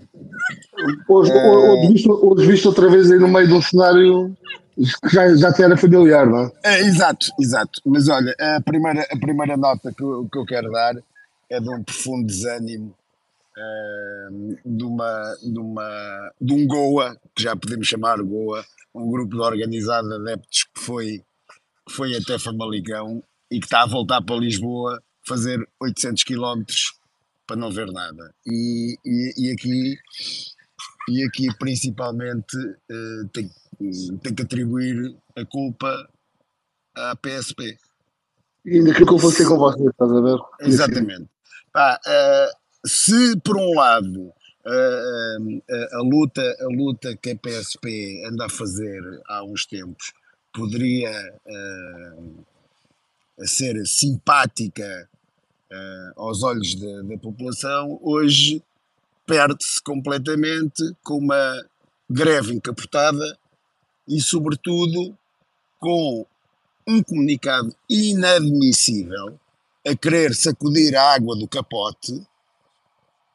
[1.09, 1.49] Hoje, é...
[1.49, 4.37] hoje, visto, hoje visto outra vez aí no meio de um cenário
[4.75, 6.53] que já, já te era familiar, não é?
[6.65, 6.81] é?
[6.81, 7.81] Exato, exato.
[7.85, 10.97] Mas olha, a primeira, a primeira nota que eu, que eu quero dar
[11.51, 12.95] é de um profundo desânimo
[13.61, 18.65] uh, de, uma, de, uma, de um Goa, que já podemos chamar Goa,
[18.95, 21.25] um grupo de organizado adeptos que foi,
[21.87, 26.95] que foi até Famalicão e que está a voltar para Lisboa fazer 800 quilómetros
[27.47, 28.35] para não ver nada.
[28.47, 29.97] E, e, e aqui
[31.09, 33.51] e aqui principalmente uh, tem,
[34.23, 35.45] tem que atribuir a
[36.95, 37.77] à PSP.
[38.65, 40.39] E ainda que eu fosse com você, estás a ver?
[40.61, 41.29] Exatamente.
[41.73, 44.33] Pá, uh, se por um lado
[44.67, 45.63] uh,
[45.93, 50.13] a, luta, a luta que a PSP anda a fazer há uns tempos
[50.53, 51.13] poderia
[53.45, 55.09] ser simpática
[56.17, 58.61] aos olhos da, da população, hoje
[59.25, 61.65] perde-se completamente com uma
[62.11, 63.39] greve encapotada
[64.09, 65.17] e, sobretudo,
[65.79, 66.27] com
[66.87, 69.39] um comunicado inadmissível
[69.87, 72.27] a querer sacudir a água do capote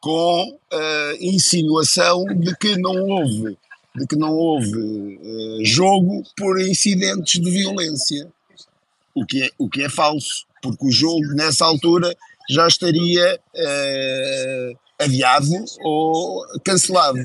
[0.06, 3.58] com a insinuação de que não houve
[3.96, 8.32] de que não houve uh, jogo por incidentes de violência
[9.16, 12.16] o que é o que é falso porque o jogo nessa altura
[12.52, 17.20] já estaria uh, adiado ou cancelado.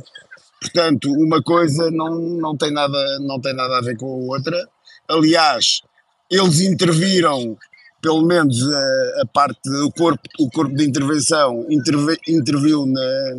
[0.60, 4.68] Portanto, uma coisa não, não, tem nada, não tem nada a ver com a outra.
[5.06, 5.82] Aliás,
[6.30, 7.58] eles interviram,
[8.00, 13.34] pelo menos a, a parte do corpo, o corpo de intervenção interve, interviu na,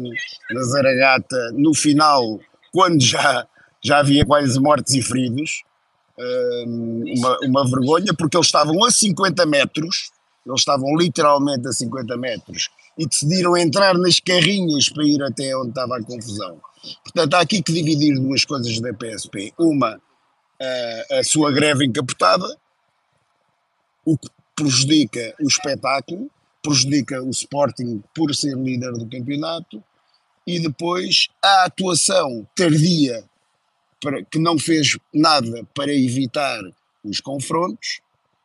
[0.51, 2.39] na Zaragata no final,
[2.71, 3.47] quando já,
[3.83, 5.63] já havia quase mortes e feridos.
[7.17, 10.11] uma, uma vergonha, porque eles estavam a 50 metros,
[10.45, 15.69] eles estavam literalmente a 50 metros e decidiram entrar nas carrinhas para ir até onde
[15.69, 16.59] estava a confusão.
[17.03, 19.53] Portanto, há aqui que dividir duas coisas da PSP.
[19.57, 19.99] Uma,
[20.61, 22.45] a, a sua greve encapotada,
[24.05, 24.29] o que
[24.61, 26.29] prejudica o espetáculo,
[26.61, 29.83] prejudica o Sporting por ser líder do campeonato,
[30.45, 33.23] e depois a atuação tardia,
[33.99, 36.61] para, que não fez nada para evitar
[37.03, 38.01] os confrontos,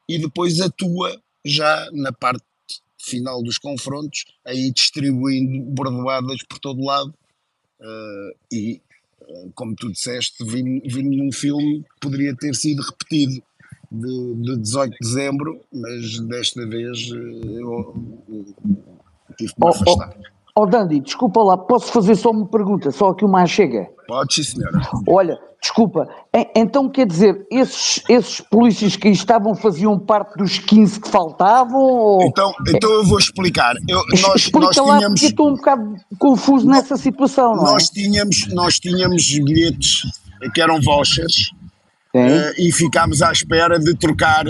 [0.09, 2.43] e depois atua já na parte
[2.98, 7.14] final dos confrontos, aí distribuindo bordoadas por todo lado.
[7.78, 8.80] Uh, e,
[9.20, 10.80] uh, como tu disseste, vim
[11.16, 13.43] num filme que poderia ter sido repetido
[13.90, 17.94] de, de 18 de dezembro, mas desta vez uh, eu,
[19.36, 20.16] tive que me afastar.
[20.54, 23.88] Ó oh, oh, Dandy, desculpa lá, posso fazer só uma pergunta, só aqui uma chega?
[24.08, 24.80] Pode, sim, senhora.
[25.06, 26.08] Olha, desculpa,
[26.54, 31.80] então quer dizer, esses, esses polícias que aí estavam faziam parte dos 15 que faltavam?
[31.80, 32.22] Ou...
[32.22, 33.74] Então, então eu vou explicar.
[33.88, 37.90] Eu, nós, Explica nós lá tínhamos, porque estou um bocado confuso nessa situação, não nós
[37.90, 37.92] é?
[37.92, 40.02] Tínhamos, nós tínhamos bilhetes
[40.54, 41.50] que eram vouchers
[42.16, 44.44] uh, e ficámos à espera de trocar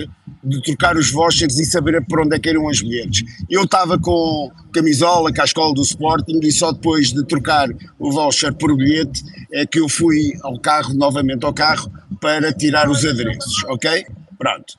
[0.47, 3.25] de trocar os vouchers e saber por onde é que eram os bilhetes.
[3.51, 7.69] Eu estava com camisola, com a escola do Sporting e só depois de trocar
[7.99, 11.91] o voucher por bilhete é que eu fui ao carro, novamente ao carro,
[12.21, 14.07] para tirar os adereços, ok?
[14.39, 14.75] Pronto.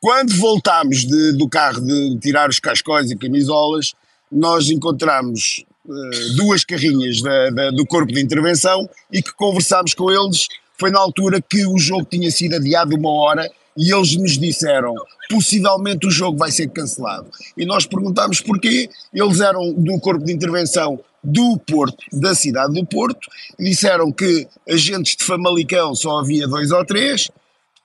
[0.00, 3.92] Quando voltámos de, do carro de tirar os cascóis e camisolas,
[4.32, 10.10] nós encontramos uh, duas carrinhas da, da, do corpo de intervenção e que conversámos com
[10.10, 10.46] eles.
[10.80, 14.94] Foi na altura que o jogo tinha sido adiado uma hora e eles nos disseram
[15.28, 17.30] possivelmente o jogo vai ser cancelado.
[17.54, 18.88] E nós perguntámos porquê.
[19.12, 23.28] Eles eram do corpo de intervenção do Porto, da cidade do Porto,
[23.58, 27.30] disseram que agentes de Famalicão só havia dois ou três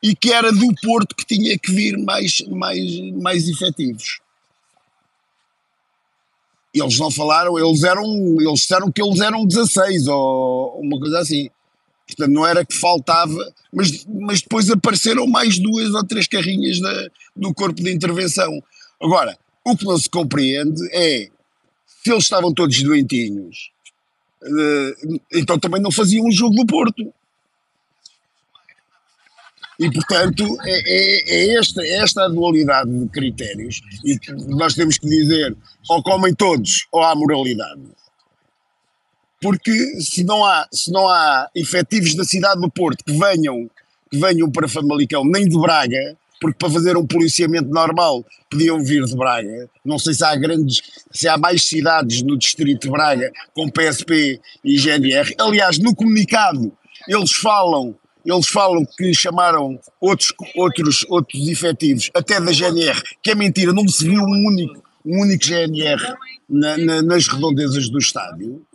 [0.01, 2.79] e que era do Porto que tinha que vir mais, mais,
[3.21, 4.21] mais efetivos.
[6.73, 8.05] Eles não falaram, eles eram,
[8.39, 11.49] eles disseram que eles eram 16 ou uma coisa assim.
[12.07, 17.09] Portanto, não era que faltava, mas, mas depois apareceram mais duas ou três carrinhas da,
[17.35, 18.61] do corpo de intervenção.
[19.01, 21.29] Agora, o que não se compreende é
[22.03, 23.71] se eles estavam todos doentinhos,
[24.43, 27.11] uh, então também não faziam o jogo do Porto.
[29.79, 34.17] E, portanto, é, é, é, esta, é esta a dualidade de critérios e
[34.55, 35.55] nós temos que dizer
[35.89, 37.81] ou comem todos ou há moralidade.
[39.45, 43.69] Porque se não há, se não há efetivos da cidade do Porto que venham,
[44.09, 49.05] que venham para Famalicão, nem de Braga, porque para fazer um policiamento normal podiam vir
[49.05, 49.69] de Braga.
[49.85, 50.81] Não sei se há grandes,
[51.11, 55.35] se há mais cidades no distrito de Braga com PSP e GNR.
[55.37, 56.71] Aliás, no comunicado
[57.07, 57.95] eles falam
[58.25, 63.87] eles falam que chamaram outros, outros, outros efetivos, até da GNR, que é mentira, não
[63.87, 66.01] se viu um único, um único GNR
[66.49, 68.65] na, na, nas redondezas do estádio.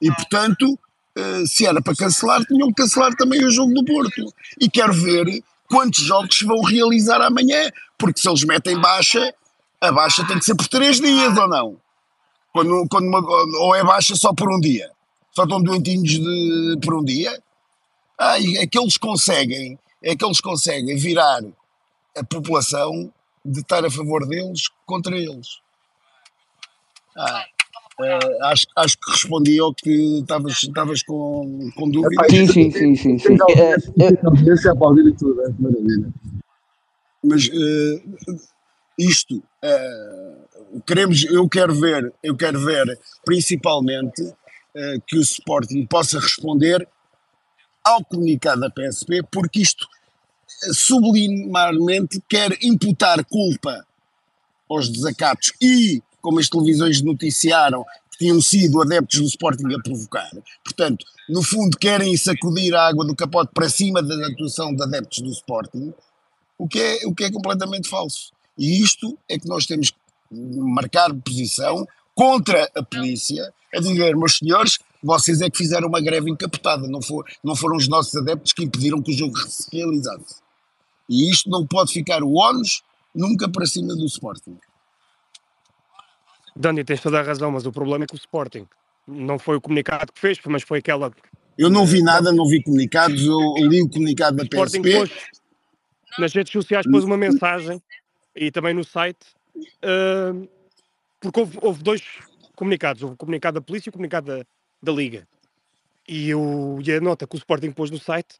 [0.00, 0.78] E, portanto,
[1.16, 4.32] eh, se era para cancelar, tinham que cancelar também o jogo do Porto.
[4.60, 9.34] E quero ver quantos jogos vão realizar amanhã, porque se eles metem baixa,
[9.80, 11.76] a baixa tem que ser por três dias ou não?
[12.52, 13.20] Quando, quando uma,
[13.60, 14.90] ou é baixa só por um dia?
[15.32, 17.42] Só estão doentinhos de, por um dia?
[18.18, 21.40] Ah, é que eles conseguem, é que eles conseguem virar
[22.16, 23.12] a população
[23.44, 25.60] de estar a favor deles contra eles.
[27.16, 27.44] Ah,
[28.00, 32.30] uh, acho, acho que respondi ao que estavas com, com dúvidas.
[32.30, 33.18] Sim, sim, sim, sim.
[33.18, 33.36] sim.
[34.50, 36.08] Esse é para ouvir tudo, é maravilha.
[37.22, 38.40] Mas uh,
[38.98, 44.34] isto, uh, queremos, eu quero ver, eu quero ver principalmente
[45.06, 46.86] que o Sporting possa responder
[47.82, 49.88] ao comunicado da PSP, porque isto
[50.72, 53.86] sublimarmente quer imputar culpa
[54.68, 60.28] aos desacatos e, como as televisões noticiaram, que tinham sido adeptos do Sporting a provocar.
[60.64, 65.22] Portanto, no fundo, querem sacudir a água do capote para cima da atuação de adeptos
[65.22, 65.94] do Sporting,
[66.58, 68.32] o que é, o que é completamente falso.
[68.58, 69.96] E isto é que nós temos que
[70.32, 76.28] marcar posição contra a polícia, a dizer, meus senhores, vocês é que fizeram uma greve
[76.28, 80.40] encapotada, não, for, não foram os nossos adeptos que impediram que o jogo se realizasse.
[81.08, 82.82] E isto não pode ficar o ónus
[83.14, 84.58] nunca para cima do Sporting.
[86.56, 88.66] Dani, tens toda a razão, mas o problema é que o Sporting
[89.06, 91.12] não foi o comunicado que fez, mas foi aquela.
[91.58, 94.92] Eu não vi nada, não vi comunicados, eu li o comunicado da o PSP.
[94.92, 95.10] Pôs,
[96.18, 97.80] nas redes sociais pôs uma mensagem
[98.34, 99.26] e também no site,
[99.56, 100.48] uh,
[101.20, 102.02] porque houve, houve, dois
[102.54, 104.44] comunicados: houve o comunicado da polícia e o comunicado da,
[104.82, 105.28] da Liga.
[106.08, 108.38] E, eu, e a nota que o Sporting pôs no site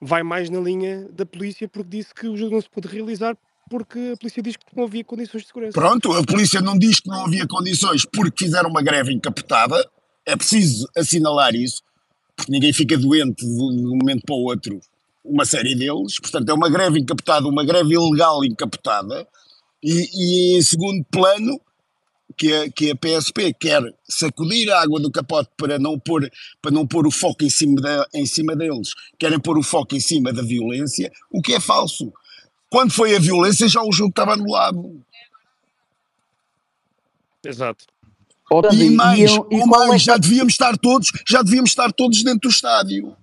[0.00, 3.36] vai mais na linha da polícia porque disse que o jogo não se pôde realizar
[3.68, 5.72] porque a polícia diz que não havia condições de segurança.
[5.72, 9.76] Pronto, a polícia não diz que não havia condições porque fizeram uma greve encapotada,
[10.26, 11.82] é preciso assinalar isso,
[12.36, 14.80] porque ninguém fica doente de um momento para o outro,
[15.24, 19.26] uma série deles, portanto é uma greve encapotada, uma greve ilegal encapotada,
[19.82, 21.60] e, e em segundo plano
[22.36, 26.28] que a, que a PSP quer sacudir a água do capote para não pôr,
[26.60, 29.94] para não pôr o foco em cima, de, em cima deles, querem pôr o foco
[29.94, 32.12] em cima da violência, o que é falso.
[32.74, 35.00] Quando foi a violência, já o jogo estava anulado.
[37.46, 37.84] Exato.
[38.72, 39.98] E mais, e, eu, e mais é...
[39.98, 43.16] já devíamos estar todos, já devíamos estar todos dentro do estádio.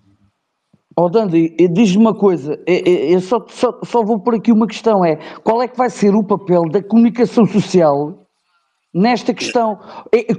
[0.95, 5.17] Oh, Dandy, diz-me uma coisa, eu só, só, só vou por aqui uma questão, é
[5.43, 8.25] qual é que vai ser o papel da comunicação social
[8.93, 9.79] nesta questão.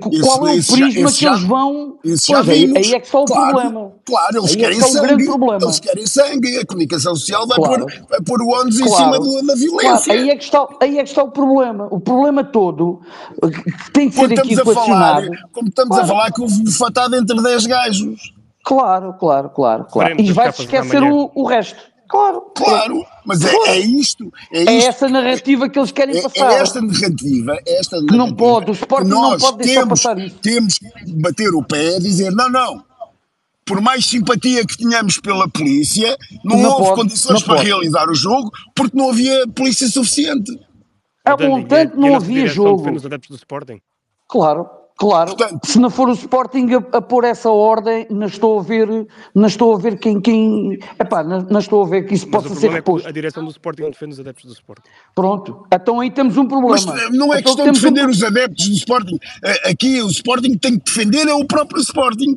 [0.00, 1.98] Qual é o prisma já, que eles vão.
[2.02, 3.92] Pois aí, aí, é que está o claro, problema.
[4.04, 5.28] Claro, eles aí é querem é sangue.
[5.62, 6.58] Eles querem sangue.
[6.58, 7.86] A comunicação social vai, claro.
[7.86, 8.92] pôr, vai pôr o ônus claro.
[8.92, 10.04] em cima do, da violência.
[10.04, 10.20] Claro.
[10.20, 11.88] Aí, é que está, aí é que está o problema.
[11.90, 13.00] O problema todo
[13.40, 15.26] que tem que ser aqui equacionado.
[15.26, 18.34] Falar, como estamos a falar que houve fatado entre 10 gajos.
[18.64, 19.86] Claro, claro, claro.
[19.90, 20.20] claro.
[20.20, 21.91] E vai-se esquecer o, o resto.
[22.12, 24.30] Claro, claro, mas é, é isto.
[24.52, 26.52] É, é isto, essa narrativa que eles querem é, passar.
[26.52, 30.02] É esta narrativa, é esta narrativa que não pode, o Sporting não pode deixar temos,
[30.02, 30.36] passar isso.
[30.42, 32.84] Temos que bater o pé e dizer: não, não,
[33.64, 37.66] por mais simpatia que tenhamos pela polícia, não, não houve pode, condições não para pode.
[37.66, 40.52] realizar o jogo porque não havia polícia suficiente.
[41.24, 42.90] Há um tanto não havia jogo.
[42.92, 43.80] Os adeptos do Sporting.
[44.28, 44.68] Claro.
[45.02, 48.62] Claro, Portanto, se não for o Sporting a, a pôr essa ordem, não estou a
[48.62, 48.86] ver,
[49.34, 52.54] não estou a ver quem, quem epá, não, não estou a ver que isso possa
[52.54, 53.08] ser reposto.
[53.08, 54.88] É a direção do Sporting defende os adeptos do Sporting.
[55.12, 56.76] Pronto, então aí temos um problema.
[56.76, 58.10] Mas não é então, questão de defender um...
[58.10, 59.18] os adeptos do Sporting.
[59.68, 62.36] Aqui o Sporting tem que defender é o próprio Sporting.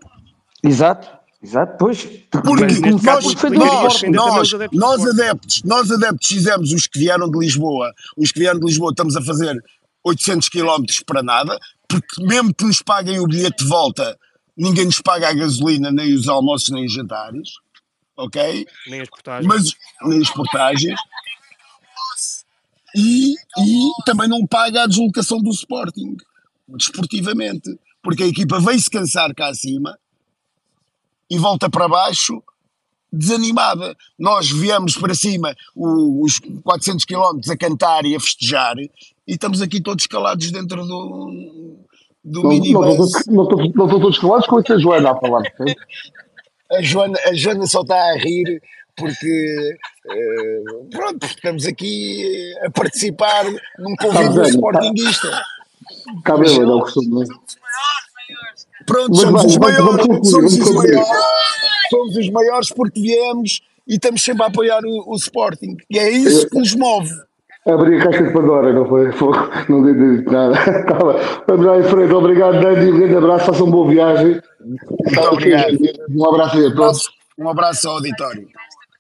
[0.64, 1.08] Exato.
[1.44, 2.04] Exato, pois.
[2.32, 2.66] Porque
[3.00, 8.40] nós, nós, nós, nós, adeptos, nós adeptos fizemos os que vieram de Lisboa, os que
[8.40, 9.56] vieram de Lisboa estamos a fazer
[10.04, 14.18] 800 km para nada, porque mesmo que nos paguem o bilhete de volta,
[14.56, 17.50] ninguém nos paga a gasolina, nem os almoços, nem os jantares,
[18.16, 18.66] ok?
[18.88, 19.48] Nem as portagens.
[19.48, 19.74] Mas,
[20.04, 21.00] nem as portagens.
[22.96, 26.16] E, e também não paga a deslocação do Sporting,
[26.70, 29.98] desportivamente, porque a equipa veio-se cansar cá acima
[31.30, 32.42] e volta para baixo
[33.12, 33.96] desanimada.
[34.18, 38.76] Nós viemos para cima os 400 km a cantar e a festejar
[39.28, 41.78] e estamos aqui todos calados dentro do,
[42.24, 43.26] do não, minibus.
[43.28, 45.44] Não estou todos calados com a Joana a falar.
[46.72, 48.62] a, Joana, a Joana só está a rir
[48.96, 53.46] porque uh, pronto, estamos aqui a participar
[53.78, 55.44] num convívio tá sportinguista.
[56.18, 57.24] Está bem, não costumo.
[58.86, 61.08] Pronto, somos os maiores, somos os maiores,
[61.90, 65.78] somos os maiores porque viemos e estamos sempre a apoiar o, o Sporting.
[65.90, 67.12] E é isso que nos move.
[67.68, 69.10] Abri a caixa de Pandora, não foi?
[69.70, 70.54] Não dei nada.
[71.48, 72.14] Vamos lá em frente.
[72.14, 72.92] Obrigado, Dani.
[72.92, 73.46] Um grande abraço.
[73.46, 74.40] Façam uma boa viagem.
[74.64, 75.78] Muito obrigado.
[76.12, 77.10] Um abraço a todos.
[77.40, 78.48] Um abraço ao auditório.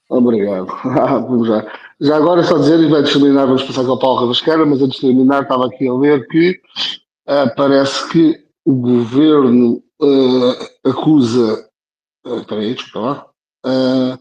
[0.10, 0.66] Obrigado.
[0.84, 1.64] vamos já.
[2.02, 5.00] Já agora só dizer, e de terminar, vamos passar com a Paulo Rabasqueira, mas antes
[5.00, 6.60] de terminar, estava aqui a ler que
[7.30, 11.70] uh, parece que o governo uh, acusa.
[12.26, 13.26] Uh, espera aí, desculpa lá.
[13.66, 14.18] Uh,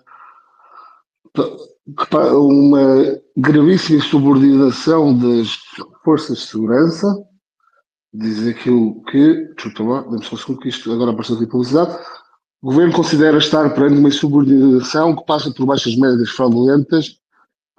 [2.08, 5.56] uma gravíssima subordinação das
[6.04, 7.06] forças de segurança.
[8.12, 9.52] Diz aquilo que.
[9.54, 11.98] Desculpa lá, dê-me só um segundo que isto agora apareceu aqui publicidade.
[12.62, 17.08] O governo considera estar perante uma subordinação que passa por baixas médias fraudulentas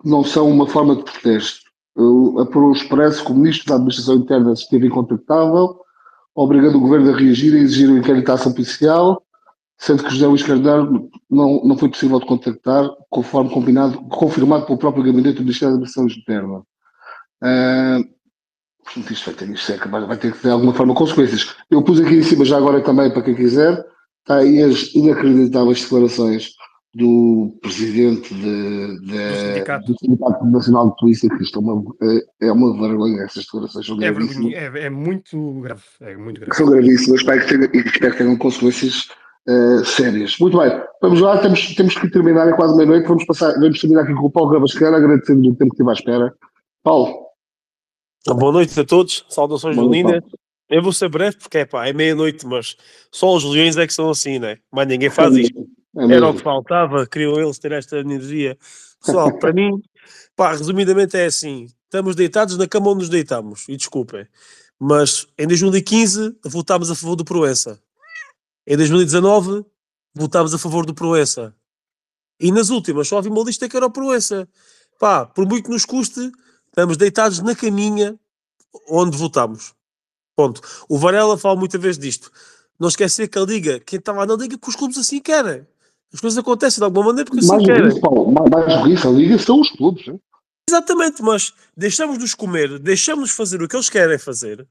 [0.01, 1.65] que não são uma forma de protesto.
[2.39, 5.79] Apurou o expresso que o ministro da Administração Interna esteve incontactável
[6.35, 9.24] obrigando o governo a reagir e exigir uma inquérito à ação policial,
[9.77, 14.77] sendo que José Luís Carneiro não, não foi possível de contactar, conforme combinado, confirmado pelo
[14.77, 16.59] próprio gabinete do Ministério da Administração Interna.
[17.43, 18.03] Uh,
[18.83, 21.55] portanto, isto vai ter, isto é, vai ter que ter de alguma forma consequências.
[21.69, 23.85] Eu pus aqui em cima já agora também, para quem quiser,
[24.21, 26.51] está aí as inacreditáveis declarações
[26.95, 29.85] do presidente de, de, do, sindicato.
[29.91, 30.45] do, Sindicato.
[30.45, 34.07] Nacional de Polícia, que isto é uma, é, é uma vergonha, essas declarações são é,
[34.07, 36.55] é, é, muito grave, é muito grave.
[36.55, 39.09] São gravíssimas, espero que, tenham, espero que tenham consequências
[39.47, 40.37] uh, sérias.
[40.39, 44.03] Muito bem, vamos lá, temos, temos que terminar, é quase meia-noite, vamos, passar, vamos terminar
[44.03, 46.33] aqui com o Paulo Gravasqueira, agradecendo o tempo que estive à espera.
[46.83, 47.25] Paulo.
[48.27, 50.23] Boa noite a todos, saudações Linda.
[50.67, 52.75] Eu vou ser breve porque é pá, é meia-noite, mas
[53.11, 54.57] só os leões é que são assim, né?
[54.71, 55.67] Mas ninguém faz isto.
[55.97, 58.57] É Era o que faltava, queriam eles ter esta energia.
[59.03, 59.79] Pessoal, para mim,
[60.35, 64.25] pá, resumidamente é assim: estamos deitados na cama onde nos deitamos, e desculpem,
[64.79, 67.79] mas em 2015 votámos a favor do Proença,
[68.65, 69.65] em 2019
[70.13, 71.53] votámos a favor do Proença,
[72.39, 74.47] e nas últimas só havia uma lista que era o Proença.
[74.99, 76.31] Pá, por muito que nos custe,
[76.67, 78.17] estamos deitados na caminha
[78.89, 79.73] onde votámos.
[80.35, 80.61] Ponto.
[80.89, 82.31] O Varela fala muitas vezes disto.
[82.77, 85.65] Não esquecer que a Liga, quem está lá na Liga, que os clubes assim querem.
[86.13, 87.87] As coisas acontecem de alguma maneira porque assim querem.
[87.87, 90.07] Isso, Paulo, mais isso, a Liga são os clubes.
[90.07, 90.19] Hein?
[90.69, 94.67] Exatamente, mas deixamos-nos comer, deixamos-nos fazer o que eles querem fazer.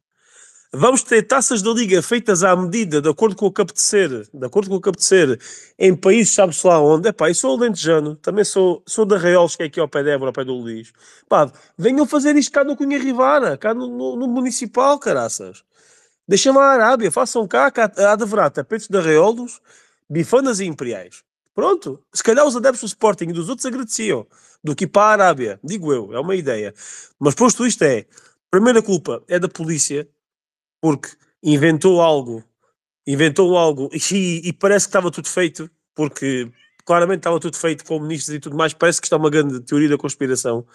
[0.76, 4.44] Vamos ter taças da Liga feitas à medida, de acordo com o que apetecer, de
[4.44, 5.38] acordo com o que apetecer,
[5.78, 7.08] em países, sabe-se lá onde.
[7.08, 10.10] Epá, eu sou alentejano, também sou, sou da Reolos, que é aqui ao pé de
[10.10, 10.92] Évora, ao pé do Luís.
[11.28, 15.62] Pá, venham fazer isto cá no Cunha Rivara, cá no, no, no Municipal, caraças.
[16.26, 19.60] Deixem lá a Arábia, façam cá, cá haverá tapetes da Reolos,
[20.10, 21.22] bifanas e imperiais.
[21.54, 22.02] Pronto.
[22.12, 24.26] Se calhar os adeptos do Sporting e dos outros agradeciam
[24.62, 25.60] do que ir para a Arábia.
[25.62, 26.74] Digo eu, é uma ideia.
[27.20, 28.06] Mas posto isto é,
[28.50, 30.08] primeira culpa é da polícia,
[30.84, 31.08] porque
[31.42, 32.44] inventou algo,
[33.06, 36.52] inventou algo e, e parece que estava tudo feito, porque
[36.84, 38.74] claramente estava tudo feito com ministros e tudo mais.
[38.74, 40.66] Parece que está uma grande teoria da conspiração,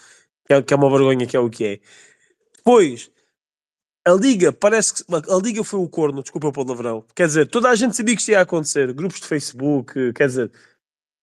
[0.47, 1.79] que é, que é uma vergonha, que é o que é.
[2.55, 3.11] Depois,
[4.03, 7.05] a Liga parece que a Liga foi o corno, desculpa o palavrão.
[7.13, 8.91] Quer dizer, toda a gente sabia que isto ia acontecer.
[8.93, 10.51] Grupos de Facebook, quer dizer,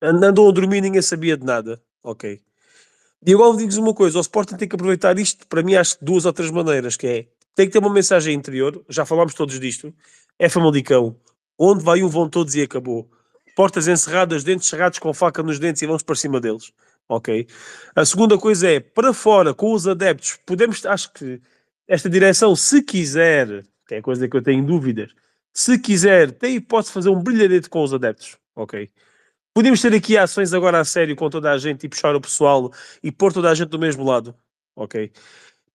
[0.00, 1.82] andam a dormir ninguém sabia de nada.
[2.04, 2.40] Ok.
[3.26, 6.24] E agora digo-vos uma coisa: o Sporting tem que aproveitar isto, para mim, acho duas
[6.24, 9.92] ou três maneiras: que é tem que ter uma mensagem interior, já falámos todos disto,
[10.38, 11.16] é Famalicão.
[11.58, 13.10] Onde vai um, vão todos e acabou.
[13.56, 16.70] Portas encerradas, dentes cerrados com faca nos dentes e vamos para cima deles.
[17.08, 17.48] Ok?
[17.94, 21.40] A segunda coisa é, para fora, com os adeptos, podemos, acho que
[21.88, 25.10] esta direção, se quiser, que é coisa que eu tenho dúvidas,
[25.50, 28.36] se quiser, tem hipótese de fazer um brilharete com os adeptos.
[28.54, 28.90] Ok?
[29.54, 32.70] Podemos ter aqui ações agora a sério com toda a gente e puxar o pessoal
[33.02, 34.34] e pôr toda a gente do mesmo lado,
[34.76, 35.10] ok?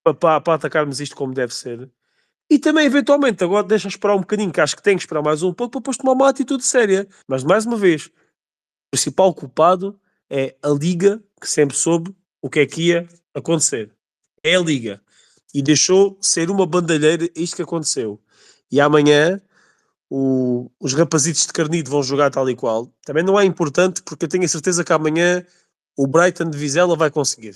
[0.04, 1.90] Para, para atacarmos isto como deve ser.
[2.50, 5.42] E também, eventualmente, agora deixa esperar um bocadinho, que acho que tem que esperar mais
[5.42, 7.08] um pouco para depois tomar uma atitude séria.
[7.28, 8.12] Mas, mais uma vez, o
[8.92, 10.00] principal culpado
[10.30, 13.92] é a Liga, que sempre soube o que é que ia acontecer.
[14.44, 15.02] É a Liga.
[15.54, 18.20] E deixou ser uma bandalheira isto que aconteceu.
[18.72, 19.42] E amanhã
[20.12, 24.26] o, os rapazitos de carnito vão jogar tal e qual, também não é importante porque
[24.26, 25.46] eu tenho a certeza que amanhã
[25.96, 27.56] o Brighton de Vizela vai conseguir.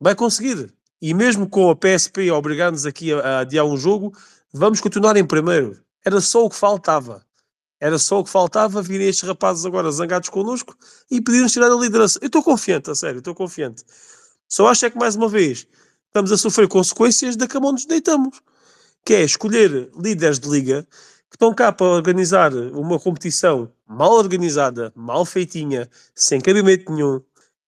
[0.00, 0.72] Vai conseguir.
[1.00, 4.12] E mesmo com a PSP a obrigar-nos aqui a, adiar um jogo,
[4.52, 5.80] vamos continuar em primeiro.
[6.04, 7.24] Era só o que faltava.
[7.80, 10.76] Era só o que faltava virem estes rapazes agora zangados connosco
[11.10, 12.18] e pedir-nos tirar a liderança.
[12.20, 13.82] Eu estou confiante, a sério, estou confiante.
[14.46, 15.66] Só acho é que, mais uma vez,
[16.06, 18.40] estamos a sofrer consequências da que a mão nos deitamos.
[19.02, 20.86] Que é escolher líderes de liga
[21.30, 27.22] que estão cá para organizar uma competição mal organizada, mal feitinha, sem cabimento nenhum,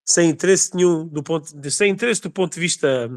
[0.05, 3.11] sem interesse nenhum, do ponto de, sem interesse do ponto de vista.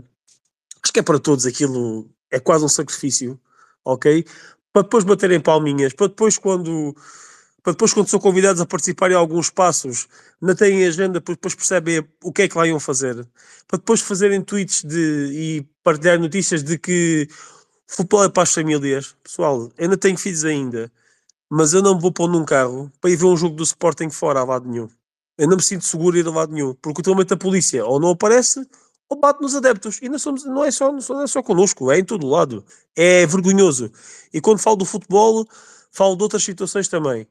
[0.83, 3.39] Acho que é para todos aquilo, é quase um sacrifício,
[3.83, 4.25] ok?
[4.72, 6.95] Para depois baterem palminhas, para depois quando.
[7.64, 10.07] Para depois, quando são convidados a participar em alguns passos,
[10.39, 13.27] não têm agenda, depois percebem o que é que lá iam fazer.
[13.67, 14.97] Para depois fazerem tweets de,
[15.33, 17.27] e partilhar notícias de que
[17.88, 19.15] futebol é para as famílias.
[19.23, 20.91] Pessoal, eu não tenho filhos ainda,
[21.49, 24.41] mas eu não vou pôr num carro para ir ver um jogo do Sporting fora
[24.41, 24.88] a lado nenhum.
[25.38, 28.11] Eu não me sinto seguro ir a lado nenhum, porque atualmente a polícia ou não
[28.11, 28.65] aparece
[29.09, 29.99] ou bate nos adeptos.
[30.01, 32.65] E não, somos, não, é só, não é só connosco, é em todo lado.
[32.95, 33.91] É vergonhoso.
[34.33, 35.47] E quando falo do futebol,
[35.91, 37.27] falo de outras situações também.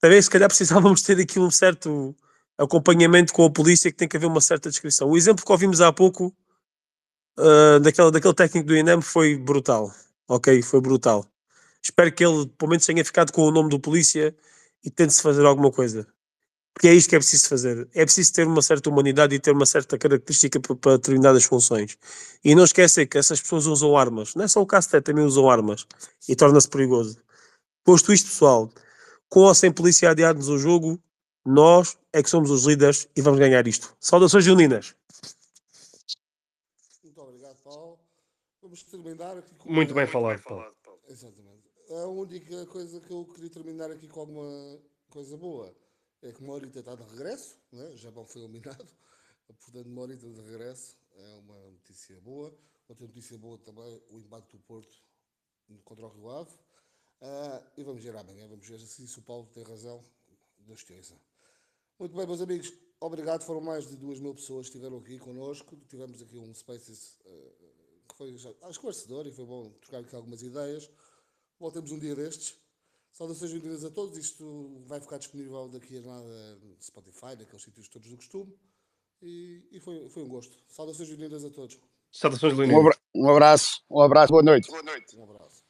[0.00, 2.14] Também, se calhar, precisávamos ter aqui um certo
[2.56, 5.08] acompanhamento com a polícia, que tem que haver uma certa descrição.
[5.08, 6.34] O exemplo que ouvimos há pouco
[7.38, 9.92] uh, daquele, daquele técnico do INEM foi brutal.
[10.28, 11.24] Ok, foi brutal.
[11.82, 14.36] Espero que ele, pelo menos, tenha ficado com o nome do polícia
[14.84, 16.06] e tente-se fazer alguma coisa.
[16.78, 17.88] Porque é isto que é preciso fazer.
[17.92, 21.98] É preciso ter uma certa humanidade e ter uma certa característica para, para determinadas funções.
[22.44, 24.36] E não esquecer que essas pessoas usam armas.
[24.36, 25.84] Não é só o Castet, também usam armas.
[26.28, 27.20] E torna-se perigoso.
[27.82, 28.70] Posto isto, pessoal,
[29.28, 31.02] com ou sem polícia adiar-nos o jogo,
[31.44, 33.96] nós é que somos os líderes e vamos ganhar isto.
[33.98, 34.94] Saudações Juninas!
[38.62, 40.72] Vamos terminar aqui com Muito bem falado, Paulo.
[41.08, 41.64] Exatamente.
[41.90, 44.78] A única coisa que eu queria terminar aqui com alguma
[45.10, 45.74] coisa boa
[46.22, 47.90] é que Morita está de regresso, né?
[47.90, 48.86] o Japão foi eliminado,
[49.46, 52.56] portanto Morita de regresso é uma notícia boa.
[52.88, 54.96] Outra notícia boa também, o embate do Porto
[55.84, 56.52] contra o Rio Ave.
[57.20, 60.02] Uh, e vamos ver amanhã, vamos ver se o Paulo tem razão,
[60.60, 61.14] Deus te ouça.
[61.98, 63.42] Muito bem, meus amigos, obrigado.
[63.44, 65.76] Foram mais de duas mil pessoas que estiveram aqui connosco.
[65.88, 67.68] Tivemos aqui um Spaces uh,
[68.18, 68.34] foi
[68.68, 70.90] esclarecedor e foi bom trocar aqui algumas ideias.
[71.58, 72.56] Voltamos um dia destes.
[73.18, 74.16] Saudações bem-vindas a todos.
[74.16, 78.56] Isto vai ficar disponível daqui a nada no Spotify, naqueles sítios todos do costume.
[79.20, 80.56] E, e foi, foi um gosto.
[80.68, 81.80] Saudações bem-vindas a todos.
[82.12, 84.68] Saudações, abra um abraço, um abraço, boa noite.
[84.68, 85.16] Boa noite.
[85.16, 85.64] Um abraço.